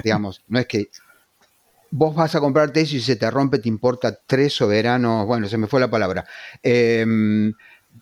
digamos, 0.04 0.44
no 0.48 0.60
es 0.60 0.68
que 0.68 0.90
vos 1.92 2.14
vas 2.14 2.36
a 2.36 2.40
comprarte 2.40 2.82
eso 2.82 2.98
y 2.98 3.02
se 3.02 3.16
te 3.16 3.30
rompe, 3.32 3.60
te 3.60 3.70
importa 3.70 4.20
tres 4.26 4.54
soberanos, 4.54 5.26
bueno, 5.26 5.48
se 5.48 5.58
me 5.58 5.68
fue 5.68 5.80
la 5.80 5.90
palabra. 5.90 6.26
Em, 6.62 7.54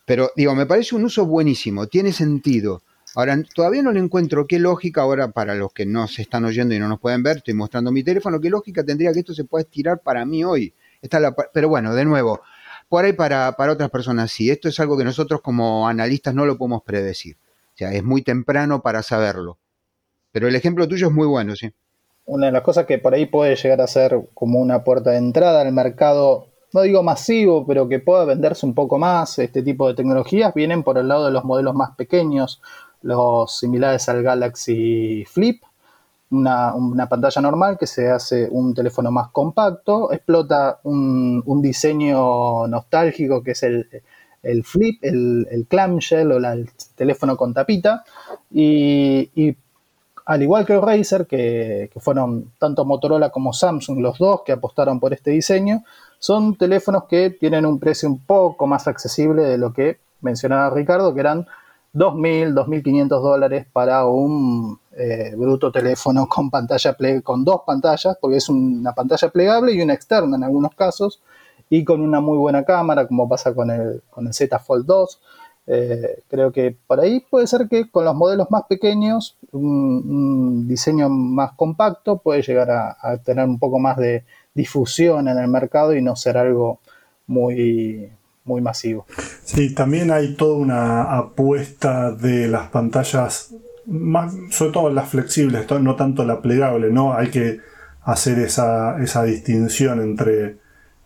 pero 0.05 0.31
digo, 0.35 0.55
me 0.55 0.65
parece 0.65 0.95
un 0.95 1.03
uso 1.03 1.25
buenísimo, 1.25 1.87
tiene 1.87 2.11
sentido. 2.11 2.81
Ahora, 3.15 3.37
todavía 3.53 3.83
no 3.83 3.91
le 3.91 3.99
encuentro 3.99 4.47
qué 4.47 4.57
lógica, 4.57 5.01
ahora 5.01 5.29
para 5.31 5.53
los 5.53 5.71
que 5.71 5.85
no 5.85 6.07
se 6.07 6.23
están 6.23 6.45
oyendo 6.45 6.73
y 6.73 6.79
no 6.79 6.87
nos 6.87 6.99
pueden 6.99 7.21
ver, 7.21 7.37
estoy 7.37 7.53
mostrando 7.53 7.91
mi 7.91 8.03
teléfono, 8.03 8.41
qué 8.41 8.49
lógica 8.49 8.83
tendría 8.83 9.13
que 9.13 9.19
esto 9.19 9.33
se 9.33 9.43
pueda 9.43 9.61
estirar 9.61 9.99
para 9.99 10.25
mí 10.25 10.43
hoy. 10.43 10.73
pero 11.53 11.69
bueno, 11.69 11.93
de 11.93 12.05
nuevo, 12.05 12.41
por 12.89 13.05
ahí 13.05 13.13
para, 13.13 13.51
para 13.53 13.73
otras 13.73 13.89
personas 13.89 14.31
sí. 14.31 14.49
Esto 14.49 14.69
es 14.69 14.79
algo 14.79 14.97
que 14.97 15.03
nosotros 15.03 15.41
como 15.41 15.87
analistas 15.87 16.35
no 16.35 16.45
lo 16.45 16.57
podemos 16.57 16.83
predecir. 16.83 17.37
O 17.73 17.77
sea, 17.77 17.91
es 17.91 18.03
muy 18.03 18.21
temprano 18.21 18.81
para 18.81 19.01
saberlo. 19.01 19.57
Pero 20.31 20.47
el 20.47 20.55
ejemplo 20.55 20.87
tuyo 20.87 21.07
es 21.07 21.13
muy 21.13 21.27
bueno, 21.27 21.55
sí. 21.55 21.71
Una 22.25 22.47
de 22.47 22.51
las 22.51 22.61
cosas 22.61 22.85
que 22.85 22.99
por 22.99 23.13
ahí 23.13 23.25
puede 23.25 23.55
llegar 23.55 23.81
a 23.81 23.87
ser 23.87 24.29
como 24.33 24.59
una 24.59 24.83
puerta 24.83 25.11
de 25.11 25.17
entrada 25.17 25.61
al 25.61 25.73
mercado, 25.73 26.47
no 26.71 26.81
digo 26.81 27.03
masivo, 27.03 27.65
pero 27.65 27.89
que 27.89 27.99
pueda 27.99 28.25
venderse 28.25 28.65
un 28.65 28.73
poco 28.73 28.97
más, 28.97 29.39
este 29.39 29.61
tipo 29.61 29.87
de 29.87 29.95
tecnologías, 29.95 30.53
vienen 30.53 30.83
por 30.83 30.97
el 30.97 31.07
lado 31.07 31.25
de 31.25 31.31
los 31.31 31.43
modelos 31.43 31.75
más 31.75 31.95
pequeños, 31.95 32.61
los 33.03 33.59
similares 33.59 34.09
al 34.09 34.23
Galaxy 34.23 35.25
Flip, 35.25 35.61
una, 36.31 37.07
pantalla 37.07 37.41
normal 37.41 37.77
que 37.77 37.87
se 37.87 38.09
hace 38.09 38.47
un 38.49 38.73
teléfono 38.73 39.11
más 39.11 39.29
compacto, 39.29 40.11
explota 40.11 40.79
un, 40.83 41.61
diseño 41.61 42.67
nostálgico 42.67 43.43
que 43.43 43.51
es 43.51 43.63
el, 43.63 44.63
flip, 44.63 45.03
el, 45.03 45.65
clamshell 45.69 46.31
o 46.31 46.37
el 46.37 46.69
teléfono 46.95 47.37
con 47.37 47.53
tapita, 47.53 48.03
y, 48.51 49.55
al 50.25 50.41
igual 50.41 50.65
que 50.65 50.73
el 50.73 50.81
Razer, 50.81 51.27
que, 51.27 51.89
que, 51.93 51.99
fueron 51.99 52.53
tanto 52.57 52.85
Motorola 52.85 53.29
como 53.29 53.51
Samsung 53.51 53.99
los 53.99 54.17
dos 54.17 54.41
que 54.45 54.53
apostaron 54.53 54.99
por 55.01 55.13
este 55.13 55.31
diseño, 55.31 55.83
son 56.17 56.55
teléfonos 56.55 57.03
que 57.09 57.31
tienen 57.31 57.65
un 57.65 57.77
precio 57.77 58.07
un 58.07 58.19
poco 58.25 58.65
más 58.65 58.87
accesible 58.87 59.43
de 59.43 59.57
lo 59.57 59.73
que 59.73 59.99
mencionaba 60.21 60.73
Ricardo, 60.73 61.13
que 61.13 61.19
eran 61.19 61.45
2.000, 61.93 62.53
2.500 62.53 63.07
dólares 63.21 63.67
para 63.71 64.07
un 64.07 64.79
eh, 64.93 65.33
bruto 65.37 65.71
teléfono 65.71 66.27
con 66.27 66.49
pantalla 66.49 66.95
con 67.23 67.45
dos 67.45 67.61
pantallas, 67.65 68.17
porque 68.19 68.37
es 68.37 68.49
una 68.49 68.93
pantalla 68.93 69.29
plegable 69.29 69.73
y 69.73 69.81
una 69.81 69.93
externa 69.93 70.37
en 70.37 70.43
algunos 70.43 70.73
casos, 70.75 71.21
y 71.69 71.83
con 71.83 72.01
una 72.01 72.19
muy 72.19 72.37
buena 72.37 72.63
cámara, 72.63 73.07
como 73.07 73.29
pasa 73.29 73.53
con 73.53 73.69
el, 73.69 74.01
con 74.09 74.27
el 74.27 74.33
Z 74.33 74.57
Fold 74.59 74.85
2. 74.85 75.21
Eh, 75.65 76.23
creo 76.27 76.51
que 76.51 76.75
por 76.87 76.99
ahí 76.99 77.21
puede 77.29 77.47
ser 77.47 77.69
que 77.69 77.89
con 77.89 78.05
los 78.05 78.15
modelos 78.15 78.51
más 78.51 78.63
pequeños, 78.67 79.37
un, 79.51 80.67
diseño 80.67 81.09
más 81.09 81.53
compacto 81.53 82.17
puede 82.17 82.41
llegar 82.41 82.69
a 82.71 83.17
tener 83.23 83.45
un 83.45 83.59
poco 83.59 83.79
más 83.79 83.97
de 83.97 84.25
difusión 84.53 85.27
en 85.27 85.37
el 85.37 85.47
mercado 85.47 85.95
y 85.95 86.01
no 86.01 86.15
ser 86.15 86.37
algo 86.37 86.79
muy, 87.27 88.11
muy 88.45 88.61
masivo. 88.61 89.05
Sí, 89.43 89.73
también 89.73 90.11
hay 90.11 90.35
toda 90.35 90.57
una 90.57 91.03
apuesta 91.17 92.11
de 92.11 92.47
las 92.47 92.69
pantallas 92.69 93.55
más, 93.85 94.33
sobre 94.49 94.71
todo 94.71 94.89
las 94.89 95.09
flexibles, 95.09 95.65
no 95.81 95.95
tanto 95.95 96.25
la 96.25 96.41
plegable, 96.41 96.91
¿no? 96.91 97.13
Hay 97.13 97.29
que 97.29 97.59
hacer 98.03 98.39
esa, 98.39 99.01
esa 99.01 99.23
distinción 99.23 100.01
entre 100.01 100.57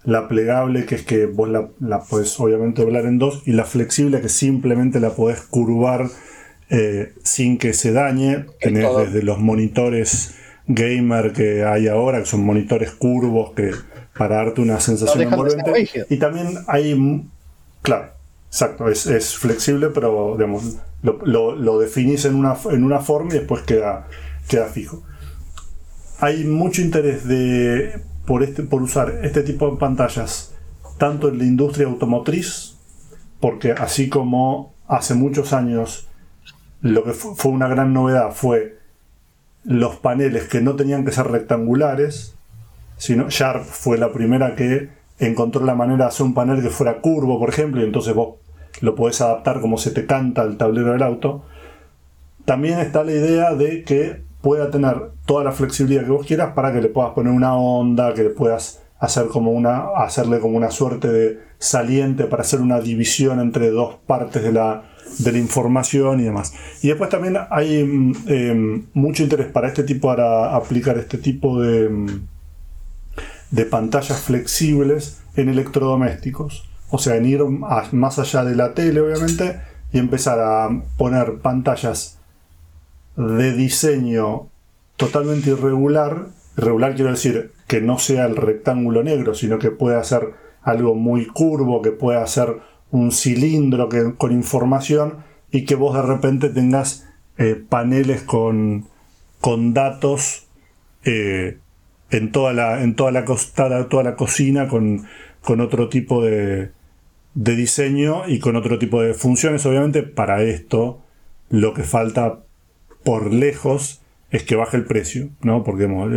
la 0.04 0.28
plegable, 0.28 0.86
que 0.86 0.96
es 0.96 1.04
que 1.04 1.26
vos 1.26 1.50
la, 1.50 1.70
la 1.80 2.02
podés 2.02 2.40
obviamente 2.40 2.82
doblar 2.82 3.06
en 3.06 3.20
dos, 3.20 3.44
y 3.46 3.52
la 3.52 3.66
flexible, 3.66 4.22
que 4.22 4.30
simplemente 4.30 5.00
la 5.00 5.10
podés 5.12 5.42
curvar 5.42 6.08
eh, 6.70 7.14
sin 7.24 7.58
que 7.58 7.74
se 7.74 7.92
dañe. 7.92 8.46
Tenés 8.60 8.90
desde 8.98 9.24
los 9.24 9.40
monitores 9.40 10.36
gamer 10.68 11.34
que 11.34 11.64
hay 11.66 11.88
ahora, 11.88 12.20
que 12.20 12.26
son 12.26 12.44
monitores 12.44 12.92
curvos 12.92 13.54
que 13.54 13.72
para 14.18 14.38
darte 14.38 14.62
una 14.62 14.80
sensación 14.80 15.22
envolvente. 15.22 16.06
Y 16.10 16.18
también 16.18 16.60
hay, 16.68 17.26
claro, 17.82 18.12
exacto, 18.48 18.90
es, 18.90 19.36
flexible, 19.38 19.90
pero 19.90 20.36
digamos, 20.36 20.78
lo, 21.02 21.80
definís 21.80 22.26
en 22.26 22.36
una, 22.36 22.56
en 22.72 22.84
una 22.84 23.00
forma 23.00 23.34
y 23.34 23.40
después 23.40 23.64
queda, 23.64 24.08
queda 24.48 24.66
fijo. 24.66 25.04
Hay 26.20 26.44
mucho 26.46 26.82
interés 26.82 27.28
de, 27.28 28.02
por, 28.26 28.44
este, 28.44 28.64
por 28.64 28.82
usar 28.82 29.20
este 29.24 29.44
tipo 29.44 29.70
de 29.70 29.78
pantallas, 29.78 30.54
tanto 30.98 31.30
en 31.30 31.38
la 31.38 31.46
industria 31.46 31.88
automotriz, 31.88 32.76
porque 33.40 33.72
así 33.72 34.10
como 34.10 34.74
hace 34.88 35.14
muchos 35.14 35.54
años 35.54 36.08
lo 36.82 37.04
que 37.04 37.12
fue 37.12 37.52
una 37.52 37.68
gran 37.68 37.94
novedad 37.94 38.32
fue 38.32 38.78
los 39.64 39.98
paneles 39.98 40.48
que 40.48 40.62
no 40.62 40.76
tenían 40.76 41.04
que 41.04 41.12
ser 41.12 41.28
rectangulares, 41.28 42.37
sino 42.98 43.30
Sharp 43.30 43.64
fue 43.64 43.98
la 43.98 44.12
primera 44.12 44.56
que 44.56 44.90
encontró 45.20 45.64
la 45.64 45.76
manera 45.76 46.06
de 46.06 46.10
hacer 46.10 46.26
un 46.26 46.34
panel 46.34 46.62
que 46.62 46.70
fuera 46.70 47.00
curvo, 47.00 47.40
por 47.40 47.50
ejemplo, 47.50 47.82
y 47.82 47.86
entonces 47.86 48.14
vos 48.14 48.36
lo 48.82 48.96
podés 48.96 49.22
adaptar 49.22 49.62
como 49.62 49.78
se 49.78 49.92
te 49.92 50.06
canta 50.06 50.44
el 50.44 50.58
tablero 50.58 50.92
del 50.92 51.04
auto. 51.04 51.44
También 52.46 52.80
está 52.80 53.04
la 53.04 53.12
idea 53.12 53.54
de 53.54 53.84
que 53.84 54.22
pueda 54.42 54.70
tener 54.70 55.12
toda 55.26 55.44
la 55.44 55.52
flexibilidad 55.52 56.04
que 56.04 56.12
vos 56.12 56.26
quieras 56.26 56.54
para 56.54 56.72
que 56.72 56.82
le 56.82 56.90
puedas 56.90 57.12
poner 57.12 57.34
una 57.34 57.56
onda, 57.56 58.14
que 58.14 58.24
le 58.24 58.30
puedas 58.30 58.84
hacer 59.00 59.28
como 59.28 59.52
una, 59.52 59.90
hacerle 59.98 60.40
como 60.40 60.58
una 60.58 60.72
suerte 60.72 61.08
de 61.10 61.40
saliente 61.60 62.26
para 62.26 62.42
hacer 62.42 62.62
una 62.62 62.80
división 62.80 63.40
entre 63.40 63.70
dos 63.70 63.96
partes 64.06 64.44
de 64.44 64.52
la, 64.52 64.84
información 65.36 66.20
y 66.20 66.24
demás. 66.24 66.54
Y 66.82 66.90
después 66.90 67.10
también 67.10 67.38
hay 67.50 67.84
mm, 67.84 68.14
em, 68.28 68.86
mucho 68.94 69.24
interés 69.24 69.48
para 69.48 69.68
este 69.68 69.84
tipo, 69.84 70.08
para 70.08 70.56
aplicar 70.56 70.98
este 70.98 71.18
tipo 71.18 71.62
de, 71.62 71.90
mm, 71.90 72.08
de 73.52 73.66
pantallas 73.66 74.20
flexibles 74.20 75.22
en 75.36 75.50
electrodomésticos. 75.50 76.70
O 76.90 76.98
sea, 76.98 77.16
en 77.16 77.26
ir 77.26 77.44
más 77.44 78.20
allá 78.20 78.44
de 78.44 78.56
la 78.56 78.74
tele, 78.74 79.02
obviamente, 79.02 79.60
y 79.92 80.00
empezar 80.00 80.40
a 80.40 80.70
poner 80.98 81.40
pantallas 81.40 82.20
de 83.16 83.54
diseño 83.54 84.48
totalmente 84.96 85.50
irregular. 85.50 86.28
Irregular 86.58 86.96
quiero 86.96 87.12
decir 87.12 87.52
que 87.68 87.82
no 87.82 88.00
sea 88.00 88.26
el 88.26 88.36
rectángulo 88.36 89.04
negro, 89.04 89.34
sino 89.34 89.60
que 89.60 89.72
pueda 89.72 90.04
ser 90.04 90.34
algo 90.62 90.96
muy 90.96 91.26
curvo, 91.28 91.82
que 91.82 91.92
pueda 91.92 92.26
ser 92.28 92.58
un 92.92 93.12
cilindro 93.12 93.90
con 94.18 94.32
información 94.32 95.24
y 95.52 95.66
que 95.66 95.76
vos 95.76 95.96
de 95.96 96.02
repente 96.02 96.50
tengas 96.50 97.08
eh, 97.38 97.62
paneles 97.70 98.22
con, 98.24 98.86
con 99.40 99.74
datos 99.74 100.48
eh, 101.04 101.60
en 102.12 102.32
toda 102.32 102.54
la, 102.54 102.82
en 102.84 102.96
toda 102.96 103.12
la, 103.12 103.26
toda 103.26 104.04
la 104.04 104.16
cocina 104.16 104.68
con, 104.68 105.06
con 105.42 105.62
otro 105.62 105.90
tipo 105.90 106.24
de, 106.24 106.72
de, 107.34 107.56
diseño 107.56 108.28
y 108.28 108.40
con 108.40 108.56
otro 108.56 108.80
tipo 108.80 109.02
de 109.02 109.14
funciones. 109.14 109.66
Obviamente 109.66 110.04
para 110.04 110.42
esto 110.44 111.02
lo 111.50 111.74
que 111.74 111.84
falta 111.84 112.40
por 113.04 113.34
lejos 113.34 114.02
es 114.32 114.44
que 114.44 114.56
baje 114.56 114.78
el 114.78 114.86
precio, 114.86 115.30
¿no? 115.42 115.64
Porque 115.64 115.86
uno 115.86 116.08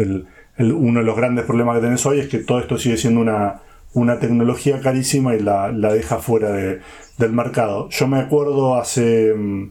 de 1.00 1.04
los 1.04 1.16
grandes 1.16 1.44
problemas 1.44 1.76
que 1.76 1.82
tenés 1.82 2.04
hoy 2.06 2.20
es 2.20 2.28
que 2.28 2.38
todo 2.38 2.60
esto 2.60 2.78
sigue 2.78 2.96
siendo 2.96 3.20
una, 3.20 3.62
una 3.94 4.18
tecnología 4.18 4.80
carísima 4.80 5.34
y 5.34 5.40
la, 5.40 5.70
deja 5.72 6.18
fuera 6.18 6.50
del 6.50 7.32
mercado. 7.32 7.88
Yo 7.90 8.06
me 8.06 8.18
acuerdo 8.18 8.76
hace, 8.76 9.34
mm, 9.34 9.70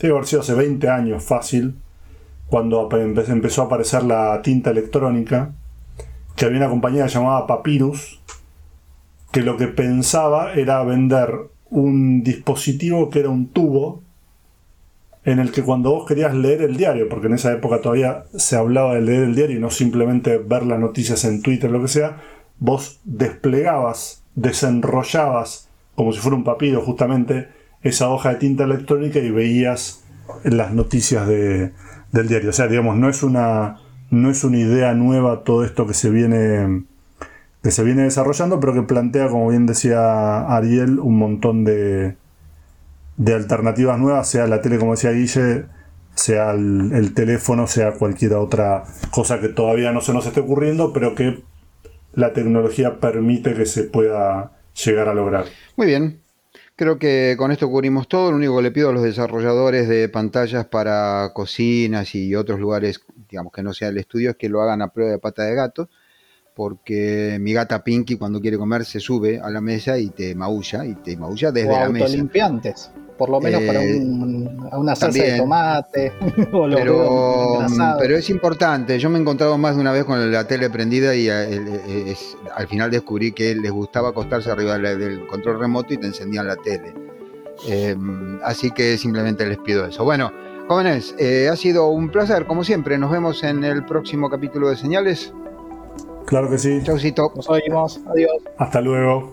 debe 0.00 0.14
haber 0.14 0.26
sido 0.26 0.42
hace 0.42 0.54
20 0.54 0.88
años 0.88 1.24
fácil, 1.24 1.76
cuando 2.48 2.88
empezó 2.92 3.62
a 3.62 3.64
aparecer 3.66 4.04
la 4.04 4.40
tinta 4.42 4.70
electrónica, 4.70 5.52
que 6.36 6.44
había 6.44 6.58
una 6.58 6.68
compañía 6.68 7.06
llamada 7.06 7.46
Papyrus, 7.46 8.20
que 9.32 9.42
lo 9.42 9.56
que 9.56 9.66
pensaba 9.66 10.52
era 10.54 10.82
vender 10.84 11.30
un 11.70 12.22
dispositivo 12.22 13.10
que 13.10 13.20
era 13.20 13.30
un 13.30 13.48
tubo 13.48 14.02
en 15.24 15.38
el 15.38 15.52
que 15.52 15.62
cuando 15.62 15.90
vos 15.90 16.06
querías 16.06 16.34
leer 16.34 16.62
el 16.62 16.76
diario, 16.76 17.08
porque 17.08 17.28
en 17.28 17.34
esa 17.34 17.52
época 17.52 17.80
todavía 17.80 18.24
se 18.36 18.56
hablaba 18.56 18.94
de 18.94 19.00
leer 19.00 19.24
el 19.24 19.34
diario 19.34 19.56
y 19.56 19.60
no 19.60 19.70
simplemente 19.70 20.38
ver 20.38 20.64
las 20.66 20.78
noticias 20.78 21.24
en 21.24 21.40
Twitter, 21.40 21.70
lo 21.70 21.80
que 21.80 21.88
sea, 21.88 22.20
vos 22.58 23.00
desplegabas, 23.04 24.22
desenrollabas, 24.34 25.68
como 25.94 26.12
si 26.12 26.20
fuera 26.20 26.36
un 26.36 26.44
papiro 26.44 26.82
justamente, 26.82 27.48
esa 27.82 28.10
hoja 28.10 28.30
de 28.30 28.36
tinta 28.36 28.64
electrónica 28.64 29.18
y 29.18 29.30
veías 29.30 30.04
las 30.44 30.72
noticias 30.72 31.26
de, 31.26 31.72
del 32.14 32.28
diario. 32.28 32.50
O 32.50 32.52
sea, 32.52 32.68
digamos, 32.68 32.96
no 32.96 33.08
es 33.08 33.22
una, 33.22 33.80
no 34.10 34.30
es 34.30 34.44
una 34.44 34.58
idea 34.58 34.94
nueva 34.94 35.42
todo 35.42 35.64
esto 35.64 35.86
que 35.86 35.94
se 35.94 36.10
viene 36.10 36.84
que 37.62 37.70
se 37.70 37.82
viene 37.82 38.02
desarrollando, 38.02 38.60
pero 38.60 38.74
que 38.74 38.82
plantea, 38.82 39.28
como 39.28 39.48
bien 39.48 39.64
decía 39.64 40.54
Ariel, 40.54 41.00
un 41.00 41.16
montón 41.16 41.64
de, 41.64 42.14
de 43.16 43.34
alternativas 43.34 43.98
nuevas, 43.98 44.28
sea 44.28 44.46
la 44.46 44.60
tele, 44.60 44.78
como 44.78 44.92
decía 44.92 45.12
Guille, 45.12 45.64
sea 46.14 46.50
el, 46.50 46.92
el, 46.92 47.14
teléfono, 47.14 47.66
sea 47.66 47.92
cualquier 47.92 48.34
otra 48.34 48.84
cosa 49.10 49.40
que 49.40 49.48
todavía 49.48 49.92
no 49.92 50.02
se 50.02 50.12
nos 50.12 50.26
esté 50.26 50.40
ocurriendo, 50.40 50.92
pero 50.92 51.14
que 51.14 51.42
la 52.12 52.34
tecnología 52.34 53.00
permite 53.00 53.54
que 53.54 53.64
se 53.64 53.84
pueda 53.84 54.52
llegar 54.84 55.08
a 55.08 55.14
lograr. 55.14 55.46
Muy 55.76 55.86
bien. 55.86 56.20
Creo 56.76 56.98
que 56.98 57.36
con 57.38 57.52
esto 57.52 57.70
cubrimos 57.70 58.08
todo. 58.08 58.30
Lo 58.30 58.36
único 58.36 58.56
que 58.56 58.62
le 58.62 58.70
pido 58.72 58.90
a 58.90 58.92
los 58.92 59.02
desarrolladores 59.02 59.88
de 59.88 60.08
pantallas 60.08 60.66
para 60.66 61.30
cocinas 61.32 62.14
y 62.14 62.34
otros 62.34 62.58
lugares, 62.58 63.00
digamos 63.28 63.52
que 63.52 63.62
no 63.62 63.72
sea 63.72 63.88
el 63.88 63.98
estudio, 63.98 64.30
es 64.30 64.36
que 64.36 64.48
lo 64.48 64.60
hagan 64.60 64.82
a 64.82 64.88
prueba 64.88 65.12
de 65.12 65.18
pata 65.18 65.44
de 65.44 65.54
gato 65.54 65.88
porque 66.54 67.38
mi 67.40 67.52
gata 67.52 67.82
Pinky 67.82 68.16
cuando 68.16 68.40
quiere 68.40 68.56
comer 68.56 68.84
se 68.84 69.00
sube 69.00 69.40
a 69.40 69.50
la 69.50 69.60
mesa 69.60 69.98
y 69.98 70.10
te 70.10 70.34
maulla, 70.34 70.86
y 70.86 70.94
te 70.94 71.16
maulla 71.16 71.50
desde 71.50 71.72
la 71.72 71.88
mesa. 71.88 72.06
autolimpiantes, 72.06 72.90
por 73.16 73.28
lo 73.28 73.40
menos 73.40 73.62
para 73.62 73.82
eh, 73.82 74.00
una 74.72 74.94
salsa 74.96 75.22
de 75.22 75.36
tomate. 75.38 76.12
pero, 76.50 78.16
es 78.16 78.30
importante, 78.30 78.98
yo 78.98 79.10
me 79.10 79.18
he 79.18 79.20
encontrado 79.20 79.56
más 79.58 79.76
de 79.76 79.80
una 79.80 79.92
vez 79.92 80.04
con 80.04 80.32
la 80.32 80.46
tele 80.46 80.70
prendida 80.70 81.14
y 81.14 81.28
eh, 81.28 82.16
al 82.54 82.68
final 82.68 82.90
descubrí 82.90 83.32
que 83.32 83.54
les 83.54 83.70
gustaba 83.70 84.10
acostarse 84.10 84.50
arriba 84.50 84.78
del 84.78 85.26
control 85.26 85.58
remoto 85.58 85.94
y 85.94 85.98
te 85.98 86.06
encendían 86.06 86.46
la 86.46 86.56
tele. 86.56 86.94
Em, 87.68 88.40
así 88.42 88.70
que 88.70 88.98
simplemente 88.98 89.46
les 89.46 89.58
pido 89.58 89.86
eso. 89.86 90.04
Bueno, 90.04 90.32
jóvenes, 90.68 91.14
eh, 91.18 91.48
ha 91.50 91.56
sido 91.56 91.88
un 91.88 92.10
placer, 92.10 92.46
como 92.46 92.64
siempre. 92.64 92.98
Nos 92.98 93.10
vemos 93.10 93.42
en 93.44 93.64
el 93.64 93.84
próximo 93.84 94.28
capítulo 94.28 94.68
de 94.68 94.76
Señales. 94.76 95.32
Claro 96.26 96.50
que 96.50 96.58
sí. 96.58 96.80
Chaucito. 96.82 97.32
Nos 97.36 97.48
oímos. 97.48 98.00
Adiós. 98.06 98.42
Hasta 98.58 98.80
luego. 98.80 99.32